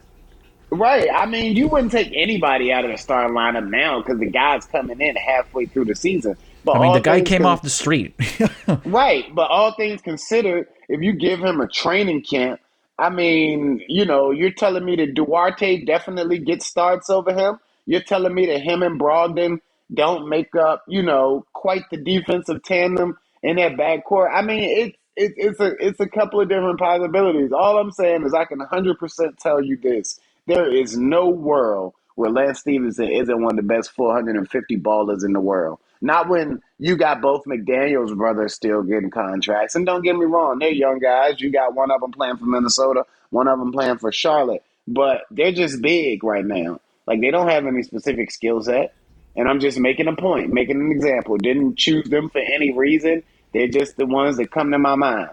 Right. 0.71 1.07
I 1.13 1.27
mean, 1.27 1.55
you 1.55 1.67
wouldn't 1.67 1.91
take 1.91 2.11
anybody 2.15 2.71
out 2.71 2.83
of 2.83 2.91
the 2.91 2.97
starting 2.97 3.35
lineup 3.35 3.69
now 3.69 4.01
because 4.01 4.17
the 4.17 4.25
guy's 4.25 4.65
coming 4.65 4.99
in 5.01 5.15
halfway 5.15 5.65
through 5.67 5.85
the 5.85 5.95
season. 5.95 6.35
But 6.63 6.77
I 6.77 6.79
mean, 6.79 6.93
the 6.93 7.01
guy 7.01 7.21
came 7.21 7.43
con- 7.43 7.51
off 7.51 7.61
the 7.61 7.69
street. 7.69 8.15
Right, 8.85 9.33
but 9.33 9.49
all 9.49 9.73
things 9.73 10.01
considered, 10.01 10.67
if 10.89 11.01
you 11.01 11.13
give 11.13 11.39
him 11.39 11.61
a 11.61 11.67
training 11.67 12.23
camp, 12.23 12.59
I 12.99 13.09
mean, 13.09 13.83
you 13.87 14.05
know, 14.05 14.31
you're 14.31 14.51
telling 14.51 14.85
me 14.85 14.95
that 14.97 15.13
Duarte 15.15 15.85
definitely 15.85 16.39
gets 16.39 16.65
starts 16.67 17.09
over 17.09 17.33
him. 17.33 17.59
You're 17.85 18.01
telling 18.03 18.33
me 18.33 18.45
that 18.47 18.61
him 18.61 18.83
and 18.83 18.99
Brogdon 18.99 19.59
don't 19.93 20.29
make 20.29 20.55
up, 20.55 20.83
you 20.87 21.03
know, 21.03 21.45
quite 21.53 21.83
the 21.91 21.97
defensive 21.97 22.63
tandem 22.63 23.17
in 23.43 23.57
that 23.57 23.73
backcourt. 23.73 24.31
I 24.33 24.41
mean, 24.41 24.63
it's 24.63 24.97
it, 25.15 25.33
it's 25.37 25.59
a 25.59 25.73
it's 25.79 25.99
a 25.99 26.07
couple 26.07 26.41
of 26.41 26.49
different 26.49 26.79
possibilities. 26.79 27.51
All 27.51 27.77
I'm 27.77 27.91
saying 27.91 28.23
is 28.25 28.33
I 28.33 28.45
can 28.45 28.59
100% 28.59 29.37
tell 29.37 29.61
you 29.63 29.77
this: 29.77 30.19
there 30.47 30.73
is 30.73 30.97
no 30.97 31.29
world 31.29 31.93
where 32.15 32.31
Lance 32.31 32.59
Stephenson 32.59 33.09
isn't 33.09 33.41
one 33.41 33.53
of 33.53 33.57
the 33.57 33.73
best 33.73 33.91
450 33.91 34.77
ballers 34.77 35.25
in 35.25 35.33
the 35.33 35.39
world. 35.41 35.79
Not 36.03 36.27
when 36.27 36.61
you 36.79 36.97
got 36.97 37.21
both 37.21 37.45
McDaniels 37.45 38.15
brothers 38.15 38.53
still 38.53 38.83
getting 38.83 39.09
contracts. 39.09 39.73
And 39.73 39.85
don't 39.85 40.03
get 40.03 40.17
me 40.17 40.25
wrong, 40.25 40.59
they're 40.59 40.69
young 40.69 40.99
guys. 40.99 41.39
You 41.39 41.49
got 41.49 41.75
one 41.75 41.91
of 41.91 42.01
them 42.01 42.11
playing 42.11 42.35
for 42.35 42.45
Minnesota, 42.45 43.05
one 43.29 43.47
of 43.47 43.57
them 43.57 43.71
playing 43.71 43.99
for 43.99 44.11
Charlotte. 44.11 44.63
But 44.85 45.21
they're 45.31 45.53
just 45.53 45.81
big 45.81 46.25
right 46.25 46.43
now. 46.43 46.81
Like 47.07 47.21
they 47.21 47.31
don't 47.31 47.47
have 47.47 47.65
any 47.65 47.83
specific 47.83 48.31
skill 48.31 48.61
set. 48.61 48.93
And 49.37 49.47
I'm 49.47 49.61
just 49.61 49.79
making 49.79 50.09
a 50.09 50.15
point, 50.15 50.51
making 50.51 50.81
an 50.81 50.91
example. 50.91 51.37
Didn't 51.37 51.77
choose 51.77 52.09
them 52.09 52.29
for 52.29 52.39
any 52.39 52.73
reason. 52.73 53.23
They're 53.53 53.69
just 53.69 53.95
the 53.95 54.05
ones 54.05 54.35
that 54.37 54.51
come 54.51 54.71
to 54.71 54.77
my 54.77 54.95
mind. 54.95 55.29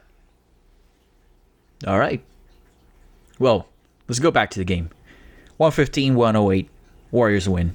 All 1.84 1.98
right. 1.98 2.22
Well, 3.40 3.66
let's 4.06 4.20
go 4.20 4.30
back 4.30 4.50
to 4.50 4.60
the 4.60 4.64
game. 4.64 4.90
115 5.56 6.14
108. 6.14 6.70
Warriors 7.10 7.48
win. 7.48 7.74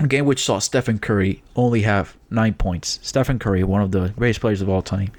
A 0.00 0.06
game 0.06 0.24
which 0.24 0.44
saw 0.44 0.58
Stephen 0.58 0.98
Curry 0.98 1.42
only 1.54 1.82
have 1.82 2.16
nine 2.30 2.54
points. 2.54 2.98
Stephen 3.02 3.38
Curry, 3.38 3.62
one 3.62 3.82
of 3.82 3.92
the 3.92 4.08
greatest 4.10 4.40
players 4.40 4.62
of 4.62 4.68
all 4.68 4.82
time. 4.82 5.12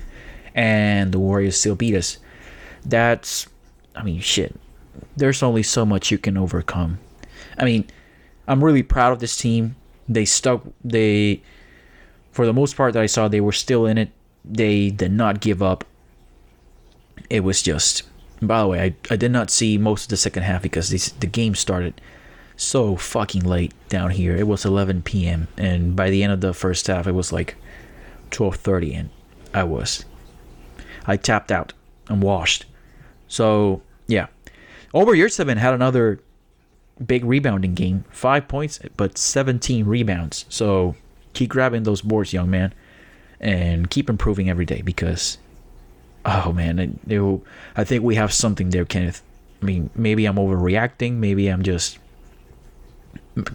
And 0.56 1.12
the 1.12 1.20
Warriors 1.20 1.58
still 1.58 1.76
beat 1.76 1.96
us. 1.96 2.18
That's, 2.86 3.48
I 3.96 4.04
mean, 4.04 4.20
shit. 4.20 4.56
There's 5.16 5.44
only 5.44 5.64
so 5.64 5.86
much 5.86 6.12
you 6.12 6.18
can 6.18 6.38
overcome. 6.38 7.00
I 7.58 7.66
mean, 7.66 7.86
I'm 8.48 8.64
really 8.64 8.84
proud 8.84 9.14
of 9.14 9.20
this 9.20 9.38
team. 9.38 9.76
They 10.10 10.26
stuck, 10.26 10.64
they, 10.84 11.42
for 12.32 12.46
the 12.46 12.54
most 12.54 12.76
part 12.76 12.94
that 12.94 13.04
I 13.04 13.08
saw, 13.08 13.28
they 13.28 13.42
were 13.42 13.52
still 13.52 13.86
in 13.86 13.98
it. 13.98 14.12
They 14.44 14.90
did 14.90 15.12
not 15.12 15.40
give 15.40 15.62
up 15.62 15.86
it 17.30 17.44
was 17.44 17.62
just 17.62 18.04
by 18.42 18.62
the 18.62 18.68
way 18.68 18.82
I, 18.82 19.14
I 19.14 19.16
did 19.16 19.32
not 19.32 19.50
see 19.50 19.78
most 19.78 20.04
of 20.04 20.10
the 20.10 20.18
second 20.18 20.44
half 20.44 20.62
because 20.62 20.90
this, 20.90 21.10
the 21.12 21.28
game 21.28 21.56
started 21.56 22.00
so 22.56 22.96
fucking 22.96 23.44
late 23.44 23.74
down 23.90 24.12
here 24.12 24.36
it 24.36 24.48
was 24.48 24.66
11 24.66 25.02
p.m 25.02 25.48
and 25.58 25.96
by 25.96 26.10
the 26.10 26.24
end 26.24 26.32
of 26.32 26.42
the 26.42 26.54
first 26.54 26.88
half 26.88 27.08
it 27.08 27.12
was 27.12 27.32
like 27.34 27.56
12.30 28.32 28.96
and 28.96 29.10
i 29.54 29.64
was 29.64 30.06
i 31.06 31.18
tapped 31.18 31.52
out 31.52 31.74
and 32.08 32.22
washed 32.22 32.66
so 33.28 33.82
yeah 34.08 34.28
Omer 34.94 35.14
Yurtseven 35.14 35.58
had 35.58 35.74
another 35.74 36.20
big 37.04 37.26
rebounding 37.26 37.74
game 37.74 38.06
five 38.12 38.48
points 38.48 38.80
but 38.96 39.18
17 39.18 39.86
rebounds 39.86 40.46
so 40.50 40.96
keep 41.34 41.50
grabbing 41.50 41.84
those 41.84 42.02
boards 42.02 42.34
young 42.34 42.50
man 42.50 42.74
and 43.40 43.90
keep 43.90 44.10
improving 44.10 44.50
every 44.50 44.66
day 44.66 44.82
because 44.82 45.40
oh 46.26 46.54
man, 46.54 46.80
it, 46.80 46.92
it 47.08 47.42
I 47.76 47.84
think 47.84 48.04
we 48.04 48.16
have 48.16 48.34
something 48.34 48.70
there, 48.70 48.86
Kenneth. 48.86 49.22
I 49.62 49.66
mean, 49.66 49.90
maybe 49.96 50.26
I'm 50.26 50.36
overreacting. 50.36 51.14
Maybe 51.14 51.48
I'm 51.48 51.64
just. 51.64 52.00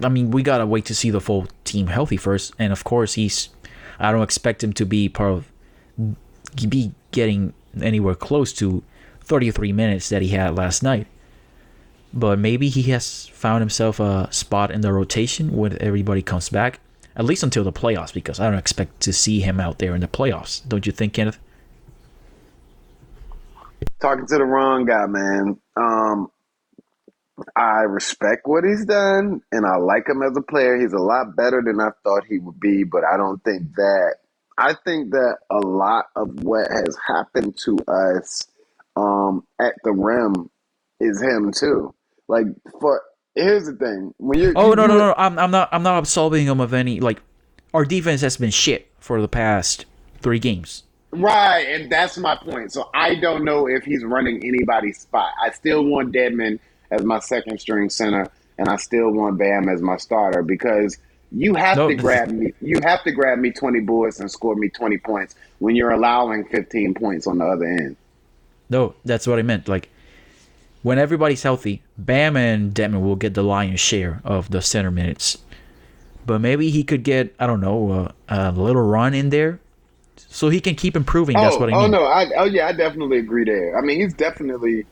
I 0.02 0.08
mean, 0.08 0.30
we 0.30 0.42
gotta 0.42 0.66
wait 0.66 0.84
to 0.86 0.94
see 0.94 1.10
the 1.10 1.20
full 1.20 1.46
team 1.64 1.86
healthy 1.86 2.16
first, 2.16 2.54
and 2.58 2.72
of 2.72 2.84
course, 2.84 3.14
he's. 3.14 3.50
I 4.00 4.12
don't 4.12 4.22
expect 4.22 4.62
him 4.62 4.72
to 4.74 4.86
be 4.86 5.08
part 5.08 5.32
of. 5.32 5.52
Be 6.68 6.92
getting 7.10 7.52
anywhere 7.80 8.14
close 8.14 8.52
to 8.54 8.82
33 9.20 9.72
minutes 9.72 10.08
that 10.08 10.22
he 10.22 10.28
had 10.28 10.56
last 10.56 10.82
night. 10.82 11.06
But 12.12 12.38
maybe 12.38 12.68
he 12.68 12.82
has 12.90 13.26
found 13.28 13.60
himself 13.60 14.00
a 14.00 14.28
spot 14.30 14.70
in 14.70 14.80
the 14.80 14.92
rotation 14.92 15.54
when 15.54 15.80
everybody 15.82 16.22
comes 16.22 16.48
back, 16.48 16.80
at 17.16 17.24
least 17.24 17.42
until 17.42 17.64
the 17.64 17.72
playoffs, 17.72 18.14
because 18.14 18.40
I 18.40 18.48
don't 18.48 18.58
expect 18.58 19.00
to 19.00 19.12
see 19.12 19.40
him 19.40 19.60
out 19.60 19.78
there 19.78 19.94
in 19.94 20.00
the 20.00 20.08
playoffs. 20.08 20.66
Don't 20.66 20.86
you 20.86 20.92
think, 20.92 21.12
Kenneth? 21.12 21.38
talking 24.00 24.26
to 24.26 24.36
the 24.36 24.44
wrong 24.44 24.84
guy, 24.84 25.06
man. 25.06 25.58
Um, 25.76 26.30
I 27.56 27.82
respect 27.82 28.42
what 28.46 28.64
he's 28.64 28.84
done, 28.84 29.40
and 29.52 29.66
I 29.66 29.76
like 29.76 30.08
him 30.08 30.22
as 30.22 30.36
a 30.36 30.42
player. 30.42 30.76
He's 30.76 30.92
a 30.92 30.98
lot 30.98 31.36
better 31.36 31.62
than 31.64 31.80
I 31.80 31.90
thought 32.02 32.24
he 32.28 32.38
would 32.38 32.60
be, 32.60 32.84
but 32.84 33.02
I 33.04 33.16
don't 33.16 33.42
think 33.44 33.74
that 33.76 34.16
I 34.58 34.74
think 34.84 35.12
that 35.12 35.36
a 35.50 35.58
lot 35.58 36.06
of 36.16 36.42
what 36.42 36.68
has 36.70 36.96
happened 37.06 37.56
to 37.64 37.78
us 37.86 38.44
um, 38.96 39.46
at 39.60 39.74
the 39.84 39.92
rim 39.92 40.50
is 41.00 41.22
him 41.22 41.52
too. 41.52 41.94
Like 42.26 42.46
for 42.80 43.02
here's 43.34 43.66
the 43.66 43.74
thing 43.74 44.12
when 44.18 44.38
you're 44.40 44.52
Oh 44.56 44.72
no 44.74 44.86
no 44.86 44.98
no! 44.98 45.14
I'm 45.16 45.38
I'm 45.38 45.50
not 45.50 45.68
I'm 45.72 45.82
not 45.82 45.98
absolving 45.98 46.46
him 46.46 46.60
of 46.60 46.74
any 46.74 47.00
like. 47.00 47.22
Our 47.74 47.84
defense 47.84 48.22
has 48.22 48.38
been 48.38 48.50
shit 48.50 48.90
for 48.98 49.20
the 49.20 49.28
past 49.28 49.84
three 50.20 50.38
games. 50.38 50.84
Right, 51.10 51.66
and 51.68 51.92
that's 51.92 52.16
my 52.16 52.34
point. 52.36 52.72
So 52.72 52.90
I 52.94 53.14
don't 53.14 53.44
know 53.44 53.66
if 53.68 53.84
he's 53.84 54.04
running 54.04 54.42
anybody's 54.44 55.00
spot. 55.00 55.32
I 55.42 55.50
still 55.50 55.84
want 55.84 56.14
Dedmon 56.14 56.58
as 56.90 57.02
my 57.02 57.18
second 57.20 57.58
string 57.60 57.90
center, 57.90 58.26
and 58.58 58.68
I 58.68 58.76
still 58.76 59.10
want 59.10 59.38
Bam 59.38 59.68
as 59.68 59.80
my 59.80 59.96
starter 59.96 60.42
because 60.42 60.96
you 61.30 61.54
have 61.54 61.76
No, 61.76 61.88
to 61.88 61.94
grab 61.94 62.30
me. 62.30 62.54
You 62.60 62.80
have 62.84 63.02
to 63.04 63.12
grab 63.12 63.38
me 63.38 63.50
twenty 63.52 63.80
boards 63.80 64.20
and 64.20 64.30
score 64.30 64.54
me 64.54 64.68
twenty 64.68 64.98
points 64.98 65.34
when 65.58 65.76
you're 65.76 65.90
allowing 65.90 66.44
fifteen 66.44 66.94
points 66.94 67.26
on 67.26 67.38
the 67.38 67.44
other 67.44 67.64
end. 67.64 67.96
No, 68.70 68.94
that's 69.04 69.26
what 69.26 69.38
I 69.38 69.42
meant. 69.42 69.68
Like 69.68 69.90
when 70.82 70.98
everybody's 70.98 71.42
healthy, 71.42 71.82
Bam 71.96 72.36
and 72.36 72.74
Dedmon 72.74 73.02
will 73.02 73.16
get 73.16 73.34
the 73.34 73.42
lion's 73.42 73.80
share 73.80 74.20
of 74.24 74.50
the 74.50 74.62
center 74.62 74.90
minutes. 74.90 75.38
But 76.24 76.40
maybe 76.40 76.70
he 76.70 76.84
could 76.84 77.04
get 77.04 77.34
I 77.38 77.46
don't 77.46 77.60
know 77.60 78.12
uh, 78.28 78.52
a 78.52 78.52
little 78.52 78.82
run 78.82 79.14
in 79.14 79.30
there, 79.30 79.60
so 80.16 80.48
he 80.48 80.60
can 80.60 80.74
keep 80.74 80.96
improving. 80.96 81.36
That's 81.36 81.56
oh, 81.56 81.60
what 81.60 81.72
I 81.72 81.76
oh 81.76 81.82
mean. 81.82 81.94
Oh 81.94 81.98
no, 81.98 82.04
I, 82.04 82.30
oh 82.36 82.44
yeah, 82.44 82.68
I 82.68 82.72
definitely 82.72 83.18
agree 83.18 83.44
there. 83.44 83.78
I 83.78 83.82
mean, 83.82 84.00
he's 84.00 84.14
definitely 84.14 84.86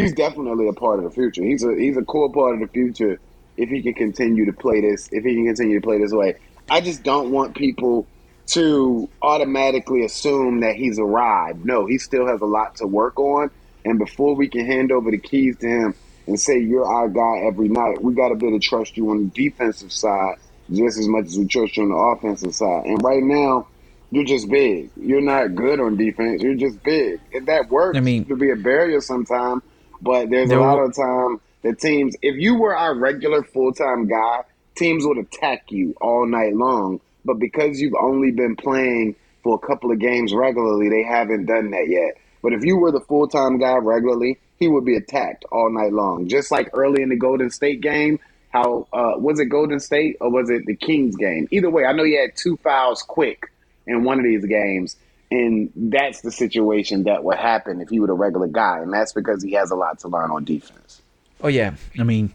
he's 0.00 0.12
definitely 0.12 0.68
a 0.68 0.72
part 0.72 0.98
of 0.98 1.04
the 1.04 1.10
future. 1.10 1.42
He's 1.44 1.64
a 1.64 1.74
he's 1.74 1.96
a 1.96 2.02
core 2.02 2.32
part 2.32 2.54
of 2.54 2.60
the 2.60 2.68
future 2.68 3.18
if 3.56 3.68
he 3.68 3.82
can 3.82 3.94
continue 3.94 4.46
to 4.46 4.52
play 4.52 4.80
this. 4.80 5.08
If 5.12 5.24
he 5.24 5.34
can 5.34 5.46
continue 5.46 5.80
to 5.80 5.84
play 5.86 5.98
this 5.98 6.12
way, 6.12 6.36
I 6.70 6.80
just 6.80 7.02
don't 7.02 7.30
want 7.30 7.54
people 7.56 8.06
to 8.48 9.08
automatically 9.22 10.04
assume 10.04 10.60
that 10.60 10.74
he's 10.74 10.98
arrived. 10.98 11.64
No, 11.64 11.86
he 11.86 11.98
still 11.98 12.26
has 12.26 12.40
a 12.40 12.46
lot 12.46 12.76
to 12.76 12.86
work 12.86 13.18
on. 13.18 13.50
And 13.84 13.98
before 13.98 14.34
we 14.34 14.48
can 14.48 14.66
hand 14.66 14.92
over 14.92 15.10
the 15.10 15.18
keys 15.18 15.56
to 15.58 15.66
him 15.66 15.94
and 16.26 16.38
say 16.38 16.58
you're 16.58 16.84
our 16.84 17.08
guy 17.08 17.46
every 17.46 17.68
night, 17.68 18.02
we 18.02 18.14
got 18.14 18.28
to 18.28 18.34
be 18.34 18.48
able 18.48 18.58
to 18.60 18.66
trust 18.66 18.96
you 18.96 19.10
on 19.10 19.18
the 19.24 19.48
defensive 19.48 19.92
side 19.92 20.36
just 20.72 20.98
as 20.98 21.08
much 21.08 21.26
as 21.26 21.38
we 21.38 21.46
trust 21.46 21.76
you 21.76 21.84
on 21.84 21.88
the 21.90 21.94
offensive 21.96 22.54
side. 22.54 22.84
And 22.86 23.02
right 23.02 23.22
now, 23.22 23.68
you're 24.10 24.24
just 24.24 24.48
big. 24.48 24.90
You're 24.96 25.20
not 25.20 25.54
good 25.54 25.80
on 25.80 25.96
defense. 25.96 26.42
You're 26.42 26.54
just 26.56 26.82
big. 26.82 27.20
And 27.32 27.46
that 27.46 27.70
works 27.70 27.96
I 27.96 28.00
mean- 28.00 28.24
to 28.26 28.36
be 28.36 28.50
a 28.50 28.56
barrier 28.56 29.00
sometime, 29.00 29.62
but 30.02 30.30
there's 30.30 30.48
There 30.48 30.58
a 30.58 30.62
lot 30.62 30.78
of 30.78 30.94
time 30.94 31.40
the 31.62 31.74
teams, 31.74 32.16
if 32.22 32.36
you 32.36 32.58
were 32.58 32.74
our 32.74 32.94
regular 32.94 33.42
full 33.42 33.72
time 33.72 34.06
guy, 34.08 34.42
teams 34.74 35.04
would 35.04 35.18
attack 35.18 35.70
you 35.70 35.94
all 36.00 36.26
night 36.26 36.54
long. 36.54 37.00
But 37.24 37.38
because 37.38 37.80
you've 37.80 37.94
only 38.00 38.30
been 38.30 38.56
playing 38.56 39.16
for 39.42 39.54
a 39.62 39.66
couple 39.66 39.92
of 39.92 39.98
games 39.98 40.32
regularly, 40.32 40.88
they 40.88 41.02
haven't 41.02 41.46
done 41.46 41.70
that 41.72 41.88
yet. 41.88 42.16
But 42.42 42.54
if 42.54 42.64
you 42.64 42.76
were 42.76 42.92
the 42.92 43.00
full 43.00 43.28
time 43.28 43.58
guy 43.58 43.76
regularly, 43.76 44.38
he 44.58 44.68
would 44.68 44.84
be 44.84 44.96
attacked 44.96 45.44
all 45.52 45.70
night 45.70 45.92
long. 45.92 46.28
Just 46.28 46.50
like 46.50 46.70
early 46.72 47.02
in 47.02 47.10
the 47.10 47.16
Golden 47.16 47.50
State 47.50 47.82
game, 47.82 48.18
how 48.48 48.88
uh, 48.92 49.12
was 49.16 49.38
it 49.38 49.46
Golden 49.46 49.80
State 49.80 50.16
or 50.20 50.30
was 50.30 50.48
it 50.48 50.64
the 50.66 50.76
Kings 50.76 51.16
game? 51.16 51.46
Either 51.50 51.70
way, 51.70 51.84
I 51.84 51.92
know 51.92 52.04
he 52.04 52.18
had 52.18 52.36
two 52.36 52.56
fouls 52.58 53.02
quick 53.02 53.52
in 53.86 54.04
one 54.04 54.18
of 54.18 54.24
these 54.24 54.44
games, 54.46 54.96
and 55.30 55.70
that's 55.76 56.22
the 56.22 56.32
situation 56.32 57.04
that 57.04 57.22
would 57.24 57.38
happen 57.38 57.80
if 57.80 57.88
he 57.88 58.00
were 58.00 58.10
a 58.10 58.14
regular 58.14 58.48
guy, 58.48 58.78
and 58.78 58.92
that's 58.92 59.12
because 59.12 59.42
he 59.42 59.52
has 59.52 59.70
a 59.70 59.76
lot 59.76 59.98
to 60.00 60.08
learn 60.08 60.30
on 60.30 60.44
defense. 60.44 61.02
Oh 61.40 61.48
yeah, 61.48 61.74
I 61.98 62.02
mean, 62.02 62.34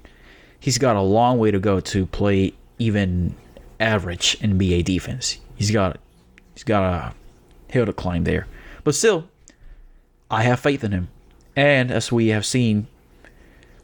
he's 0.59 0.77
got 0.77 0.95
a 0.95 1.01
long 1.01 1.37
way 1.37 1.51
to 1.51 1.59
go 1.59 1.79
to 1.79 2.05
play 2.05 2.53
even 2.79 3.35
average 3.79 4.39
NBA 4.39 4.85
defense. 4.85 5.37
He's 5.55 5.71
got 5.71 5.99
he's 6.53 6.63
got 6.63 6.83
a 6.83 7.13
hill 7.71 7.85
to 7.85 7.93
climb 7.93 8.23
there, 8.23 8.47
but 8.83 8.95
still, 8.95 9.29
I 10.31 10.43
have 10.43 10.59
faith 10.59 10.83
in 10.83 10.91
him. 10.91 11.09
And 11.55 11.91
as 11.91 12.11
we 12.11 12.29
have 12.29 12.45
seen, 12.45 12.87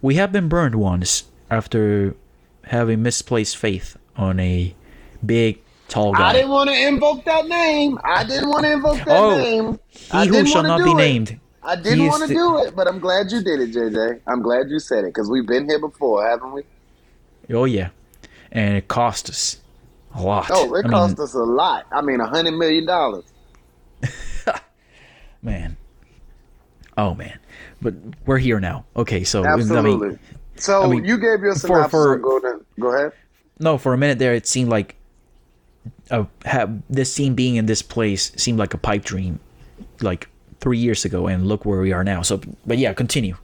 we 0.02 0.16
have 0.16 0.32
been 0.32 0.50
burned 0.50 0.76
once 0.76 1.24
after 1.50 2.16
having 2.66 3.02
misplaced 3.02 3.56
faith 3.58 3.98
on 4.16 4.40
a 4.40 4.74
big, 5.26 5.62
tall 5.92 6.14
guy. 6.14 6.30
I 6.30 6.34
didn't 6.34 6.50
want 6.50 6.70
to 6.70 6.88
invoke 6.88 7.24
that 7.26 7.48
name. 7.48 8.00
I 8.04 8.24
didn't 8.24 8.50
want 8.50 8.64
to 8.66 8.72
invoke 8.72 8.98
that 9.06 9.10
Oh, 9.20 9.38
name. 9.38 9.80
I 10.12 10.24
he 10.24 10.28
who 10.30 10.34
didn't 10.36 10.48
shall 10.50 10.64
not 10.64 10.84
be 10.84 10.92
it. 10.92 10.96
named. 10.96 11.40
I 11.64 11.76
didn't 11.76 12.08
want 12.08 12.22
to 12.24 12.28
the- 12.28 12.34
do 12.34 12.58
it, 12.64 12.76
but 12.76 12.88
I'm 12.88 13.00
glad 13.00 13.32
you 13.32 13.44
did 13.44 13.60
it, 13.60 13.72
JJ. 13.72 14.22
I'm 14.26 14.42
glad 14.42 14.70
you 14.70 14.80
said 14.80 15.04
it 15.04 15.14
because 15.14 15.30
we've 15.30 15.46
been 15.46 15.66
here 15.70 15.78
before, 15.80 16.28
haven't 16.28 16.54
we? 16.54 16.64
Oh 17.54 17.66
yeah, 17.66 17.90
and 18.52 18.76
it 18.78 18.88
cost 18.88 19.30
us 19.30 19.60
a 20.16 20.22
lot. 20.24 20.48
Oh, 20.50 20.74
it 20.76 20.86
I 20.86 20.90
cost 20.90 21.18
mean, 21.18 21.24
us 21.24 21.34
a 21.36 21.40
lot. 21.44 21.86
I 21.92 22.02
mean, 22.02 22.20
a 22.20 22.26
hundred 22.28 22.54
million 22.54 22.86
dollars. 22.86 23.26
man. 25.42 25.78
Oh 26.98 27.14
man, 27.16 27.38
but 27.82 27.94
we're 28.26 28.38
here 28.38 28.60
now. 28.60 28.86
Okay, 28.96 29.24
so 29.24 29.42
I 29.44 29.52
mean, 29.56 29.60
Absolutely. 29.62 30.20
so 30.56 30.84
I 30.84 30.88
mean, 30.88 31.06
you 31.06 31.18
gave 31.18 31.42
your 31.42 31.54
for- 31.54 31.60
synopsis. 31.60 31.92
for- 31.92 32.14
on 32.16 32.22
Golden. 32.22 32.66
Go 32.80 32.88
ahead. 32.96 33.12
no, 33.60 33.78
for 33.78 33.94
a 33.94 33.98
minute 33.98 34.20
there, 34.20 34.34
it 34.34 34.46
seemed 34.48 34.70
like 34.70 34.96
have 36.46 36.82
this 36.90 37.14
scene 37.14 37.36
being 37.36 37.56
in 37.56 37.66
this 37.66 37.82
place 37.82 38.32
seemed 38.36 38.60
like 38.60 38.74
a 38.74 38.78
pipe 38.78 39.04
dream, 39.04 39.40
like 40.02 40.30
three 40.60 40.78
years 40.78 41.06
ago, 41.06 41.28
and 41.28 41.48
look 41.48 41.66
where 41.66 41.82
we 41.82 41.92
are 41.92 42.04
now. 42.04 42.22
So, 42.22 42.42
but 42.66 42.78
yeah, 42.78 42.94
continue. 42.94 43.36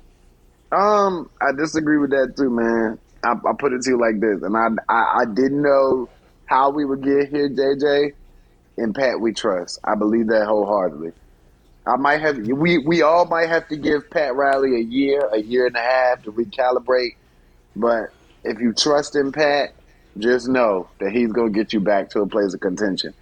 Um, 0.72 1.30
I 1.42 1.52
disagree 1.58 1.98
with 1.98 2.12
that 2.12 2.36
too, 2.36 2.50
man. 2.50 3.00
I, 3.24 3.32
I 3.32 3.54
put 3.58 3.74
it 3.74 3.82
to 3.84 3.92
you 3.92 4.00
like 4.00 4.20
this, 4.20 4.42
and 4.44 4.56
I, 4.56 4.68
I 4.90 5.22
I 5.22 5.26
didn't 5.26 5.62
know 5.62 6.10
how 6.46 6.70
we 6.70 6.86
would 6.86 7.04
get 7.04 7.30
here, 7.30 7.50
JJ. 7.50 8.14
And 8.78 8.94
Pat, 8.94 9.20
we 9.20 9.34
trust. 9.34 9.80
I 9.84 9.96
believe 9.96 10.28
that 10.28 10.46
wholeheartedly. 10.46 11.12
I 11.88 11.96
might 11.96 12.22
have 12.22 12.38
we 12.38 12.78
we 12.80 13.02
all 13.02 13.26
might 13.26 13.48
have 13.48 13.68
to 13.70 13.78
give 13.78 14.10
Pat 14.10 14.36
Riley 14.36 14.76
a 14.76 14.84
year, 14.84 15.22
a 15.32 15.40
year 15.40 15.68
and 15.68 15.76
a 15.76 15.82
half 15.82 16.24
to 16.24 16.32
recalibrate. 16.32 17.16
But 17.76 18.12
if 18.44 18.60
you 18.60 18.74
trust 18.74 19.16
in 19.16 19.32
Pat, 19.32 19.74
just 20.18 20.48
know 20.48 20.90
that 21.00 21.12
he's 21.12 21.32
gonna 21.32 21.50
get 21.50 21.74
you 21.74 21.80
back 21.80 22.10
to 22.12 22.22
a 22.22 22.28
place 22.28 22.54
of 22.54 22.60
contention. 22.60 23.14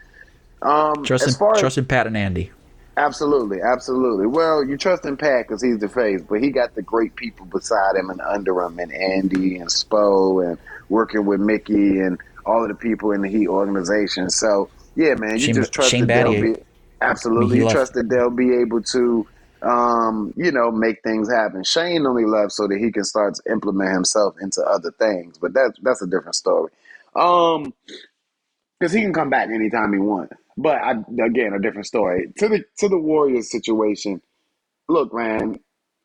Um, 0.62 1.04
Trust 1.04 1.28
as 1.28 1.34
in, 1.34 1.40
far 1.40 1.56
as 1.56 1.60
trust 1.60 1.78
in 1.78 1.86
Pat 1.86 2.08
and 2.08 2.18
Andy. 2.18 2.52
Absolutely, 2.98 3.62
absolutely. 3.62 4.26
Well, 4.26 4.64
you 4.64 4.78
trust 4.78 5.06
in 5.06 5.18
Pat 5.18 5.48
because 5.48 5.62
he's 5.62 5.80
the 5.80 5.90
face, 5.90 6.22
but 6.28 6.42
he 6.42 6.50
got 6.50 6.76
the 6.76 6.82
great 6.82 7.16
people 7.16 7.46
beside 7.46 7.96
him 7.96 8.10
and 8.10 8.22
under 8.22 8.62
him, 8.62 8.80
and 8.80 8.92
Andy 8.94 9.58
and 9.58 9.70
Spo, 9.70 10.48
and 10.48 10.58
working 10.88 11.26
with 11.26 11.42
Micky 11.42 12.00
and 12.00 12.18
all 12.46 12.62
of 12.64 12.70
the 12.70 12.76
people 12.76 13.12
in 13.12 13.22
the 13.22 13.28
Heat 13.28 13.48
organization. 13.48 14.30
So, 14.30 14.70
yeah, 14.96 15.16
man, 15.16 15.34
you 15.34 15.40
Shane- 15.40 15.56
just 15.56 15.74
trust 15.74 15.92
Shane 15.92 16.08
that 16.08 16.24
they'll 16.24 16.42
be 16.42 16.56
absolutely. 17.02 17.58
You 17.58 17.70
trust 17.70 17.94
that 17.96 18.08
they'll 18.10 18.30
be 18.30 18.56
able 18.56 18.82
to, 18.82 19.28
um, 19.62 20.34
you 20.38 20.52
know, 20.52 20.72
make 20.72 21.04
things 21.04 21.30
happen. 21.30 21.66
Shane 21.66 22.06
only 22.06 22.26
left 22.26 22.54
so 22.54 22.66
that 22.68 22.78
he 22.78 22.92
can 22.92 23.04
start 23.04 23.36
to 23.36 23.52
implement 23.52 23.92
himself 23.92 24.36
into 24.42 24.62
other 24.62 24.92
things, 24.92 25.38
but 25.38 25.54
that's 25.54 25.78
that's 25.82 26.02
a 26.02 26.08
different 26.08 26.36
story. 26.36 26.72
Um, 27.16 27.74
because 28.80 28.94
he 28.94 29.02
can 29.02 29.14
come 29.14 29.30
back 29.30 29.50
anytime 29.50 29.94
he 29.94 30.00
wants. 30.00 30.34
But 30.58 30.78
I, 30.78 30.92
again, 31.26 31.54
a 31.54 31.60
different 31.60 31.88
story. 31.88 32.32
To 32.40 32.50
the 32.50 32.66
to 32.80 32.90
the 32.90 32.98
Warriors 32.98 33.52
situation. 33.52 34.22
Look, 34.88 35.14
man, 35.14 35.60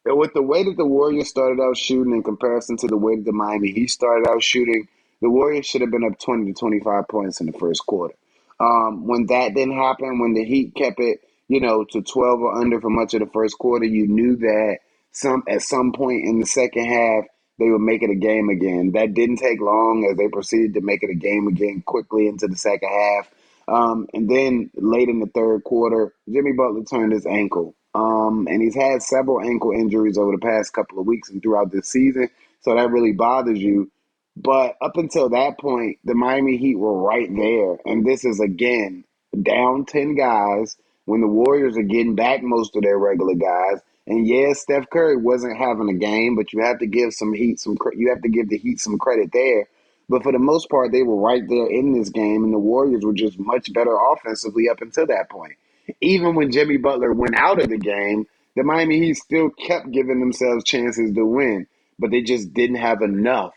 with 0.06 0.32
the 0.34 0.42
way 0.42 0.64
that 0.64 0.76
the 0.76 0.86
Warriors 0.86 1.28
started 1.28 1.62
out 1.62 1.76
shooting 1.76 2.14
in 2.14 2.22
comparison 2.22 2.76
to 2.78 2.86
the 2.86 2.96
way 2.96 3.16
that 3.16 3.24
the 3.24 3.32
Miami 3.32 3.72
Heat 3.72 3.88
started 3.88 4.28
out 4.28 4.42
shooting, 4.42 4.88
the 5.20 5.30
Warriors 5.30 5.66
should 5.66 5.82
have 5.82 5.90
been 5.90 6.04
up 6.04 6.18
twenty 6.18 6.52
to 6.52 6.58
twenty 6.58 6.80
five 6.80 7.08
points 7.08 7.40
in 7.40 7.46
the 7.46 7.58
first 7.58 7.86
quarter. 7.86 8.14
Um, 8.58 9.06
when 9.06 9.26
that 9.26 9.54
didn't 9.54 9.76
happen, 9.76 10.18
when 10.18 10.34
the 10.34 10.44
Heat 10.44 10.74
kept 10.74 11.00
it, 11.00 11.20
you 11.48 11.60
know, 11.60 11.84
to 11.84 12.02
twelve 12.02 12.40
or 12.40 12.58
under 12.58 12.80
for 12.80 12.90
much 12.90 13.14
of 13.14 13.20
the 13.20 13.26
first 13.26 13.58
quarter, 13.58 13.84
you 13.84 14.08
knew 14.08 14.36
that 14.36 14.78
some 15.12 15.44
at 15.48 15.62
some 15.62 15.92
point 15.92 16.24
in 16.26 16.40
the 16.40 16.46
second 16.46 16.86
half 16.86 17.24
they 17.60 17.70
would 17.70 17.82
make 17.82 18.02
it 18.02 18.10
a 18.10 18.16
game 18.16 18.48
again. 18.48 18.92
That 18.92 19.14
didn't 19.14 19.36
take 19.36 19.60
long 19.60 20.08
as 20.10 20.16
they 20.16 20.28
proceeded 20.28 20.74
to 20.74 20.80
make 20.80 21.02
it 21.02 21.10
a 21.10 21.14
game 21.14 21.46
again 21.46 21.82
quickly 21.86 22.26
into 22.26 22.48
the 22.48 22.56
second 22.56 22.88
half. 22.88 23.30
Um, 23.68 24.08
and 24.14 24.28
then 24.28 24.70
late 24.74 25.08
in 25.08 25.20
the 25.20 25.30
third 25.32 25.62
quarter, 25.62 26.14
Jimmy 26.28 26.52
Butler 26.52 26.82
turned 26.84 27.12
his 27.12 27.26
ankle. 27.26 27.74
Um, 27.94 28.48
and 28.48 28.62
he's 28.62 28.74
had 28.74 29.02
several 29.02 29.40
ankle 29.40 29.72
injuries 29.72 30.18
over 30.18 30.32
the 30.32 30.38
past 30.38 30.72
couple 30.72 30.98
of 30.98 31.06
weeks 31.06 31.28
and 31.28 31.42
throughout 31.42 31.70
this 31.70 31.88
season. 31.88 32.30
So 32.62 32.74
that 32.74 32.90
really 32.90 33.12
bothers 33.12 33.60
you. 33.60 33.90
But 34.36 34.76
up 34.80 34.96
until 34.96 35.28
that 35.30 35.58
point, 35.58 35.98
the 36.04 36.14
Miami 36.14 36.56
Heat 36.56 36.76
were 36.78 36.98
right 36.98 37.28
there. 37.28 37.78
And 37.84 38.06
this 38.06 38.24
is 38.24 38.40
again 38.40 39.04
down 39.42 39.84
10 39.84 40.16
guys 40.16 40.76
when 41.04 41.20
the 41.20 41.26
Warriors 41.26 41.76
are 41.76 41.82
getting 41.82 42.14
back 42.14 42.42
most 42.42 42.74
of 42.74 42.82
their 42.82 42.98
regular 42.98 43.34
guys. 43.34 43.80
And 44.10 44.26
yeah, 44.26 44.52
Steph 44.54 44.90
Curry 44.90 45.16
wasn't 45.16 45.56
having 45.56 45.88
a 45.88 45.94
game, 45.94 46.34
but 46.34 46.52
you 46.52 46.60
have 46.64 46.80
to 46.80 46.86
give 46.86 47.14
some 47.14 47.32
Heat 47.32 47.60
some 47.60 47.76
you 47.94 48.08
have 48.08 48.22
to 48.22 48.28
give 48.28 48.48
the 48.48 48.58
Heat 48.58 48.80
some 48.80 48.98
credit 48.98 49.30
there. 49.32 49.68
But 50.08 50.24
for 50.24 50.32
the 50.32 50.40
most 50.40 50.68
part, 50.68 50.90
they 50.90 51.04
were 51.04 51.14
right 51.14 51.48
there 51.48 51.70
in 51.70 51.92
this 51.92 52.08
game, 52.08 52.42
and 52.42 52.52
the 52.52 52.58
Warriors 52.58 53.04
were 53.04 53.12
just 53.12 53.38
much 53.38 53.72
better 53.72 53.96
offensively 53.96 54.68
up 54.68 54.82
until 54.82 55.06
that 55.06 55.30
point. 55.30 55.52
Even 56.00 56.34
when 56.34 56.50
Jimmy 56.50 56.76
Butler 56.76 57.12
went 57.12 57.36
out 57.36 57.62
of 57.62 57.68
the 57.68 57.78
game, 57.78 58.26
the 58.56 58.64
Miami 58.64 58.98
Heat 58.98 59.14
still 59.14 59.48
kept 59.50 59.92
giving 59.92 60.18
themselves 60.18 60.64
chances 60.64 61.14
to 61.14 61.24
win, 61.24 61.68
but 62.00 62.10
they 62.10 62.20
just 62.20 62.52
didn't 62.52 62.76
have 62.76 63.02
enough 63.02 63.54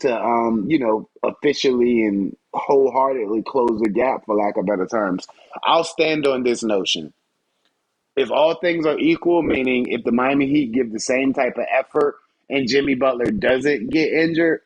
to 0.00 0.12
um, 0.12 0.66
you 0.68 0.80
know, 0.80 1.08
officially 1.22 2.02
and 2.02 2.36
wholeheartedly 2.54 3.44
close 3.44 3.80
the 3.80 3.88
gap 3.88 4.26
for 4.26 4.34
lack 4.34 4.56
of 4.56 4.66
better 4.66 4.86
terms. 4.86 5.28
I'll 5.62 5.84
stand 5.84 6.26
on 6.26 6.42
this 6.42 6.64
notion. 6.64 7.14
If 8.16 8.30
all 8.30 8.56
things 8.56 8.86
are 8.86 8.98
equal, 8.98 9.42
meaning 9.42 9.86
if 9.88 10.04
the 10.04 10.12
Miami 10.12 10.46
Heat 10.46 10.72
give 10.72 10.92
the 10.92 11.00
same 11.00 11.32
type 11.32 11.56
of 11.56 11.64
effort 11.72 12.16
and 12.50 12.68
Jimmy 12.68 12.94
Butler 12.94 13.26
doesn't 13.26 13.90
get 13.90 14.12
injured, 14.12 14.60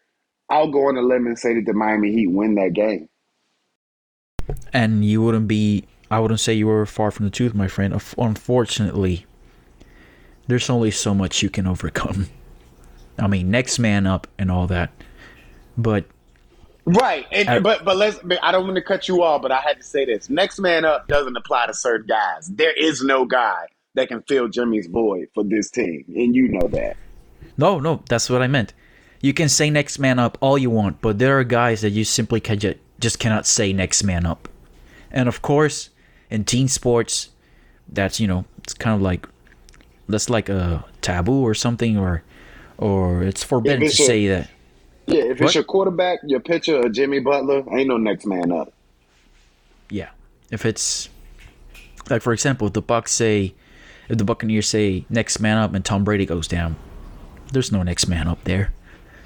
I'll 0.48 0.70
go 0.70 0.88
on 0.88 0.96
a 0.96 1.02
limb 1.02 1.26
and 1.26 1.38
say 1.38 1.54
that 1.54 1.64
the 1.66 1.72
Miami 1.72 2.12
Heat 2.12 2.28
win 2.28 2.56
that 2.56 2.72
game. 2.72 3.08
And 4.72 5.04
you 5.04 5.22
wouldn't 5.22 5.48
be. 5.48 5.84
I 6.10 6.20
wouldn't 6.20 6.40
say 6.40 6.54
you 6.54 6.66
were 6.68 6.86
far 6.86 7.10
from 7.10 7.24
the 7.24 7.30
truth, 7.30 7.54
my 7.54 7.66
friend. 7.66 8.00
Unfortunately, 8.16 9.26
there's 10.46 10.70
only 10.70 10.90
so 10.92 11.14
much 11.14 11.42
you 11.42 11.50
can 11.50 11.66
overcome. 11.66 12.28
I 13.18 13.26
mean, 13.26 13.50
next 13.50 13.78
man 13.78 14.06
up 14.06 14.28
and 14.38 14.50
all 14.50 14.66
that, 14.66 14.90
but 15.76 16.04
Right, 16.86 17.26
and, 17.32 17.48
I- 17.48 17.58
but 17.58 17.84
but 17.84 17.96
let's. 17.96 18.18
I 18.42 18.52
don't 18.52 18.64
want 18.64 18.76
to 18.76 18.82
cut 18.82 19.08
you 19.08 19.22
off, 19.22 19.42
but 19.42 19.50
I 19.50 19.60
had 19.60 19.76
to 19.78 19.82
say 19.82 20.04
this: 20.04 20.30
next 20.30 20.60
man 20.60 20.84
up 20.84 21.08
doesn't 21.08 21.36
apply 21.36 21.66
to 21.66 21.74
certain 21.74 22.06
guys. 22.06 22.46
There 22.48 22.72
is 22.72 23.02
no 23.02 23.24
guy 23.24 23.66
that 23.94 24.06
can 24.08 24.22
fill 24.22 24.46
Jimmy's 24.48 24.86
void 24.86 25.28
for 25.34 25.42
this 25.42 25.68
team, 25.70 26.04
and 26.14 26.34
you 26.34 26.48
know 26.48 26.68
that. 26.68 26.96
no, 27.56 27.80
no, 27.80 28.02
that's 28.08 28.30
what 28.30 28.40
I 28.40 28.46
meant. 28.46 28.72
You 29.20 29.34
can 29.34 29.48
say 29.48 29.68
next 29.68 29.98
man 29.98 30.18
up 30.20 30.38
all 30.40 30.56
you 30.56 30.70
want, 30.70 31.00
but 31.00 31.18
there 31.18 31.36
are 31.40 31.44
guys 31.44 31.80
that 31.80 31.90
you 31.90 32.04
simply 32.04 32.38
can 32.38 32.58
ju- 32.60 32.74
just 33.00 33.18
cannot 33.18 33.46
say 33.46 33.72
next 33.72 34.04
man 34.04 34.24
up. 34.24 34.48
And 35.10 35.28
of 35.28 35.42
course, 35.42 35.90
in 36.30 36.44
team 36.44 36.68
sports, 36.68 37.30
that's 37.88 38.20
you 38.20 38.28
know 38.28 38.44
it's 38.58 38.74
kind 38.74 38.94
of 38.94 39.02
like 39.02 39.26
that's 40.08 40.30
like 40.30 40.48
a 40.48 40.84
taboo 41.00 41.42
or 41.42 41.54
something, 41.54 41.98
or 41.98 42.22
or 42.78 43.24
it's 43.24 43.42
forbidden 43.42 43.80
to 43.80 43.86
say 44.06 44.28
that. 44.28 44.50
Yeah, 45.06 45.24
if 45.24 45.40
it's 45.40 45.54
your 45.54 45.64
quarterback, 45.64 46.18
your 46.24 46.40
pitcher, 46.40 46.80
or 46.84 46.88
Jimmy 46.88 47.20
Butler, 47.20 47.62
ain't 47.76 47.88
no 47.88 47.96
next 47.96 48.26
man 48.26 48.50
up. 48.50 48.72
Yeah, 49.88 50.10
if 50.50 50.66
it's 50.66 51.08
like 52.10 52.22
for 52.22 52.32
example, 52.32 52.66
if 52.66 52.72
the 52.72 52.82
Bucks 52.82 53.12
say, 53.12 53.54
if 54.08 54.18
the 54.18 54.24
Buccaneers 54.24 54.66
say 54.68 55.04
next 55.08 55.38
man 55.40 55.58
up 55.58 55.74
and 55.74 55.84
Tom 55.84 56.02
Brady 56.04 56.26
goes 56.26 56.48
down, 56.48 56.76
there's 57.52 57.70
no 57.70 57.82
next 57.82 58.08
man 58.08 58.26
up 58.26 58.42
there. 58.44 58.72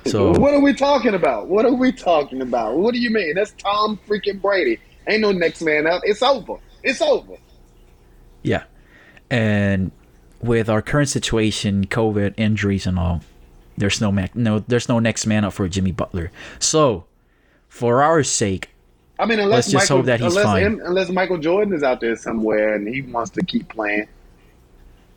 So 0.07 0.33
What 0.39 0.55
are 0.55 0.61
we 0.61 0.73
talking 0.75 1.15
about? 1.15 1.49
What 1.49 1.65
are 1.67 1.75
we 1.75 1.93
talking 1.93 2.41
about? 2.41 2.77
What 2.79 2.95
do 2.95 3.01
you 3.01 3.11
mean? 3.11 3.35
That's 3.35 3.53
Tom 3.53 3.99
freaking 4.09 4.41
Brady. 4.41 4.79
Ain't 5.09 5.21
no 5.21 5.33
next 5.33 5.61
man 5.63 5.87
up. 5.87 6.01
It's 6.05 6.23
over. 6.23 6.57
It's 6.83 7.03
over. 7.03 7.35
yeah, 8.43 8.65
and 9.31 9.93
with 10.43 10.71
our 10.71 10.81
current 10.81 11.09
situation, 11.11 11.87
COVID, 11.87 12.35
injuries, 12.39 12.87
and 12.87 12.99
all, 12.99 13.21
there's 13.77 14.01
no 14.01 14.11
man, 14.13 14.31
no, 14.35 14.59
there's 14.61 14.89
no 14.89 14.99
next 14.99 15.27
man 15.27 15.45
up 15.45 15.53
for 15.53 15.69
Jimmy 15.69 15.93
Butler. 15.93 16.31
So, 16.59 17.05
for 17.69 18.03
our 18.03 18.23
sake, 18.23 18.71
I 19.19 19.27
mean, 19.27 19.39
unless 19.39 19.67
Let's 19.67 19.71
just 19.73 19.85
Michael, 19.85 19.97
hope 19.99 20.07
that 20.07 20.21
he's 20.21 20.29
unless, 20.35 20.45
fine. 20.45 20.63
him- 20.63 20.81
unless 20.85 21.09
Michael 21.11 21.39
Jordan 21.39 21.75
is 21.75 21.83
out 21.83 22.01
there 22.01 22.17
somewhere 22.17 22.75
and 22.75 22.89
he 22.89 23.03
wants 23.03 23.31
to 23.33 23.45
keep 23.45 23.69
playing. 23.69 24.09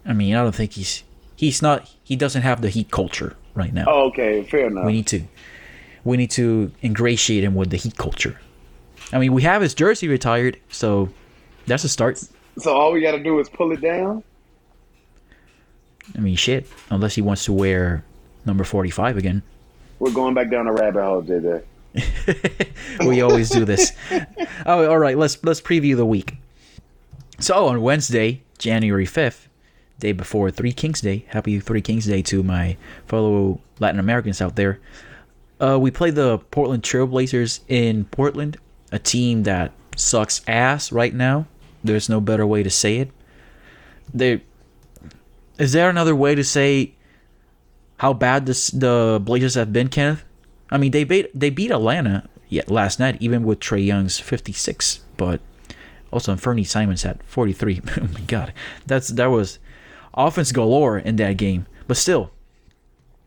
I 0.06 0.12
mean, 0.14 0.36
I 0.36 0.44
don't 0.44 0.54
think 0.54 0.74
he's 0.74 1.04
he's 1.36 1.62
not 1.62 1.90
he 2.04 2.16
doesn't 2.16 2.42
have 2.42 2.62
the 2.62 2.70
Heat 2.70 2.92
culture 2.92 3.36
right 3.56 3.74
now. 3.74 3.86
Oh, 3.88 4.08
okay, 4.10 4.44
fair 4.44 4.68
enough. 4.68 4.86
We 4.86 4.92
need 4.92 5.08
to 5.08 5.24
we 6.04 6.18
need 6.18 6.32
to 6.32 6.72
ingratiate 6.84 7.44
him 7.46 7.56
with 7.56 7.70
the 7.70 7.78
Heat 7.78 7.98
culture. 7.98 8.40
I 9.14 9.20
mean, 9.20 9.32
we 9.32 9.44
have 9.44 9.62
his 9.62 9.74
jersey 9.74 10.08
retired, 10.10 10.60
so 10.70 11.10
that's 11.66 11.84
a 11.86 11.90
start. 11.90 12.22
so 12.58 12.74
all 12.76 12.92
we 12.92 13.02
got 13.02 13.12
to 13.12 13.24
do 13.24 13.40
is 13.40 13.48
pull 13.48 13.72
it 13.72 13.80
down. 13.82 14.24
I 16.18 16.20
mean, 16.20 16.36
shit, 16.36 16.68
unless 16.90 17.16
he 17.16 17.22
wants 17.22 17.46
to 17.46 17.54
wear 17.54 18.04
number 18.46 18.64
45 18.64 19.18
again. 19.18 19.44
We're 20.00 20.12
going 20.12 20.34
back 20.34 20.50
down 20.50 20.66
the 20.66 20.72
rabbit 20.72 21.04
hole, 21.04 21.24
JJ. 21.24 21.64
we 23.08 23.22
always 23.22 23.50
do 23.50 23.66
this. 23.66 23.92
Oh, 24.66 24.90
all 24.90 24.98
right. 24.98 25.18
Let's 25.18 25.44
let's 25.44 25.60
preview 25.60 25.98
the 25.98 26.06
week. 26.06 26.36
So 27.40 27.68
on 27.68 27.82
Wednesday, 27.82 28.44
January 28.58 29.06
fifth, 29.06 29.50
day 30.00 30.14
before 30.14 30.52
Three 30.52 30.72
Kings 30.72 31.02
Day. 31.02 31.26
Happy 31.28 31.60
Three 31.60 31.82
Kings 31.82 32.06
Day 32.06 32.22
to 32.24 32.44
my 32.44 32.78
fellow 33.08 33.60
Latin 33.80 34.00
Americans 34.00 34.42
out 34.42 34.56
there. 34.56 34.80
Uh, 35.60 35.78
we 35.80 35.92
play 35.92 36.12
the 36.12 36.38
Portland 36.52 36.84
Trailblazers 36.84 37.60
in 37.68 38.06
Portland, 38.06 38.58
a 38.92 39.00
team 39.00 39.44
that 39.44 39.74
sucks 39.98 40.42
ass 40.48 40.92
right 40.92 41.14
now. 41.14 41.46
There's 41.84 42.08
no 42.10 42.22
better 42.22 42.48
way 42.48 42.64
to 42.64 42.70
say 42.70 42.98
it. 42.98 43.12
They 44.14 44.42
is 45.58 45.74
there 45.74 45.90
another 45.90 46.16
way 46.16 46.36
to 46.36 46.44
say 46.44 46.94
how 48.04 48.12
bad 48.12 48.46
this, 48.46 48.68
the 48.68 49.18
Blazers 49.24 49.56
have 49.56 49.72
been, 49.72 49.88
Kenneth? 49.88 50.26
I 50.70 50.78
mean, 50.78 50.92
they 50.92 51.06
beat 51.06 51.32
they 51.34 51.50
beat 51.50 51.72
Atlanta 51.72 52.28
yet 52.50 52.70
last 52.70 53.00
night, 53.00 53.16
even 53.22 53.46
with 53.46 53.62
Trae 53.62 53.86
Young's 53.86 54.20
56, 54.20 55.00
but 55.16 55.40
also 56.12 56.36
Fernie 56.36 56.66
Simons 56.66 57.06
at 57.06 57.24
43. 57.24 57.82
oh 58.02 58.08
my 58.14 58.20
God, 58.28 58.52
that's 58.86 59.08
that 59.08 59.28
was 59.28 59.58
offense 60.14 60.52
galore 60.52 60.98
in 60.98 61.16
that 61.16 61.38
game. 61.38 61.66
But 61.88 61.96
still, 61.96 62.32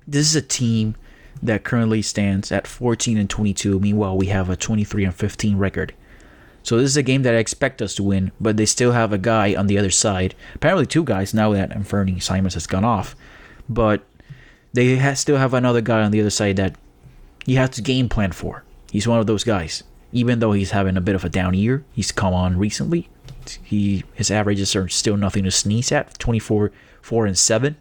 this 0.06 0.26
is 0.26 0.36
a 0.36 0.42
team 0.42 0.94
that 1.42 1.64
currently 1.64 2.02
stands 2.02 2.52
at 2.52 2.66
14 2.66 3.16
and 3.16 3.30
22. 3.30 3.80
Meanwhile, 3.80 4.18
we 4.18 4.26
have 4.26 4.50
a 4.50 4.56
23 4.56 5.06
and 5.06 5.14
15 5.14 5.56
record. 5.56 5.94
So 6.62 6.76
this 6.76 6.90
is 6.90 6.98
a 6.98 7.02
game 7.02 7.22
that 7.22 7.34
I 7.34 7.38
expect 7.38 7.80
us 7.80 7.94
to 7.94 8.02
win, 8.02 8.30
but 8.38 8.58
they 8.58 8.66
still 8.66 8.92
have 8.92 9.14
a 9.14 9.18
guy 9.18 9.54
on 9.54 9.68
the 9.68 9.78
other 9.78 9.90
side. 9.90 10.34
Apparently, 10.54 10.84
two 10.84 11.04
guys 11.04 11.32
now 11.32 11.54
that 11.54 11.86
Fernie 11.86 12.20
Simons 12.20 12.52
has 12.52 12.66
gone 12.66 12.84
off, 12.84 13.16
but 13.70 14.04
they 14.76 14.98
ha- 14.98 15.14
still 15.14 15.38
have 15.38 15.54
another 15.54 15.80
guy 15.80 16.02
on 16.02 16.10
the 16.10 16.20
other 16.20 16.30
side 16.30 16.56
that 16.56 16.76
you 17.46 17.56
have 17.56 17.70
to 17.70 17.82
game 17.82 18.10
plan 18.10 18.32
for. 18.32 18.62
He's 18.92 19.08
one 19.08 19.18
of 19.18 19.26
those 19.26 19.42
guys. 19.42 19.82
Even 20.12 20.38
though 20.38 20.52
he's 20.52 20.70
having 20.72 20.98
a 20.98 21.00
bit 21.00 21.14
of 21.14 21.24
a 21.24 21.30
down 21.30 21.54
year, 21.54 21.82
he's 21.92 22.12
come 22.12 22.34
on 22.34 22.58
recently. 22.58 23.08
He 23.62 24.04
his 24.14 24.30
averages 24.30 24.76
are 24.76 24.88
still 24.88 25.16
nothing 25.16 25.44
to 25.44 25.50
sneeze 25.50 25.90
at. 25.92 26.18
24, 26.18 26.70
4 27.00 27.26
and 27.26 27.38
7. 27.38 27.76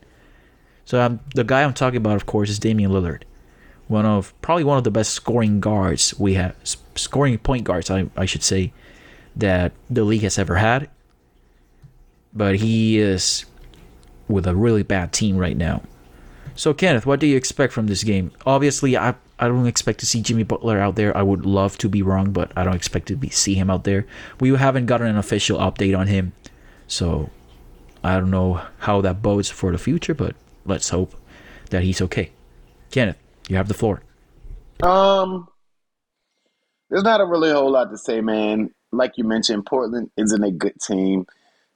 So 0.86 1.02
um, 1.02 1.20
the 1.34 1.44
guy 1.44 1.64
I'm 1.64 1.74
talking 1.74 1.98
about, 1.98 2.16
of 2.16 2.26
course, 2.26 2.50
is 2.50 2.60
Damian 2.60 2.92
Lillard. 2.92 3.24
One 3.88 4.06
of 4.06 4.34
probably 4.42 4.64
one 4.64 4.78
of 4.78 4.86
the 4.86 4.92
best 4.92 5.12
scoring 5.12 5.60
guards 5.60 6.18
we 6.18 6.36
have, 6.36 6.56
scoring 6.96 7.38
point 7.40 7.66
guards, 7.66 7.92
I, 7.92 8.10
I 8.16 8.26
should 8.26 8.44
say, 8.44 8.72
that 9.36 9.74
the 9.90 10.06
league 10.06 10.22
has 10.22 10.40
ever 10.40 10.56
had. 10.56 10.90
But 12.34 12.56
he 12.56 13.00
is 13.00 13.46
with 14.30 14.48
a 14.48 14.56
really 14.56 14.84
bad 14.84 15.12
team 15.12 15.38
right 15.38 15.58
now. 15.58 15.84
So 16.56 16.74
Kenneth, 16.74 17.06
what 17.06 17.20
do 17.20 17.28
you 17.28 17.36
expect 17.36 17.74
from 17.74 17.88
this 17.88 18.04
game? 18.04 18.32
Obviously, 18.46 18.98
I 18.98 19.16
I 19.38 19.48
don't 19.48 19.68
expect 19.68 20.00
to 20.00 20.06
see 20.06 20.22
Jimmy 20.22 20.44
Butler 20.44 20.80
out 20.80 20.96
there. 20.96 21.16
I 21.16 21.22
would 21.22 21.46
love 21.46 21.78
to 21.80 21.90
be 21.90 22.02
wrong, 22.02 22.32
but 22.32 22.52
I 22.56 22.64
don't 22.64 22.76
expect 22.76 23.08
to 23.10 23.18
be, 23.18 23.30
see 23.30 23.54
him 23.54 23.70
out 23.70 23.84
there. 23.84 24.06
We 24.40 24.56
haven't 24.56 24.86
gotten 24.86 25.08
an 25.08 25.18
official 25.18 25.60
update 25.60 25.98
on 25.98 26.08
him, 26.08 26.32
so 26.88 27.30
I 28.04 28.18
don't 28.18 28.32
know 28.32 28.62
how 28.80 29.02
that 29.02 29.22
bodes 29.22 29.50
for 29.50 29.72
the 29.74 29.78
future. 29.78 30.14
But 30.14 30.36
let's 30.66 30.90
hope 30.90 31.14
that 31.70 31.84
he's 31.84 32.02
okay. 32.02 32.32
Kenneth, 32.92 33.18
you 33.50 33.58
have 33.58 33.68
the 33.68 33.74
floor. 33.74 34.02
Um, 34.82 35.50
there's 36.90 37.04
not 37.04 37.20
a 37.20 37.26
really 37.26 37.52
whole 37.52 37.72
lot 37.72 37.92
to 37.92 37.98
say, 37.98 38.22
man. 38.22 38.72
Like 38.94 39.18
you 39.18 39.26
mentioned, 39.26 39.66
Portland 39.66 40.10
isn't 40.16 40.44
a 40.44 40.52
good 40.52 40.80
team. 40.80 41.28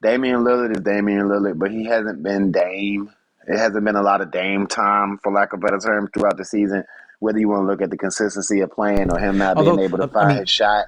Damian 0.01 0.45
Lillard 0.45 0.77
is 0.77 0.81
Damian 0.81 1.27
Lillard, 1.27 1.59
but 1.59 1.71
he 1.71 1.83
hasn't 1.83 2.23
been 2.23 2.53
Dame. 2.53 3.11
It 3.49 3.57
hasn't 3.57 3.83
been 3.83 3.95
a 3.95 4.03
lot 4.03 4.21
of 4.21 4.31
Dame 4.31 4.67
time, 4.67 5.17
for 5.23 5.31
lack 5.33 5.53
of 5.53 5.59
a 5.59 5.61
better 5.65 5.79
term, 5.79 6.07
throughout 6.13 6.37
the 6.37 6.45
season. 6.45 6.83
Whether 7.17 7.39
you 7.39 7.49
want 7.49 7.63
to 7.63 7.65
look 7.65 7.81
at 7.81 7.89
the 7.89 7.97
consistency 7.97 8.61
of 8.61 8.71
playing 8.71 9.11
or 9.11 9.19
him 9.19 9.39
not 9.39 9.57
being 9.57 9.79
able 9.79 9.97
to 9.97 10.05
I 10.05 10.07
find 10.07 10.27
mean- 10.29 10.37
his 10.37 10.49
shot. 10.49 10.85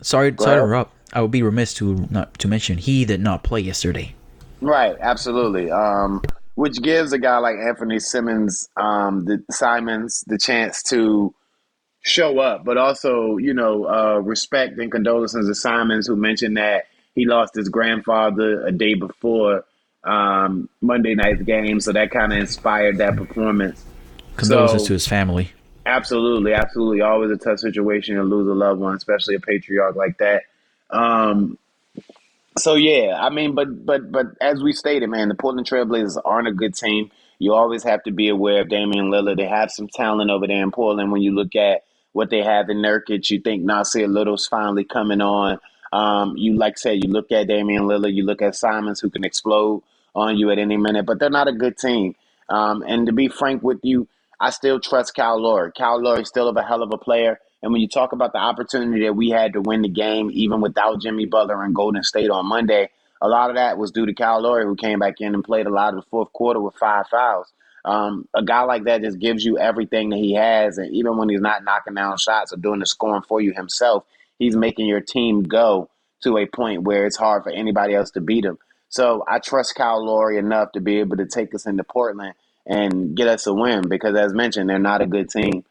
Sorry, 0.00 0.34
sorry 0.38 0.56
to 0.56 0.64
interrupt. 0.64 0.92
I 1.12 1.20
would 1.20 1.30
be 1.30 1.42
remiss 1.42 1.74
to 1.74 2.06
not 2.10 2.38
to 2.38 2.48
mention 2.48 2.78
he 2.78 3.04
did 3.04 3.20
not 3.20 3.42
play 3.42 3.60
yesterday. 3.60 4.14
Right, 4.60 4.96
absolutely. 5.00 5.70
Um, 5.70 6.22
which 6.56 6.80
gives 6.82 7.12
a 7.12 7.18
guy 7.18 7.38
like 7.38 7.56
Anthony 7.56 7.98
Simons, 7.98 8.68
um, 8.76 9.24
the 9.24 9.42
Simons, 9.50 10.24
the 10.26 10.38
chance 10.38 10.82
to 10.84 11.34
show 12.02 12.38
up, 12.38 12.64
but 12.64 12.76
also, 12.76 13.36
you 13.38 13.54
know, 13.54 13.86
uh, 13.86 14.18
respect 14.20 14.78
and 14.78 14.90
condolences 14.90 15.48
to 15.48 15.54
Simons, 15.54 16.06
who 16.06 16.16
mentioned 16.16 16.56
that 16.56 16.84
he 17.14 17.26
lost 17.26 17.54
his 17.54 17.68
grandfather 17.68 18.64
a 18.66 18.72
day 18.72 18.94
before 18.94 19.64
um, 20.04 20.68
Monday 20.80 21.14
night 21.14 21.44
game, 21.44 21.80
so 21.80 21.92
that 21.92 22.10
kind 22.10 22.32
of 22.32 22.38
inspired 22.38 22.98
that 22.98 23.16
performance. 23.16 23.84
Condolences 24.36 24.82
So- 24.82 24.86
to 24.88 24.92
his 24.94 25.06
family. 25.08 25.52
Absolutely, 25.86 26.54
absolutely. 26.54 27.02
Always 27.02 27.30
a 27.30 27.36
tough 27.36 27.58
situation 27.58 28.16
to 28.16 28.22
lose 28.22 28.48
a 28.48 28.54
loved 28.54 28.80
one, 28.80 28.96
especially 28.96 29.34
a 29.34 29.40
patriarch 29.40 29.96
like 29.96 30.16
that. 30.16 30.44
Um, 30.88 31.58
so 32.56 32.74
yeah, 32.74 33.18
I 33.20 33.28
mean, 33.30 33.54
but 33.54 33.84
but 33.84 34.10
but 34.10 34.26
as 34.40 34.62
we 34.62 34.72
stated, 34.72 35.08
man, 35.08 35.28
the 35.28 35.34
Portland 35.34 35.68
Trailblazers 35.68 36.20
aren't 36.24 36.48
a 36.48 36.52
good 36.52 36.74
team. 36.74 37.10
You 37.38 37.52
always 37.52 37.82
have 37.82 38.02
to 38.04 38.12
be 38.12 38.28
aware 38.28 38.62
of 38.62 38.70
Damian 38.70 39.10
Lillard. 39.10 39.36
They 39.36 39.46
have 39.46 39.70
some 39.70 39.88
talent 39.88 40.30
over 40.30 40.46
there 40.46 40.62
in 40.62 40.70
Portland. 40.70 41.12
When 41.12 41.20
you 41.20 41.34
look 41.34 41.54
at 41.54 41.82
what 42.12 42.30
they 42.30 42.42
have 42.42 42.70
in 42.70 42.78
Nurkic, 42.78 43.28
you 43.28 43.40
think 43.40 43.64
Nassir 43.64 44.08
Little's 44.08 44.46
finally 44.46 44.84
coming 44.84 45.20
on. 45.20 45.58
Um, 45.92 46.36
you 46.36 46.56
like 46.56 46.74
I 46.74 46.80
said, 46.80 47.04
you 47.04 47.10
look 47.10 47.30
at 47.30 47.48
Damian 47.48 47.82
Lillard, 47.82 48.14
you 48.14 48.24
look 48.24 48.40
at 48.40 48.54
Simons, 48.54 49.00
who 49.00 49.10
can 49.10 49.24
explode 49.24 49.82
on 50.14 50.36
you 50.36 50.50
at 50.50 50.58
any 50.58 50.76
minute, 50.76 51.06
but 51.06 51.18
they're 51.18 51.30
not 51.30 51.48
a 51.48 51.52
good 51.52 51.78
team. 51.78 52.14
Um, 52.48 52.84
and 52.86 53.06
to 53.06 53.12
be 53.12 53.28
frank 53.28 53.62
with 53.62 53.80
you, 53.82 54.08
I 54.40 54.50
still 54.50 54.80
trust 54.80 55.14
Kyle 55.14 55.40
Lowry. 55.40 55.72
Kyle 55.76 56.06
is 56.18 56.28
still 56.28 56.48
of 56.48 56.56
a 56.56 56.62
hell 56.62 56.82
of 56.82 56.92
a 56.92 56.98
player. 56.98 57.40
And 57.62 57.72
when 57.72 57.80
you 57.80 57.88
talk 57.88 58.12
about 58.12 58.32
the 58.32 58.38
opportunity 58.38 59.04
that 59.04 59.16
we 59.16 59.30
had 59.30 59.54
to 59.54 59.60
win 59.62 59.82
the 59.82 59.88
game, 59.88 60.30
even 60.32 60.60
without 60.60 61.00
Jimmy 61.00 61.26
Butler 61.26 61.62
and 61.62 61.74
Golden 61.74 62.02
State 62.02 62.30
on 62.30 62.46
Monday, 62.46 62.90
a 63.22 63.28
lot 63.28 63.50
of 63.50 63.56
that 63.56 63.78
was 63.78 63.90
due 63.90 64.04
to 64.06 64.12
Kyle 64.14 64.42
Lowry, 64.42 64.64
who 64.64 64.76
came 64.76 64.98
back 64.98 65.20
in 65.20 65.34
and 65.34 65.42
played 65.42 65.66
a 65.66 65.70
lot 65.72 65.94
of 65.94 66.00
the 66.04 66.10
fourth 66.10 66.32
quarter 66.32 66.60
with 66.60 66.74
five 66.74 67.06
fouls. 67.08 67.52
Um, 67.84 68.28
a 68.34 68.42
guy 68.44 68.62
like 68.62 68.84
that 68.84 69.02
just 69.02 69.18
gives 69.18 69.44
you 69.44 69.58
everything 69.58 70.10
that 70.10 70.18
he 70.18 70.34
has, 70.34 70.78
and 70.78 70.94
even 70.94 71.16
when 71.16 71.28
he's 71.28 71.40
not 71.40 71.64
knocking 71.64 71.94
down 71.94 72.16
shots 72.18 72.52
or 72.52 72.56
doing 72.56 72.80
the 72.80 72.86
scoring 72.86 73.22
for 73.22 73.40
you 73.40 73.52
himself, 73.54 74.04
he's 74.38 74.56
making 74.56 74.86
your 74.86 75.00
team 75.00 75.42
go 75.42 75.90
to 76.22 76.38
a 76.38 76.46
point 76.46 76.82
where 76.82 77.06
it's 77.06 77.16
hard 77.16 77.42
for 77.44 77.50
anybody 77.50 77.94
else 77.94 78.10
to 78.12 78.20
beat 78.20 78.44
him. 78.44 78.58
So 78.94 79.24
I 79.26 79.40
trust 79.40 79.74
Kyle 79.74 80.06
Lowry 80.06 80.38
enough 80.38 80.70
to 80.72 80.80
be 80.80 81.00
able 81.00 81.16
to 81.16 81.26
take 81.26 81.52
us 81.52 81.66
into 81.66 81.82
Portland 81.82 82.34
and 82.64 83.16
get 83.16 83.26
us 83.26 83.44
a 83.48 83.52
win 83.52 83.88
because, 83.88 84.14
as 84.14 84.32
mentioned, 84.32 84.70
they're 84.70 84.78
not 84.78 85.02
a 85.02 85.06
good 85.06 85.28
team. 85.28 85.64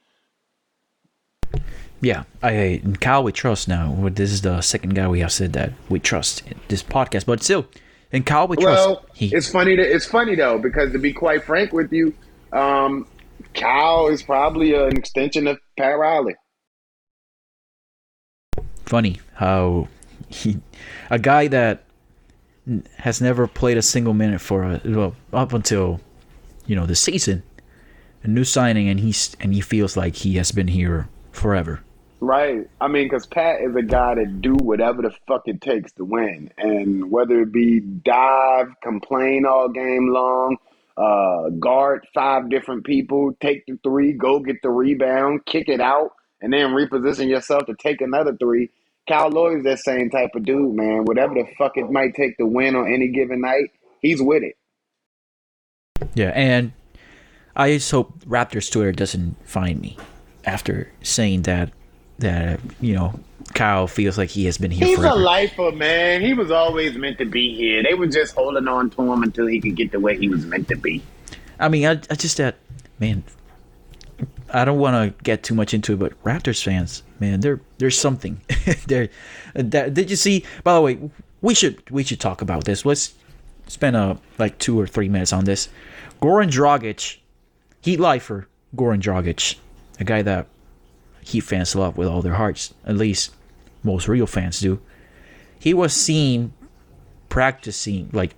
Yeah, 2.02 2.24
I 2.42 2.52
and 2.84 3.00
Kyle 3.00 3.24
we 3.24 3.32
trust 3.32 3.70
now. 3.70 3.96
This 4.12 4.30
is 4.30 4.42
the 4.42 4.60
second 4.60 4.96
guy 4.96 5.08
we 5.08 5.22
have 5.22 5.32
said 5.32 5.54
that 5.54 5.72
we 5.88 6.02
trust 6.02 6.46
in 6.46 6.60
this 6.68 6.84
podcast, 6.84 7.26
but 7.26 7.42
still, 7.42 7.66
and 8.12 8.26
Kyle 8.26 8.46
we 8.46 8.58
trust. 8.58 8.90
Well, 8.90 9.06
he, 9.14 9.34
it's 9.34 9.50
funny. 9.50 9.78
To, 9.78 9.82
it's 9.82 10.06
funny 10.06 10.36
though 10.36 10.58
because 10.60 10.92
to 10.92 11.00
be 11.00 11.14
quite 11.14 11.46
frank 11.46 11.72
with 11.72 11.94
you, 11.94 12.14
um, 12.52 13.08
Kyle 13.54 14.08
is 14.08 14.22
probably 14.22 14.76
an 14.76 14.98
extension 14.98 15.48
of 15.48 15.60
Pat 15.78 15.98
Riley. 15.98 16.36
Funny 18.86 19.22
how 19.36 19.88
he, 20.28 20.60
a 21.10 21.20
guy 21.20 21.48
that 21.48 21.83
has 22.98 23.22
never 23.22 23.48
played 23.48 23.78
a 23.78 23.82
single 23.82 24.14
minute 24.14 24.42
for 24.42 24.64
a 24.64 24.82
well 24.86 25.16
up 25.32 25.54
until 25.54 26.00
you 26.66 26.76
know 26.76 26.86
the 26.86 26.96
season, 26.96 27.44
a 28.24 28.28
new 28.28 28.44
signing, 28.44 28.88
and 28.88 29.00
he's 29.00 29.36
and 29.40 29.54
he 29.54 29.62
feels 29.62 29.98
like 29.98 30.16
he 30.16 30.36
has 30.36 30.52
been 30.52 30.68
here 30.68 31.08
forever. 31.32 31.82
Right. 32.24 32.70
I 32.80 32.88
mean, 32.88 33.08
because 33.08 33.26
Pat 33.26 33.60
is 33.60 33.76
a 33.76 33.82
guy 33.82 34.16
that 34.16 34.42
do 34.42 34.54
whatever 34.54 35.02
the 35.02 35.12
fuck 35.28 35.42
it 35.46 35.60
takes 35.60 35.92
to 35.94 36.06
win, 36.06 36.52
and 36.58 37.12
whether 37.12 37.42
it 37.42 37.52
be 37.52 37.82
dive, 37.82 38.68
complain 38.82 39.46
all 39.46 39.68
game 39.68 40.08
long, 40.08 40.56
uh, 40.96 41.50
guard 41.50 42.08
five 42.14 42.50
different 42.50 42.86
people, 42.86 43.36
take 43.42 43.66
the 43.66 43.78
three, 43.84 44.14
go 44.14 44.40
get 44.40 44.62
the 44.62 44.70
rebound, 44.70 45.46
kick 45.46 45.68
it 45.68 45.82
out, 45.82 46.12
and 46.42 46.54
then 46.54 46.68
reposition 46.68 47.28
yourself 47.28 47.66
to 47.66 47.76
take 47.76 48.00
another 48.00 48.34
three. 48.38 48.70
Kyle 49.08 49.30
Lowry's 49.30 49.64
that 49.66 49.80
same 49.80 50.10
type 50.10 50.32
of 50.36 50.46
dude, 50.46 50.76
man. 50.76 51.04
Whatever 51.06 51.34
the 51.34 51.46
fuck 51.58 51.74
it 51.76 51.90
might 51.92 52.16
take 52.16 52.38
to 52.38 52.46
win 52.46 52.76
on 52.76 52.92
any 52.92 53.10
given 53.10 53.42
night, 53.42 53.72
he's 54.02 54.22
with 54.22 54.44
it. 54.44 54.56
Yeah, 56.16 56.32
and 56.36 56.74
I 57.56 57.74
just 57.74 57.92
hope 57.92 58.24
Raptors 58.26 58.72
Twitter 58.72 58.92
doesn't 58.92 59.36
find 59.48 59.82
me 59.82 59.98
after 60.46 60.92
saying 61.02 61.44
that 61.44 61.72
that 62.20 62.60
you 62.80 62.94
know 62.94 63.20
Kyle 63.54 63.88
feels 63.88 64.18
like 64.18 64.30
he 64.30 64.46
has 64.46 64.58
been 64.58 64.72
here. 64.72 64.88
He's 64.88 64.98
forever. 64.98 65.16
a 65.16 65.20
lifer, 65.20 65.72
man. 65.72 66.22
He 66.22 66.34
was 66.34 66.52
always 66.52 66.96
meant 66.96 67.18
to 67.18 67.26
be 67.26 67.56
here. 67.56 67.84
They 67.84 67.94
were 67.94 68.08
just 68.08 68.36
holding 68.36 68.68
on 68.68 68.90
to 68.92 69.12
him 69.12 69.24
until 69.24 69.48
he 69.48 69.60
could 69.60 69.76
get 69.76 69.92
the 69.92 70.00
way 70.00 70.18
he 70.18 70.30
was 70.30 70.46
meant 70.46 70.68
to 70.70 70.76
be. 70.76 71.02
I 71.60 71.70
mean, 71.70 71.86
I, 71.86 71.92
I 71.92 72.16
just 72.16 72.38
that 72.38 72.58
man. 73.00 73.24
I 74.52 74.66
don't 74.66 74.80
want 74.80 75.18
to 75.18 75.24
get 75.24 75.44
too 75.44 75.56
much 75.56 75.74
into 75.74 75.94
it, 75.94 76.00
but 76.00 76.24
Raptors 76.24 76.64
fans, 76.64 77.04
man, 77.20 77.40
there 77.40 77.60
there's 77.78 77.98
something 77.98 78.42
there. 78.88 79.10
That, 79.54 79.94
did 79.94 80.10
you 80.10 80.16
see? 80.16 80.46
By 80.64 80.76
the 80.76 80.82
way, 80.82 81.00
we 81.42 81.54
should 81.54 81.90
we 81.90 82.04
should 82.04 82.20
talk 82.20 82.42
about 82.42 82.66
this. 82.66 82.86
Let's 82.86 83.14
spend 83.68 83.96
a 83.96 84.18
like 84.38 84.58
two 84.60 84.80
or 84.80 84.88
three 84.88 85.10
minutes 85.10 85.34
on 85.34 85.46
this. 85.46 85.70
Goran 86.22 86.50
Dragic, 86.50 87.18
Heat 87.82 88.00
lifer, 88.00 88.48
Goran 88.76 89.02
Dragic, 89.02 89.58
a 90.00 90.04
guy 90.04 90.22
that 90.22 90.48
Heat 91.22 91.42
fans 91.42 91.76
love 91.76 91.98
with 91.98 92.08
all 92.08 92.22
their 92.22 92.36
hearts. 92.36 92.74
At 92.86 92.98
least 92.98 93.34
most 93.84 94.08
real 94.08 94.28
fans 94.28 94.60
do. 94.60 94.80
He 95.60 95.74
was 95.74 95.94
seen 95.94 96.54
practicing, 97.30 98.10
like 98.14 98.36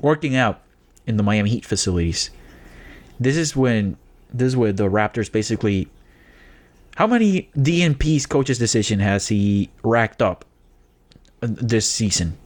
working 0.00 0.36
out 0.36 0.62
in 1.06 1.16
the 1.16 1.22
Miami 1.22 1.50
Heat 1.50 1.64
facilities. 1.64 2.30
This 3.18 3.36
is 3.36 3.56
when 3.56 3.96
this 4.38 4.48
is 4.48 4.56
where 4.56 4.72
the 4.72 4.88
Raptors 4.88 5.30
basically. 5.30 5.88
How 6.96 7.06
many 7.06 7.50
DNP's 7.56 8.24
coaches 8.24 8.58
decision 8.58 9.00
has 9.00 9.28
he 9.28 9.68
racked 9.82 10.22
up 10.22 10.46
this 11.40 11.86
season? 11.86 12.38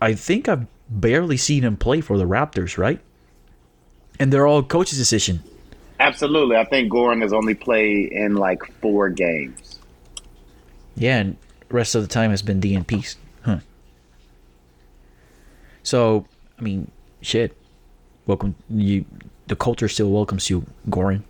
I 0.00 0.14
think 0.14 0.48
I've 0.48 0.66
barely 0.88 1.36
seen 1.36 1.64
him 1.64 1.76
play 1.76 2.00
for 2.00 2.16
the 2.16 2.24
Raptors, 2.24 2.78
right? 2.78 3.00
And 4.20 4.32
they're 4.32 4.46
all 4.46 4.62
coach's 4.62 4.98
decision. 4.98 5.42
Absolutely. 5.98 6.56
I 6.56 6.64
think 6.64 6.92
Goran 6.92 7.22
has 7.22 7.32
only 7.32 7.54
played 7.54 8.12
in 8.12 8.36
like 8.36 8.62
four 8.80 9.08
games. 9.08 9.80
Yeah, 10.94 11.18
and 11.18 11.36
rest 11.68 11.94
of 11.96 12.02
the 12.02 12.08
time 12.08 12.30
has 12.30 12.42
been 12.42 12.60
DNP's. 12.60 13.16
Huh. 13.42 13.58
So, 15.82 16.26
I 16.58 16.62
mean, 16.62 16.90
shit. 17.20 17.56
Welcome 18.26 18.54
you 18.68 19.06
the 19.48 19.56
culture 19.56 19.88
still 19.88 20.10
welcomes 20.10 20.48
you, 20.48 20.66
Goran. 20.88 21.22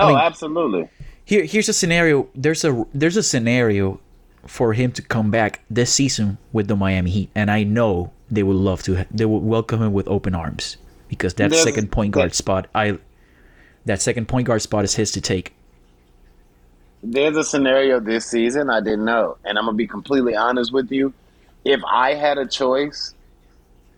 Oh, 0.00 0.06
I 0.06 0.08
mean, 0.08 0.16
absolutely. 0.18 0.88
Here 1.24 1.44
here's 1.44 1.68
a 1.68 1.72
scenario. 1.72 2.28
There's 2.34 2.64
a 2.64 2.86
there's 2.94 3.16
a 3.16 3.22
scenario 3.22 4.00
for 4.46 4.72
him 4.72 4.92
to 4.92 5.02
come 5.02 5.30
back 5.30 5.60
this 5.68 5.92
season 5.92 6.38
with 6.52 6.68
the 6.68 6.76
Miami 6.76 7.10
Heat, 7.10 7.30
and 7.34 7.50
I 7.50 7.64
know 7.64 8.12
they 8.30 8.42
would 8.42 8.56
love 8.56 8.82
to. 8.84 9.04
They 9.10 9.24
would 9.26 9.42
welcome 9.42 9.82
him 9.82 9.92
with 9.92 10.08
open 10.08 10.34
arms 10.34 10.76
because 11.08 11.34
that 11.34 11.50
There's- 11.50 11.64
second 11.64 11.90
point 11.92 12.12
guard 12.12 12.34
spot, 12.34 12.66
I 12.74 12.98
that 13.84 14.00
second 14.00 14.28
point 14.28 14.46
guard 14.46 14.62
spot 14.62 14.84
is 14.84 14.94
his 14.94 15.10
to 15.12 15.20
take. 15.20 15.54
There's 17.02 17.36
a 17.36 17.44
scenario 17.44 18.00
this 18.00 18.26
season 18.26 18.70
I 18.70 18.80
didn't 18.80 19.04
know, 19.04 19.36
and 19.44 19.56
I'm 19.58 19.66
gonna 19.66 19.76
be 19.76 19.86
completely 19.86 20.34
honest 20.34 20.72
with 20.72 20.90
you. 20.90 21.12
If 21.64 21.80
I 21.86 22.14
had 22.14 22.38
a 22.38 22.46
choice, 22.46 23.14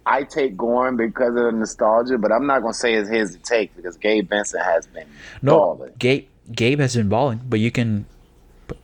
I 0.06 0.24
take 0.24 0.56
Goran 0.56 0.96
because 0.96 1.28
of 1.28 1.34
the 1.44 1.52
nostalgia, 1.52 2.18
but 2.18 2.32
I'm 2.32 2.46
not 2.46 2.62
gonna 2.62 2.74
say 2.74 2.94
it's 2.94 3.08
his 3.08 3.32
to 3.32 3.38
take 3.38 3.74
because 3.76 3.96
Gabe 3.96 4.28
Vincent 4.28 4.62
has 4.64 4.86
been 4.86 5.06
No, 5.42 5.56
balling. 5.56 5.92
Gabe 5.98 6.26
Gabe 6.52 6.80
has 6.80 6.96
been 6.96 7.08
balling, 7.08 7.40
but 7.48 7.60
you 7.60 7.70
can. 7.70 8.06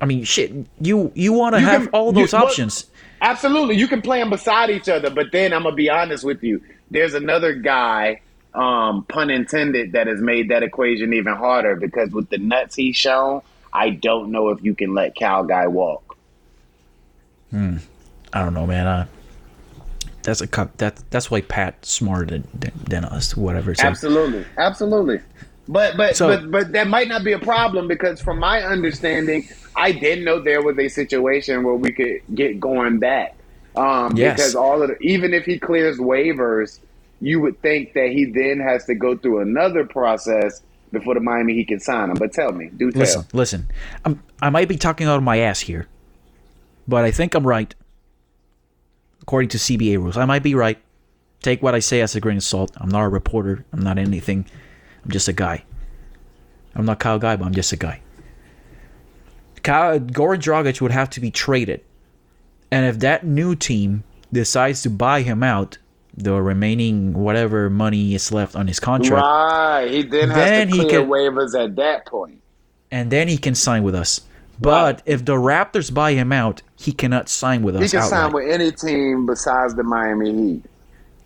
I 0.01 0.05
mean, 0.05 0.25
shit. 0.25 0.53
You 0.81 1.11
you 1.15 1.33
want 1.33 1.55
to 1.55 1.61
have 1.61 1.83
can- 1.85 1.91
all 1.91 2.13
those 2.13 2.33
what- 2.33 2.45
options. 2.45 2.87
Absolutely, 3.23 3.77
you 3.77 3.89
can 3.89 4.03
play 4.03 4.19
them 4.21 4.29
beside 4.29 4.69
each 4.69 4.89
other, 4.91 5.09
but 5.09 5.33
then 5.33 5.53
I'm 5.55 5.63
gonna 5.63 5.75
be 5.75 5.89
honest 5.89 6.23
with 6.23 6.43
you. 6.43 6.61
There's 6.91 7.15
another 7.15 7.55
guy, 7.55 8.21
um, 8.53 9.05
pun 9.09 9.31
intended, 9.31 9.93
that 9.93 10.07
has 10.07 10.21
made 10.21 10.51
that 10.51 10.63
equation 10.63 11.15
even 11.15 11.35
harder 11.35 11.77
because 11.77 12.11
with 12.11 12.29
the 12.29 12.37
nuts 12.39 12.75
he's 12.77 12.95
shown, 12.95 13.41
I 13.73 13.89
don't 13.91 14.31
know 14.31 14.51
if 14.51 14.63
you 14.63 14.75
can 14.75 14.93
let 14.93 15.19
Kyle 15.19 15.45
Guy 15.45 15.67
walk. 15.67 16.17
Hmm. 17.51 17.79
I 18.35 18.43
don't 18.43 18.53
know, 18.55 18.67
man. 18.67 18.87
Uh, 18.87 19.07
that's 20.27 20.41
a 20.41 20.47
cup. 20.49 20.77
That 20.79 21.01
that's 21.11 21.31
why 21.31 21.41
Pat's 21.41 21.89
smarter 21.91 22.27
than, 22.27 22.49
than, 22.53 22.73
than 22.89 23.05
us. 23.05 23.37
Whatever. 23.37 23.75
So, 23.77 23.87
Absolutely, 23.87 24.45
absolutely. 24.59 25.21
But 25.69 25.97
but 25.97 26.17
So- 26.17 26.27
but 26.29 26.51
but 26.51 26.73
that 26.73 26.89
might 26.89 27.09
not 27.09 27.23
be 27.25 27.33
a 27.33 27.39
problem 27.39 27.87
because 27.89 28.21
from 28.21 28.39
my 28.41 28.61
understanding, 28.63 29.49
I 29.77 29.93
didn't 29.93 30.25
know 30.25 30.41
there 30.41 30.63
was 30.63 30.77
a 30.79 30.89
situation 30.89 31.63
where 31.63 31.75
we 31.75 31.93
could 31.93 32.21
get 32.35 32.59
going 32.61 32.99
back. 32.99 33.37
Um, 33.77 34.17
Yes. 34.17 34.37
Because 34.37 34.55
all 34.57 34.83
of 34.83 34.89
the, 34.89 34.99
even 35.01 35.33
if 35.33 35.45
he 35.45 35.59
clears 35.59 35.99
waivers, 35.99 36.81
you 37.21 37.41
would 37.41 37.61
think 37.63 37.93
that 37.95 38.09
he 38.11 38.25
then 38.25 38.59
has 38.61 38.85
to 38.87 38.95
go 38.95 39.17
through 39.17 39.41
another 39.41 39.85
process 39.85 40.61
before 40.93 41.15
the 41.15 41.21
Miami 41.21 41.55
he 41.55 41.65
can 41.65 41.79
sign 41.79 42.11
him. 42.11 42.17
But 42.17 42.33
tell 42.33 42.53
me, 42.53 42.71
do 42.77 42.91
tell. 42.91 43.01
listen, 43.01 43.25
listen. 43.33 43.69
I'm, 44.05 44.23
I 44.43 44.51
might 44.51 44.69
be 44.69 44.77
talking 44.77 45.07
out 45.07 45.17
of 45.19 45.23
my 45.23 45.39
ass 45.39 45.61
here, 45.61 45.87
but 46.89 47.05
I 47.05 47.11
think 47.13 47.35
I'm 47.35 47.47
right. 47.47 47.75
According 49.27 49.49
to 49.51 49.59
CBA 49.59 49.99
rules, 49.99 50.17
I 50.17 50.25
might 50.25 50.45
be 50.45 50.55
right. 50.55 50.79
Take 51.43 51.61
what 51.63 51.75
I 51.75 51.81
say 51.81 52.01
as 52.01 52.15
a 52.15 52.21
grain 52.21 52.37
of 52.37 52.45
salt. 52.45 52.71
I'm 52.77 52.89
not 52.89 53.03
a 53.03 53.09
reporter. 53.09 53.65
I'm 53.73 53.81
not 53.81 53.99
anything. 53.99 54.47
I'm 55.05 55.11
just 55.11 55.27
a 55.27 55.33
guy. 55.33 55.65
I'm 56.77 56.85
not 56.85 57.01
Kyle 57.01 57.19
Guy, 57.19 57.35
but 57.37 57.45
I'm 57.45 57.55
just 57.55 57.73
a 57.73 57.77
guy. 57.77 58.01
Kyle, 59.65 59.99
Goran 59.99 60.39
Dragic 60.39 60.81
would 60.81 60.93
have 60.93 61.11
to 61.11 61.21
be 61.21 61.31
traded, 61.33 61.81
and 62.71 62.87
if 62.87 63.01
that 63.01 63.27
new 63.27 63.57
team 63.57 64.05
decides 64.33 64.83
to 64.83 64.91
buy 64.91 65.23
him 65.23 65.43
out, 65.43 65.79
the 66.17 66.41
remaining 66.41 67.13
whatever 67.15 67.69
money 67.69 68.15
is 68.15 68.31
left 68.31 68.55
on 68.55 68.69
his 68.69 68.79
contract, 68.79 69.25
Right. 69.25 69.91
He 69.91 70.03
then 70.05 70.29
has 70.29 70.37
Then 70.37 70.69
to 70.69 70.75
he 70.77 70.81
clear 70.85 71.01
can- 71.01 71.09
waivers 71.11 71.59
at 71.61 71.75
that 71.77 72.07
point. 72.07 72.39
and 72.93 73.11
then 73.11 73.27
he 73.29 73.37
can 73.39 73.55
sign 73.57 73.83
with 73.83 73.95
us. 73.95 74.21
But 74.61 75.03
if 75.07 75.25
the 75.25 75.35
Raptors 75.35 75.93
buy 75.93 76.13
him 76.13 76.33
out, 76.33 76.63
he 76.77 76.93
cannot 76.93 77.29
sign 77.29 77.63
with 77.63 77.77
us. 77.77 77.83
He 77.83 77.89
can 77.89 77.99
outright. 78.05 78.11
sign 78.11 78.33
with 78.33 78.49
any 78.49 78.73
team 78.73 79.27
besides 79.27 79.75
the 79.75 79.83
Miami 79.83 80.33
Heat. 80.33 80.63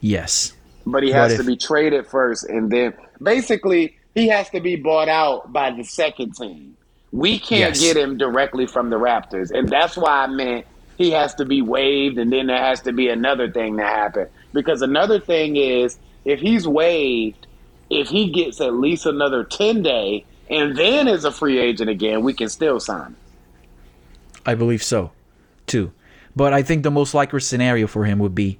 yes. 0.00 0.52
But 0.86 1.02
he 1.02 1.10
But 1.12 1.16
has 1.18 1.32
if- 1.32 1.38
to 1.40 1.44
be 1.44 1.56
traded 1.56 2.06
first, 2.06 2.44
and 2.48 2.70
then 2.70 2.94
basically 3.22 3.96
he 4.14 4.28
has 4.28 4.48
to 4.50 4.60
be 4.60 4.76
bought 4.76 5.08
out 5.08 5.52
by 5.52 5.70
the 5.70 5.84
second 5.84 6.34
team. 6.34 6.74
We 7.12 7.38
can't 7.38 7.76
Yes. 7.76 7.80
get 7.80 7.96
him 7.96 8.16
directly 8.16 8.66
from 8.66 8.88
the 8.90 8.96
Raptors, 8.98 9.50
and 9.50 9.68
that's 9.68 9.96
why 9.96 10.24
I 10.24 10.26
meant 10.28 10.64
he 10.96 11.10
has 11.10 11.34
to 11.36 11.44
be 11.44 11.60
waived, 11.62 12.18
and 12.18 12.32
then 12.32 12.46
there 12.46 12.58
has 12.58 12.80
to 12.82 12.92
be 12.92 13.08
another 13.08 13.50
thing 13.50 13.76
to 13.76 13.82
happen. 13.84 14.26
Because 14.52 14.80
another 14.82 15.20
thing 15.20 15.56
is, 15.56 15.98
if 16.24 16.40
he's 16.40 16.66
waived, 16.66 17.46
if 17.90 18.08
he 18.08 18.30
gets 18.30 18.60
at 18.60 18.74
least 18.74 19.06
another 19.06 19.44
ten 19.44 19.82
day, 19.82 20.24
and 20.50 20.76
then 20.76 21.08
as 21.08 21.24
a 21.24 21.32
free 21.32 21.58
agent 21.58 21.88
again, 21.88 22.22
we 22.22 22.34
can 22.34 22.48
still 22.48 22.80
sign 22.80 23.06
him. 23.06 23.16
I 24.44 24.54
believe 24.54 24.82
so, 24.82 25.12
too. 25.66 25.92
But 26.36 26.52
I 26.52 26.62
think 26.62 26.82
the 26.82 26.90
most 26.90 27.14
likely 27.14 27.40
scenario 27.40 27.86
for 27.86 28.04
him 28.04 28.18
would 28.18 28.34
be 28.34 28.58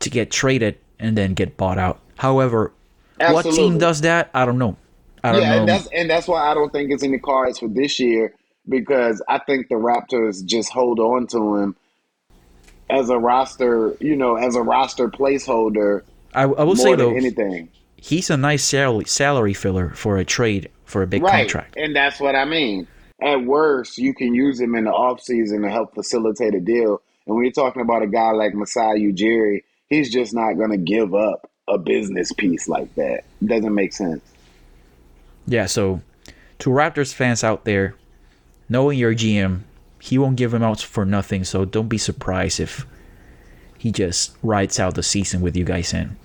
to 0.00 0.10
get 0.10 0.30
traded 0.30 0.78
and 0.98 1.16
then 1.16 1.34
get 1.34 1.56
bought 1.56 1.78
out. 1.78 2.00
However, 2.16 2.72
what 3.18 3.42
team 3.44 3.78
does 3.78 4.02
that? 4.02 4.30
I 4.34 4.44
don't 4.46 4.58
know. 4.58 4.76
I 5.24 5.32
don't 5.32 5.40
Yeah, 5.42 5.50
know. 5.50 5.58
and 5.60 5.68
that's 5.68 5.86
and 5.88 6.10
that's 6.10 6.28
why 6.28 6.48
I 6.50 6.54
don't 6.54 6.70
think 6.72 6.90
it's 6.92 7.02
in 7.02 7.12
the 7.12 7.18
cards 7.18 7.58
for 7.58 7.68
this 7.68 7.98
year 7.98 8.34
because 8.68 9.22
I 9.28 9.38
think 9.38 9.68
the 9.68 9.74
Raptors 9.76 10.44
just 10.44 10.70
hold 10.70 11.00
on 11.00 11.26
to 11.28 11.56
him 11.56 11.76
as 12.90 13.10
a 13.10 13.18
roster, 13.18 13.96
you 14.00 14.14
know, 14.16 14.36
as 14.36 14.54
a 14.56 14.62
roster 14.62 15.08
placeholder 15.08 16.02
I, 16.34 16.42
I 16.42 16.64
will 16.64 16.76
say 16.76 16.94
though, 16.94 17.14
anything. 17.14 17.68
he's 17.96 18.30
a 18.30 18.36
nice 18.36 18.62
salary 18.64 19.06
salary 19.06 19.54
filler 19.54 19.90
for 19.90 20.18
a 20.18 20.24
trade 20.24 20.68
for 20.88 21.02
a 21.02 21.06
big 21.06 21.22
right. 21.22 21.42
contract. 21.42 21.76
And 21.76 21.94
that's 21.94 22.18
what 22.18 22.34
I 22.34 22.44
mean. 22.44 22.86
At 23.20 23.44
worst, 23.44 23.98
you 23.98 24.14
can 24.14 24.34
use 24.34 24.60
him 24.60 24.74
in 24.74 24.84
the 24.84 24.90
offseason 24.90 25.62
to 25.62 25.70
help 25.70 25.94
facilitate 25.94 26.54
a 26.54 26.60
deal. 26.60 27.02
And 27.26 27.36
when 27.36 27.44
you're 27.44 27.52
talking 27.52 27.82
about 27.82 28.02
a 28.02 28.06
guy 28.06 28.30
like 28.30 28.54
Masai 28.54 29.12
Ujiri, 29.12 29.64
he's 29.88 30.10
just 30.10 30.34
not 30.34 30.54
going 30.54 30.70
to 30.70 30.78
give 30.78 31.14
up 31.14 31.50
a 31.68 31.78
business 31.78 32.32
piece 32.32 32.68
like 32.68 32.94
that. 32.94 33.24
Doesn't 33.44 33.74
make 33.74 33.92
sense. 33.92 34.22
Yeah, 35.46 35.66
so 35.66 36.00
to 36.60 36.70
Raptors 36.70 37.12
fans 37.12 37.44
out 37.44 37.64
there, 37.64 37.94
knowing 38.68 38.98
your 38.98 39.14
GM, 39.14 39.60
he 40.00 40.16
won't 40.16 40.36
give 40.36 40.54
him 40.54 40.62
out 40.62 40.80
for 40.80 41.04
nothing. 41.04 41.44
So 41.44 41.64
don't 41.64 41.88
be 41.88 41.98
surprised 41.98 42.60
if 42.60 42.86
he 43.76 43.90
just 43.92 44.36
rides 44.42 44.80
out 44.80 44.94
the 44.94 45.02
season 45.02 45.40
with 45.40 45.56
you 45.56 45.64
guys 45.64 45.92
and 45.92 46.16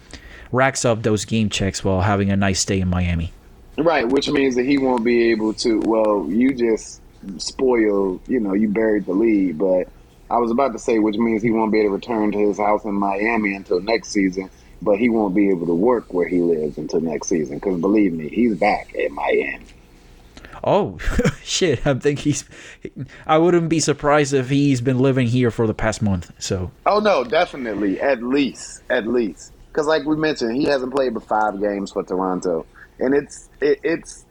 racks 0.52 0.86
up 0.86 1.04
those 1.04 1.26
game 1.26 1.50
checks 1.50 1.84
while 1.84 2.02
having 2.02 2.30
a 2.30 2.38
nice 2.38 2.64
day 2.64 2.80
in 2.80 2.88
Miami. 2.88 3.34
Right, 3.78 4.08
which 4.08 4.30
means 4.30 4.56
that 4.56 4.66
he 4.66 4.78
won't 4.78 5.04
be 5.04 5.32
able 5.32 5.54
to. 5.56 5.80
Well, 5.80 6.28
you 6.30 6.54
just 6.54 7.02
spoiled, 7.38 8.22
you 8.28 8.40
know, 8.40 8.54
you 8.54 8.70
buried 8.70 9.06
the 9.06 9.14
lead. 9.14 9.58
But 9.58 9.88
I 10.30 10.38
was 10.38 10.52
about 10.52 10.74
to 10.74 10.80
say, 10.80 11.00
which 11.00 11.18
means 11.18 11.42
he 11.42 11.52
won't 11.52 11.72
be 11.72 11.80
able 11.80 11.90
to 11.90 11.96
return 11.96 12.32
to 12.32 12.38
his 12.38 12.58
house 12.58 12.84
in 12.84 12.94
Miami 12.94 13.56
until 13.56 13.82
next 13.82 14.10
season. 14.10 14.50
But 14.82 15.00
he 15.00 15.10
won't 15.10 15.34
be 15.34 15.50
able 15.50 15.66
to 15.68 15.74
work 15.74 16.14
where 16.14 16.28
he 16.28 16.42
lives 16.42 16.78
until 16.78 17.02
next 17.02 17.30
season. 17.30 17.58
Because 17.58 17.80
believe 17.80 18.14
me, 18.14 18.30
he's 18.30 18.56
back 18.58 18.94
at 18.96 19.12
Miami. 19.12 19.66
Oh 20.64 20.98
shit! 21.44 21.86
I 21.86 21.94
think 21.96 22.20
he's. 22.20 22.46
I 23.26 23.38
wouldn't 23.38 23.70
be 23.70 23.80
surprised 23.80 24.34
if 24.34 24.50
he's 24.50 24.82
been 24.82 25.00
living 25.00 25.28
here 25.28 25.52
for 25.52 25.68
the 25.68 25.74
past 25.74 26.02
month. 26.02 26.32
So 26.40 26.72
Oh 26.86 27.00
no, 27.00 27.24
definitely, 27.24 28.00
at 28.00 28.24
least, 28.24 28.82
at 28.90 29.08
least. 29.08 29.52
Because 29.68 29.88
like 29.88 30.06
we 30.06 30.16
mentioned, 30.16 30.56
he 30.56 30.66
hasn't 30.66 30.94
played 30.94 31.16
but 31.16 31.24
five 31.24 31.60
games 31.60 31.92
for 31.92 32.04
Toronto, 32.04 32.66
and 33.00 33.14
it's 33.14 33.50
it, 33.62 33.80
it's 33.84 34.26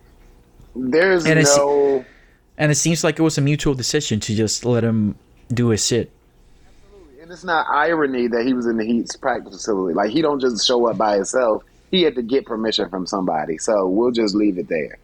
there's 0.75 1.27
And 1.27 1.43
no. 1.43 2.05
and 2.59 2.73
it 2.73 2.77
seems 2.77 3.05
like 3.05 3.19
it 3.19 3.23
was 3.23 3.39
a 3.39 3.41
mutual 3.41 3.75
decision 3.75 4.21
to 4.21 4.35
just 4.35 4.65
let 4.65 4.83
him 4.85 5.17
do 5.53 5.69
his 5.69 5.87
shit. 5.87 6.11
Absolutely, 6.85 7.21
and 7.23 7.31
it's 7.31 7.45
not 7.45 7.67
irony 7.69 8.27
that 8.29 8.47
he 8.47 8.55
was 8.55 8.67
in 8.67 8.77
the 8.79 8.85
Heat's 8.85 9.17
practice 9.17 9.55
facility. 9.55 9.95
Like 9.95 10.11
he 10.11 10.23
don't 10.23 10.41
just 10.41 10.67
show 10.67 10.87
up 10.87 10.97
by 10.99 11.17
himself. 11.17 11.63
He 11.91 12.03
had 12.03 12.15
to 12.15 12.23
get 12.23 12.47
permission 12.47 12.89
from 12.89 13.07
somebody. 13.07 13.59
So 13.59 13.87
we'll 13.89 14.13
just 14.13 14.35
leave 14.35 14.57
it 14.59 14.69
there. 14.69 14.99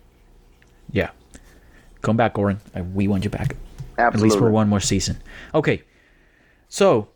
Yeah, 0.91 1.11
come 2.01 2.17
back, 2.17 2.35
Goran. 2.35 2.59
We 2.95 3.09
want 3.09 3.25
you 3.25 3.31
back. 3.31 3.57
Absolutely. 3.99 4.19
at 4.19 4.23
least 4.23 4.39
for 4.39 4.51
one 4.51 4.69
more 4.69 4.81
season. 4.81 5.19
Okay, 5.55 5.83
so 6.69 7.09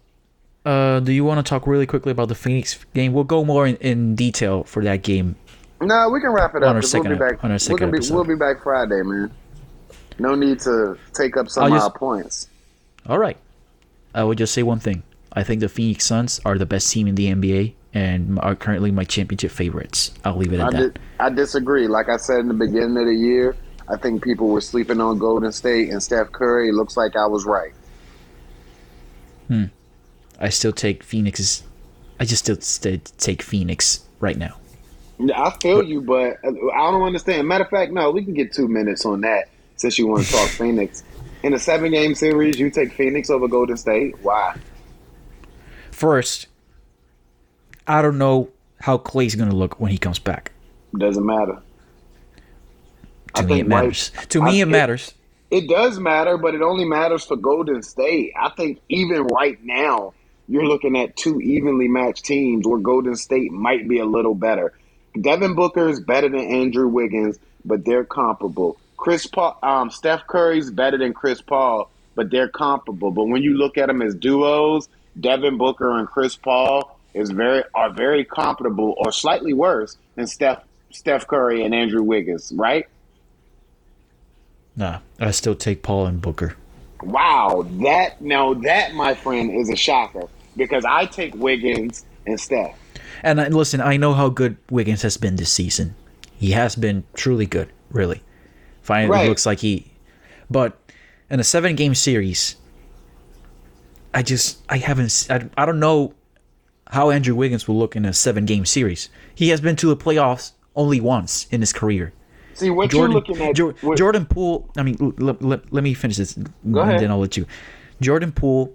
uh, 0.67 1.01
do 1.01 1.13
you 1.13 1.25
want 1.25 1.45
to 1.45 1.49
talk 1.49 1.67
really 1.67 1.87
quickly 1.87 2.13
about 2.13 2.29
the 2.29 2.35
Phoenix 2.35 2.85
game? 2.93 3.13
We'll 3.13 3.25
go 3.25 3.45
more 3.45 3.67
in, 3.67 3.77
in 3.77 4.15
detail 4.15 4.65
for 4.65 4.83
that 4.85 5.03
game. 5.03 5.37
No, 5.83 6.09
we 6.11 6.21
can 6.21 6.31
wrap 6.31 6.55
it 6.55 6.63
On 6.63 6.71
up. 6.71 6.75
our 6.77 6.83
second 6.83 7.11
we'll 7.11 7.19
be 7.19 7.25
back. 7.35 7.45
on 7.45 7.51
our 7.51 7.59
second 7.59 7.91
gonna 7.91 8.01
be, 8.01 8.11
we'll 8.11 8.25
be 8.25 8.35
back 8.35 8.63
Friday, 8.63 9.03
man. 9.03 9.31
No 10.19 10.35
need 10.35 10.61
to 10.61 10.97
take 11.13 11.37
up 11.37 11.49
some 11.49 11.65
I'll 11.65 11.73
of 11.73 11.77
just- 11.79 11.85
our 11.93 11.99
points. 11.99 12.49
All 13.09 13.19
right, 13.19 13.37
I 14.15 14.23
will 14.25 14.35
just 14.35 14.55
say 14.55 14.63
one 14.63 14.79
thing. 14.79 15.03
I 15.33 15.43
think 15.43 15.61
the 15.61 15.69
Phoenix 15.69 16.07
Suns 16.07 16.41
are 16.45 16.57
the 16.59 16.67
best 16.67 16.91
team 16.93 17.09
in 17.09 17.15
the 17.17 17.27
NBA 17.29 17.75
and 17.95 18.39
are 18.41 18.55
currently 18.55 18.91
my 18.91 19.05
championship 19.05 19.51
favorites. 19.51 20.13
I'll 20.25 20.37
leave 20.37 20.53
it 20.53 20.61
I, 20.61 20.67
at 20.67 20.73
that. 20.73 20.95
di- 20.95 21.01
I 21.19 21.31
disagree. 21.31 21.89
Like 21.89 22.09
I 22.09 22.17
said 22.19 22.39
in 22.41 22.49
the 22.49 22.55
beginning 22.55 22.97
of 22.97 23.07
the 23.07 23.15
year, 23.15 23.57
I 23.89 23.97
think 23.97 24.23
people 24.23 24.49
were 24.49 24.61
sleeping 24.61 25.01
on 25.01 25.19
Golden 25.19 25.51
State 25.53 25.91
and 25.91 26.03
Steph 26.03 26.31
Curry. 26.33 26.71
Looks 26.71 26.97
like 26.97 27.17
I 27.17 27.27
was 27.27 27.45
right. 27.45 27.73
Hmm. 29.49 29.65
I 30.39 30.49
still 30.51 30.73
take 30.73 31.03
Phoenix's. 31.03 31.63
I 32.21 32.25
just 32.25 32.45
still 32.45 32.61
st- 32.61 33.13
take 33.19 33.43
Phoenix 33.43 34.01
right 34.21 34.37
now. 34.39 34.57
I 35.35 35.51
feel 35.61 35.83
you, 35.83 36.01
but 36.01 36.39
I 36.45 36.91
don't 36.91 37.03
understand. 37.03 37.47
Matter 37.47 37.65
of 37.65 37.71
fact, 37.71 37.93
no, 37.93 38.11
we 38.11 38.25
can 38.25 38.35
get 38.35 38.53
two 38.53 38.69
minutes 38.69 39.05
on 39.05 39.21
that 39.23 39.49
since 39.77 39.99
you 39.99 40.07
want 40.07 40.25
to 40.27 40.33
talk 40.33 40.49
Phoenix. 40.49 41.03
In 41.43 41.55
a 41.55 41.59
seven 41.59 41.93
game 41.93 42.15
series, 42.15 42.59
you 42.59 42.71
take 42.71 42.93
Phoenix 42.93 43.29
over 43.31 43.49
Golden 43.49 43.77
State. 43.77 44.17
Why? 44.23 44.57
First, 45.91 46.47
I 47.87 48.01
don't 48.03 48.19
know 48.19 48.49
how 48.81 48.99
Clay's 48.99 49.35
gonna 49.35 49.55
look 49.55 49.79
when 49.81 49.91
he 49.91 49.99
comes 49.99 50.19
back. 50.19 50.53
Doesn't 50.97 51.25
matter. 51.25 51.61
To 53.35 53.43
I 53.43 53.47
me, 53.47 53.61
it 53.61 53.67
matters. 53.69 54.11
White- 54.15 54.31
to 54.31 54.43
I- 54.43 54.51
me, 54.51 54.61
it 54.61 54.63
it- 54.63 54.71
matters. 54.71 55.15
It 55.51 55.69
does 55.69 55.99
matter, 56.01 56.39
but 56.39 56.55
it 56.55 56.63
only 56.63 56.87
matters 56.87 57.25
for 57.25 57.37
Golden 57.37 57.83
State. 57.83 58.33
I 58.41 58.49
think 58.57 58.81
even 58.89 59.25
right 59.25 59.59
now, 59.63 60.15
you're 60.49 60.65
looking 60.65 60.97
at 60.97 61.15
two 61.15 61.41
evenly 61.43 61.89
matched 61.89 62.25
teams 62.25 62.67
where 62.67 62.79
Golden 62.79 63.17
State 63.17 63.53
might 63.53 63.87
be 63.87 63.99
a 63.99 64.07
little 64.07 64.35
better. 64.35 64.73
Devin 65.21 65.55
Booker 65.55 65.89
is 65.89 66.01
better 66.01 66.29
than 66.29 66.41
Andrew 66.41 66.89
Wiggins, 66.89 67.39
but 67.65 67.85
they're 67.85 68.05
comparable. 68.05 68.79
Chris 68.97 69.27
Paul, 69.27 69.59
um, 69.63 69.91
Steph 69.91 70.27
Curry's 70.27 70.71
better 70.71 70.97
than 70.97 71.13
Chris 71.13 71.43
Paul, 71.43 71.91
but 72.15 72.31
they're 72.31 72.49
comparable. 72.49 73.11
But 73.11 73.25
when 73.25 73.43
you 73.43 73.55
look 73.55 73.77
at 73.77 73.87
them 73.87 74.01
as 74.01 74.15
duos, 74.15 74.89
Devin 75.21 75.59
Booker 75.59 75.99
and 75.99 76.09
Chris 76.09 76.37
Paul 76.37 76.99
is 77.15 77.31
very 77.31 77.63
are 77.75 77.91
very 77.91 78.25
comparable, 78.25 78.95
or 78.97 79.13
slightly 79.13 79.53
worse 79.53 79.97
than 80.15 80.27
Steph 80.27 80.63
Steph 80.91 81.27
Curry 81.27 81.65
and 81.65 81.75
Andrew 81.75 82.03
Wiggins, 82.03 82.53
right? 82.55 82.87
Nah, 84.77 85.01
I 85.21 85.33
still 85.33 85.55
take 85.55 85.83
Paul 85.83 86.07
and 86.07 86.21
Booker. 86.21 86.57
Wow, 87.03 87.67
that 87.83 88.23
now 88.23 88.55
that 88.55 88.95
my 88.95 89.15
friend 89.15 89.51
is 89.51 89.69
a 89.69 89.77
shocker 89.77 90.29
because 90.57 90.85
I 90.85 91.07
take 91.07 91.35
Wiggins 91.35 92.05
and 92.27 92.39
Steph. 92.39 92.79
And 93.23 93.41
I, 93.41 93.49
listen, 93.49 93.81
I 93.81 93.97
know 93.97 94.15
how 94.15 94.29
good 94.29 94.57
Wiggins 94.71 95.03
has 95.03 95.17
been 95.17 95.37
this 95.37 95.53
season. 95.53 95.95
He 96.37 96.51
has 96.53 96.75
been 96.77 97.05
truly 97.15 97.47
good, 97.47 97.69
really. 97.91 98.23
Finally, 98.83 99.11
Right. 99.11 99.29
looks 99.29 99.47
like 99.47 99.61
he. 99.61 99.93
But 100.51 100.77
in 101.31 101.39
a 101.41 101.45
seven-game 101.45 101.95
series, 101.95 102.57
I 104.13 104.23
just 104.23 104.59
I 104.69 104.79
haven't 104.79 105.27
I, 105.31 105.49
I 105.57 105.65
don't 105.65 105.81
know 105.81 106.15
how 106.89 107.11
Andrew 107.11 107.35
Wiggins 107.35 107.67
will 107.67 107.79
look 107.79 107.97
in 107.97 108.05
a 108.05 108.13
seven-game 108.13 108.67
series. 108.67 109.09
He 109.35 109.49
has 109.49 109.61
been 109.61 109.77
to 109.77 109.87
the 109.89 109.97
playoffs 109.97 110.53
only 110.77 111.01
once 111.01 111.47
in 111.51 111.61
his 111.61 111.73
career. 111.73 112.13
See 112.55 112.69
what 112.69 112.91
Jordan, 112.91 113.13
you're 113.13 113.21
looking 113.21 113.41
at. 113.41 113.55
Jor- 113.55 113.75
what- 113.81 113.97
Jordan 113.97 114.27
Poole. 114.27 114.69
I 114.77 114.83
mean, 114.83 114.97
l- 115.01 115.15
l- 115.29 115.53
l- 115.53 115.61
let 115.71 115.85
me 115.85 115.95
finish 115.95 116.19
this, 116.19 116.37
and 116.37 116.51
ahead. 116.77 117.01
then 117.01 117.11
I'll 117.11 117.19
let 117.21 117.37
you. 117.37 117.47
Jordan 118.03 118.33
Poole, 118.33 118.75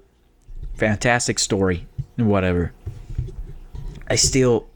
fantastic 0.75 1.37
story 1.37 1.85
and 2.17 2.27
whatever. 2.27 2.71
I 4.07 4.15
still, 4.15 4.67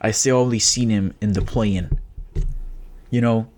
I 0.00 0.10
still 0.10 0.36
only 0.36 0.58
seen 0.58 0.90
him 0.90 1.14
in 1.20 1.32
the 1.32 1.42
play-in. 1.42 1.98
You 3.10 3.20
know, 3.20 3.48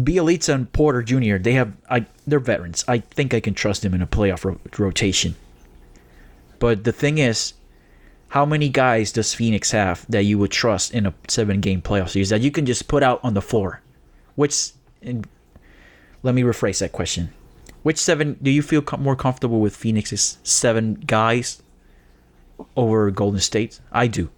Bjelica 0.00 0.54
and 0.54 0.72
Porter 0.72 1.02
Jr. 1.02 1.36
They 1.38 1.52
have, 1.52 1.72
I, 1.88 2.06
they're 2.26 2.40
veterans. 2.40 2.84
I 2.88 2.98
think 2.98 3.34
I 3.34 3.40
can 3.40 3.54
trust 3.54 3.82
them 3.82 3.94
in 3.94 4.02
a 4.02 4.06
playoff 4.06 4.44
ro- 4.44 4.60
rotation. 4.78 5.34
But 6.58 6.84
the 6.84 6.92
thing 6.92 7.18
is, 7.18 7.54
how 8.28 8.44
many 8.44 8.68
guys 8.68 9.10
does 9.10 9.34
Phoenix 9.34 9.72
have 9.72 10.06
that 10.08 10.22
you 10.22 10.38
would 10.38 10.52
trust 10.52 10.94
in 10.94 11.06
a 11.06 11.14
seven 11.28 11.60
game 11.60 11.82
playoff 11.82 12.10
series 12.10 12.30
that 12.30 12.42
you 12.42 12.50
can 12.50 12.64
just 12.64 12.86
put 12.86 13.02
out 13.02 13.20
on 13.24 13.34
the 13.34 13.42
floor? 13.42 13.82
Which, 14.36 14.70
and 15.02 15.26
let 16.22 16.34
me 16.34 16.42
rephrase 16.42 16.78
that 16.78 16.92
question. 16.92 17.32
Which 17.82 17.98
seven 17.98 18.38
do 18.40 18.50
you 18.50 18.62
feel 18.62 18.84
more 18.98 19.16
comfortable 19.16 19.60
with 19.60 19.74
Phoenix's 19.74 20.38
seven 20.44 20.94
guys 20.94 21.62
over 22.76 23.10
Golden 23.10 23.40
State? 23.40 23.80
I 23.92 24.06
do. 24.06 24.30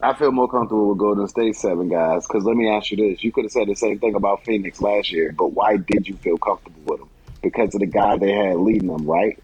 I 0.00 0.14
feel 0.14 0.30
more 0.30 0.48
comfortable 0.48 0.90
with 0.90 0.98
Golden 0.98 1.26
State 1.26 1.56
seven 1.56 1.88
guys 1.88 2.26
because 2.26 2.44
let 2.44 2.56
me 2.56 2.68
ask 2.68 2.90
you 2.90 2.96
this: 2.96 3.24
you 3.24 3.32
could 3.32 3.44
have 3.44 3.52
said 3.52 3.66
the 3.66 3.74
same 3.74 3.98
thing 3.98 4.14
about 4.14 4.44
Phoenix 4.44 4.80
last 4.80 5.10
year, 5.10 5.34
but 5.36 5.52
why 5.52 5.76
did 5.76 6.06
you 6.06 6.16
feel 6.16 6.38
comfortable 6.38 6.80
with 6.84 7.00
them? 7.00 7.08
Because 7.42 7.74
of 7.74 7.80
the 7.80 7.86
guy 7.86 8.16
they 8.16 8.32
had 8.32 8.56
leading 8.56 8.88
them, 8.88 9.06
right? 9.06 9.42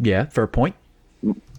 Yeah, 0.00 0.26
fair 0.26 0.46
point. 0.46 0.74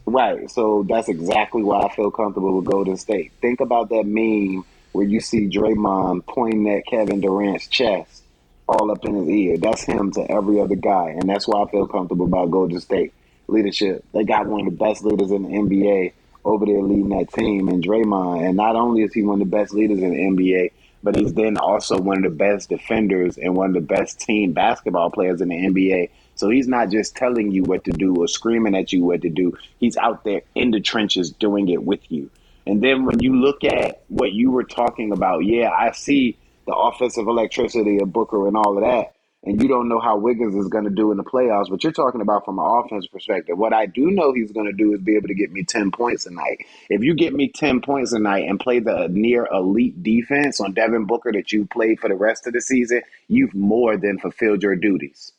Right. 0.05 0.49
So 0.51 0.85
that's 0.87 1.09
exactly 1.09 1.63
why 1.63 1.81
I 1.81 1.95
feel 1.95 2.11
comfortable 2.11 2.57
with 2.57 2.65
Golden 2.65 2.97
State. 2.97 3.31
Think 3.41 3.59
about 3.59 3.89
that 3.89 4.03
meme 4.05 4.63
where 4.91 5.05
you 5.05 5.19
see 5.19 5.47
Draymond 5.47 6.25
pointing 6.27 6.69
at 6.69 6.85
Kevin 6.85 7.21
Durant's 7.21 7.67
chest 7.67 8.23
all 8.67 8.91
up 8.91 9.03
in 9.05 9.15
his 9.15 9.27
ear. 9.27 9.57
That's 9.57 9.83
him 9.83 10.11
to 10.13 10.31
every 10.31 10.61
other 10.61 10.75
guy. 10.75 11.15
And 11.17 11.27
that's 11.27 11.47
why 11.47 11.63
I 11.63 11.71
feel 11.71 11.87
comfortable 11.87 12.25
about 12.25 12.51
Golden 12.51 12.79
State 12.79 13.13
leadership. 13.47 14.03
They 14.13 14.23
got 14.23 14.47
one 14.47 14.61
of 14.61 14.65
the 14.65 14.85
best 14.85 15.03
leaders 15.03 15.31
in 15.31 15.43
the 15.43 15.49
NBA 15.49 16.13
over 16.43 16.65
there 16.65 16.81
leading 16.81 17.09
that 17.09 17.31
team 17.33 17.67
and 17.67 17.83
Draymond. 17.83 18.47
And 18.47 18.55
not 18.55 18.75
only 18.75 19.03
is 19.03 19.13
he 19.13 19.23
one 19.23 19.41
of 19.41 19.49
the 19.49 19.57
best 19.57 19.73
leaders 19.73 19.99
in 19.99 20.11
the 20.11 20.17
NBA, 20.17 20.71
but 21.03 21.15
he's 21.15 21.33
then 21.33 21.57
also 21.57 21.99
one 21.99 22.17
of 22.17 22.23
the 22.23 22.37
best 22.37 22.69
defenders 22.69 23.37
and 23.37 23.55
one 23.55 23.69
of 23.69 23.73
the 23.73 23.81
best 23.95 24.19
team 24.19 24.53
basketball 24.53 25.11
players 25.11 25.41
in 25.41 25.49
the 25.49 25.55
NBA. 25.55 26.09
So 26.35 26.49
he's 26.49 26.67
not 26.67 26.89
just 26.89 27.15
telling 27.15 27.51
you 27.51 27.63
what 27.63 27.83
to 27.85 27.91
do 27.91 28.15
or 28.15 28.27
screaming 28.27 28.75
at 28.75 28.91
you 28.91 29.03
what 29.03 29.21
to 29.21 29.29
do. 29.29 29.57
He's 29.79 29.97
out 29.97 30.23
there 30.23 30.41
in 30.53 30.71
the 30.71 30.79
trenches 30.79 31.31
doing 31.31 31.69
it 31.69 31.83
with 31.83 32.11
you. 32.11 32.29
And 32.67 32.81
then 32.81 33.05
when 33.05 33.19
you 33.19 33.35
look 33.35 33.63
at 33.63 34.01
what 34.07 34.33
you 34.33 34.51
were 34.51 34.63
talking 34.63 35.11
about, 35.11 35.45
yeah, 35.45 35.69
I 35.69 35.91
see 35.91 36.37
the 36.65 36.75
offensive 36.75 37.27
electricity 37.27 37.99
of 37.99 38.11
Booker 38.11 38.47
and 38.47 38.57
all 38.57 38.77
of 38.77 38.83
that 38.83 39.14
and 39.45 39.61
you 39.61 39.67
don't 39.67 39.87
know 39.87 39.99
how 39.99 40.17
Wiggins 40.17 40.55
is 40.55 40.67
going 40.67 40.85
to 40.85 40.89
do 40.89 41.11
in 41.11 41.17
the 41.17 41.23
playoffs, 41.23 41.69
but 41.69 41.83
you're 41.83 41.93
talking 41.93 42.21
about 42.21 42.45
from 42.45 42.57
an 42.57 42.65
offense 42.65 43.05
perspective. 43.05 43.57
What 43.57 43.73
I 43.73 43.85
do 43.85 44.09
know 44.09 44.33
he's 44.33 44.51
going 44.51 44.65
to 44.65 44.73
do 44.73 44.93
is 44.93 45.01
be 45.01 45.15
able 45.15 45.27
to 45.27 45.35
get 45.35 45.51
me 45.51 45.63
10 45.63 45.91
points 45.91 46.25
a 46.25 46.31
night. 46.31 46.65
If 46.89 47.03
you 47.03 47.13
get 47.13 47.33
me 47.33 47.49
10 47.49 47.81
points 47.81 48.11
a 48.11 48.19
night 48.19 48.49
and 48.49 48.59
play 48.59 48.79
the 48.79 49.07
near 49.11 49.47
elite 49.51 50.01
defense 50.01 50.59
on 50.59 50.73
Devin 50.73 51.05
Booker 51.05 51.31
that 51.31 51.51
you 51.51 51.67
played 51.67 51.99
for 51.99 52.09
the 52.09 52.15
rest 52.15 52.47
of 52.47 52.53
the 52.53 52.61
season, 52.61 53.03
you've 53.27 53.53
more 53.53 53.97
than 53.97 54.17
fulfilled 54.17 54.63
your 54.63 54.75
duties. 54.75 55.31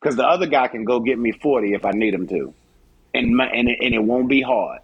Because 0.00 0.16
the 0.16 0.26
other 0.26 0.46
guy 0.46 0.66
can 0.66 0.84
go 0.84 0.98
get 0.98 1.18
me 1.18 1.30
40 1.30 1.74
if 1.74 1.84
I 1.84 1.92
need 1.92 2.14
him 2.14 2.26
to. 2.28 2.52
And, 3.14 3.36
my, 3.36 3.46
and, 3.46 3.68
it, 3.68 3.78
and 3.80 3.94
it 3.94 4.02
won't 4.02 4.28
be 4.28 4.42
hard. 4.42 4.80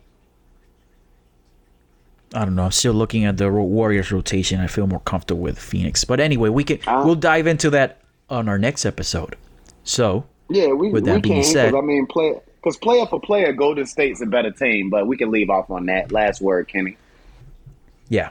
I 2.32 2.44
don't 2.44 2.56
know. 2.56 2.64
I'm 2.64 2.72
still 2.72 2.94
looking 2.94 3.24
at 3.24 3.36
the 3.36 3.50
Warriors 3.50 4.10
rotation. 4.10 4.60
I 4.60 4.66
feel 4.66 4.88
more 4.88 5.00
comfortable 5.00 5.40
with 5.40 5.58
Phoenix. 5.58 6.04
But 6.04 6.18
anyway, 6.18 6.48
we 6.48 6.64
can 6.64 6.80
Uh, 6.86 7.02
we'll 7.04 7.14
dive 7.14 7.46
into 7.46 7.70
that 7.70 8.00
on 8.34 8.48
our 8.48 8.58
next 8.58 8.84
episode. 8.84 9.36
So, 9.84 10.24
Yeah, 10.50 10.68
we, 10.72 10.90
With 10.90 11.04
that 11.06 11.16
we 11.16 11.20
being 11.22 11.42
can. 11.42 11.52
said- 11.52 11.74
I 11.74 11.80
mean, 11.80 12.06
play, 12.06 12.34
because 12.56 12.76
player 12.76 13.06
for 13.06 13.20
player, 13.20 13.52
Golden 13.52 13.86
State's 13.86 14.20
a 14.20 14.26
better 14.26 14.50
team, 14.50 14.90
but 14.90 15.06
we 15.06 15.16
can 15.16 15.30
leave 15.30 15.50
off 15.50 15.70
on 15.70 15.86
that. 15.86 16.12
Last 16.12 16.40
word, 16.40 16.68
Kenny. 16.68 16.96
yeah. 18.08 18.30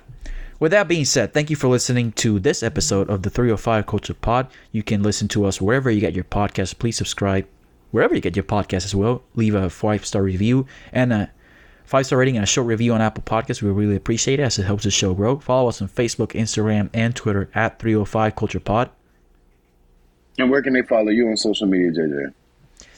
With 0.60 0.72
that 0.72 0.88
being 0.88 1.04
said, 1.06 1.34
thank 1.34 1.50
you 1.50 1.56
for 1.58 1.68
listening 1.68 2.14
to 2.14 2.40
this 2.40 2.64
episode 2.64 3.10
of 3.10 3.24
the 3.24 3.30
305 3.30 3.86
Culture 3.86 4.14
Pod. 4.14 4.48
You 4.72 4.82
can 4.82 5.04
listen 5.04 5.28
to 5.30 5.46
us 5.46 5.60
wherever 5.60 5.92
you 5.92 6.00
get 6.00 6.14
your 6.14 6.24
podcast. 6.24 6.80
Please 6.80 6.96
subscribe 6.96 7.46
wherever 7.92 8.16
you 8.16 8.22
get 8.22 8.36
your 8.38 8.44
podcast 8.46 8.86
as 8.86 8.96
well. 8.96 9.24
Leave 9.36 9.56
a 9.56 9.70
five 9.70 10.06
star 10.06 10.24
review 10.24 10.66
and 10.94 11.12
a 11.12 11.32
five 11.84 12.06
star 12.06 12.20
rating 12.20 12.38
and 12.38 12.44
a 12.44 12.48
short 12.48 12.66
review 12.68 12.94
on 12.94 13.02
Apple 13.02 13.24
Podcasts. 13.24 13.62
We 13.62 13.72
really 13.72 13.98
appreciate 13.98 14.40
it 14.40 14.44
as 14.44 14.58
it 14.58 14.64
helps 14.64 14.86
the 14.86 14.92
show 14.92 15.14
grow. 15.14 15.38
Follow 15.40 15.68
us 15.68 15.82
on 15.82 15.90
Facebook, 15.90 16.30
Instagram, 16.30 16.90
and 16.94 17.14
Twitter 17.14 17.50
at 17.54 17.80
305 17.80 18.36
Culture 18.36 18.60
Pod. 18.62 18.90
And 20.38 20.50
where 20.50 20.62
can 20.62 20.74
they 20.74 20.82
follow 20.82 21.10
you 21.10 21.30
on 21.30 21.38
social 21.38 21.68
media, 21.68 21.92
JJ? 21.92 22.34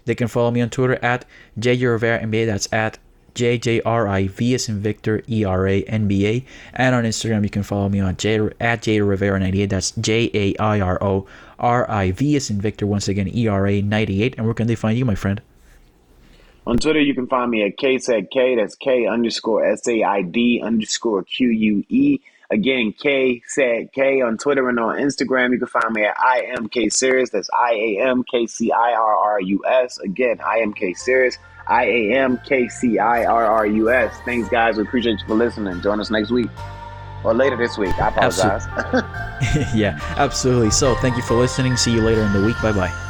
They 0.05 0.15
can 0.15 0.27
follow 0.27 0.51
me 0.51 0.61
on 0.61 0.69
Twitter 0.69 1.03
at 1.03 1.25
JJ 1.59 1.91
Rivera 1.91 2.19
NBA. 2.19 2.45
That's 2.45 2.71
at 2.71 2.99
JJRIV 3.35 4.55
as 4.55 4.69
in 4.69 4.79
Victor 4.79 5.21
E 5.29 5.43
R 5.43 5.67
A 5.67 5.83
NBA. 5.83 6.45
And 6.73 6.95
on 6.95 7.03
Instagram, 7.03 7.43
you 7.43 7.49
can 7.49 7.63
follow 7.63 7.89
me 7.89 7.99
on 7.99 8.15
J 8.15 8.49
at 8.59 8.81
J 8.81 9.01
Rivera 9.01 9.39
98. 9.39 9.65
That's 9.69 9.91
J 9.91 10.31
A 10.33 10.55
I 10.57 10.79
R 10.79 11.03
O 11.03 11.27
R 11.59 11.89
I 11.89 12.11
V 12.11 12.35
as 12.35 12.49
in 12.49 12.61
Victor. 12.61 12.87
Once 12.87 13.07
again, 13.07 13.29
E 13.33 13.47
R 13.47 13.67
A 13.67 13.81
98. 13.81 14.35
And 14.37 14.45
where 14.45 14.55
can 14.55 14.67
they 14.67 14.75
find 14.75 14.97
you, 14.97 15.05
my 15.05 15.15
friend? 15.15 15.41
On 16.65 16.77
Twitter, 16.77 17.01
you 17.01 17.13
can 17.13 17.27
find 17.27 17.51
me 17.51 17.63
at 17.63 17.77
K 17.77 17.99
said 17.99 18.31
K. 18.31 18.55
That's 18.55 18.75
K 18.75 19.05
underscore 19.05 19.65
S 19.65 19.87
A 19.87 20.03
I 20.03 20.21
D 20.21 20.61
underscore 20.63 21.23
Q 21.23 21.49
U 21.49 21.83
E. 21.89 22.19
Again, 22.51 22.93
K 22.97 23.41
said 23.47 23.91
K 23.93 24.21
on 24.21 24.37
Twitter 24.37 24.69
and 24.69 24.79
on 24.79 24.97
Instagram. 24.97 25.51
You 25.51 25.59
can 25.59 25.67
find 25.67 25.93
me 25.93 26.03
at 26.03 26.19
I 26.19 26.41
am 26.55 26.69
K 26.69 26.89
Serious. 26.89 27.31
That's 27.31 27.49
I 27.51 27.73
A 27.73 28.07
M 28.07 28.23
K 28.29 28.45
C 28.45 28.71
I 28.71 28.93
R 28.93 29.15
R 29.15 29.41
U 29.41 29.61
S. 29.67 29.97
Again, 29.99 30.39
I 30.45 30.57
am 30.57 30.73
K 30.73 30.93
Serious. 30.93 31.37
I 31.67 31.85
A 31.85 32.13
M 32.13 32.39
K 32.45 32.67
C 32.67 32.99
I 32.99 33.25
R 33.25 33.45
R 33.45 33.65
U 33.65 33.89
S. 33.89 34.15
Thanks, 34.25 34.47
guys. 34.49 34.77
We 34.77 34.83
appreciate 34.83 35.19
you 35.19 35.27
for 35.27 35.35
listening. 35.35 35.81
Join 35.81 35.99
us 35.99 36.11
next 36.11 36.29
week 36.29 36.49
or 37.23 37.33
later 37.33 37.57
this 37.57 37.77
week. 37.77 37.99
I 37.99 38.09
apologize. 38.09 38.65
yeah, 39.75 39.99
absolutely. 40.17 40.69
So 40.69 40.95
thank 40.95 41.17
you 41.17 41.23
for 41.23 41.33
listening. 41.33 41.75
See 41.75 41.93
you 41.93 42.01
later 42.01 42.21
in 42.21 42.33
the 42.33 42.45
week. 42.45 42.61
Bye 42.61 42.71
bye. 42.71 43.01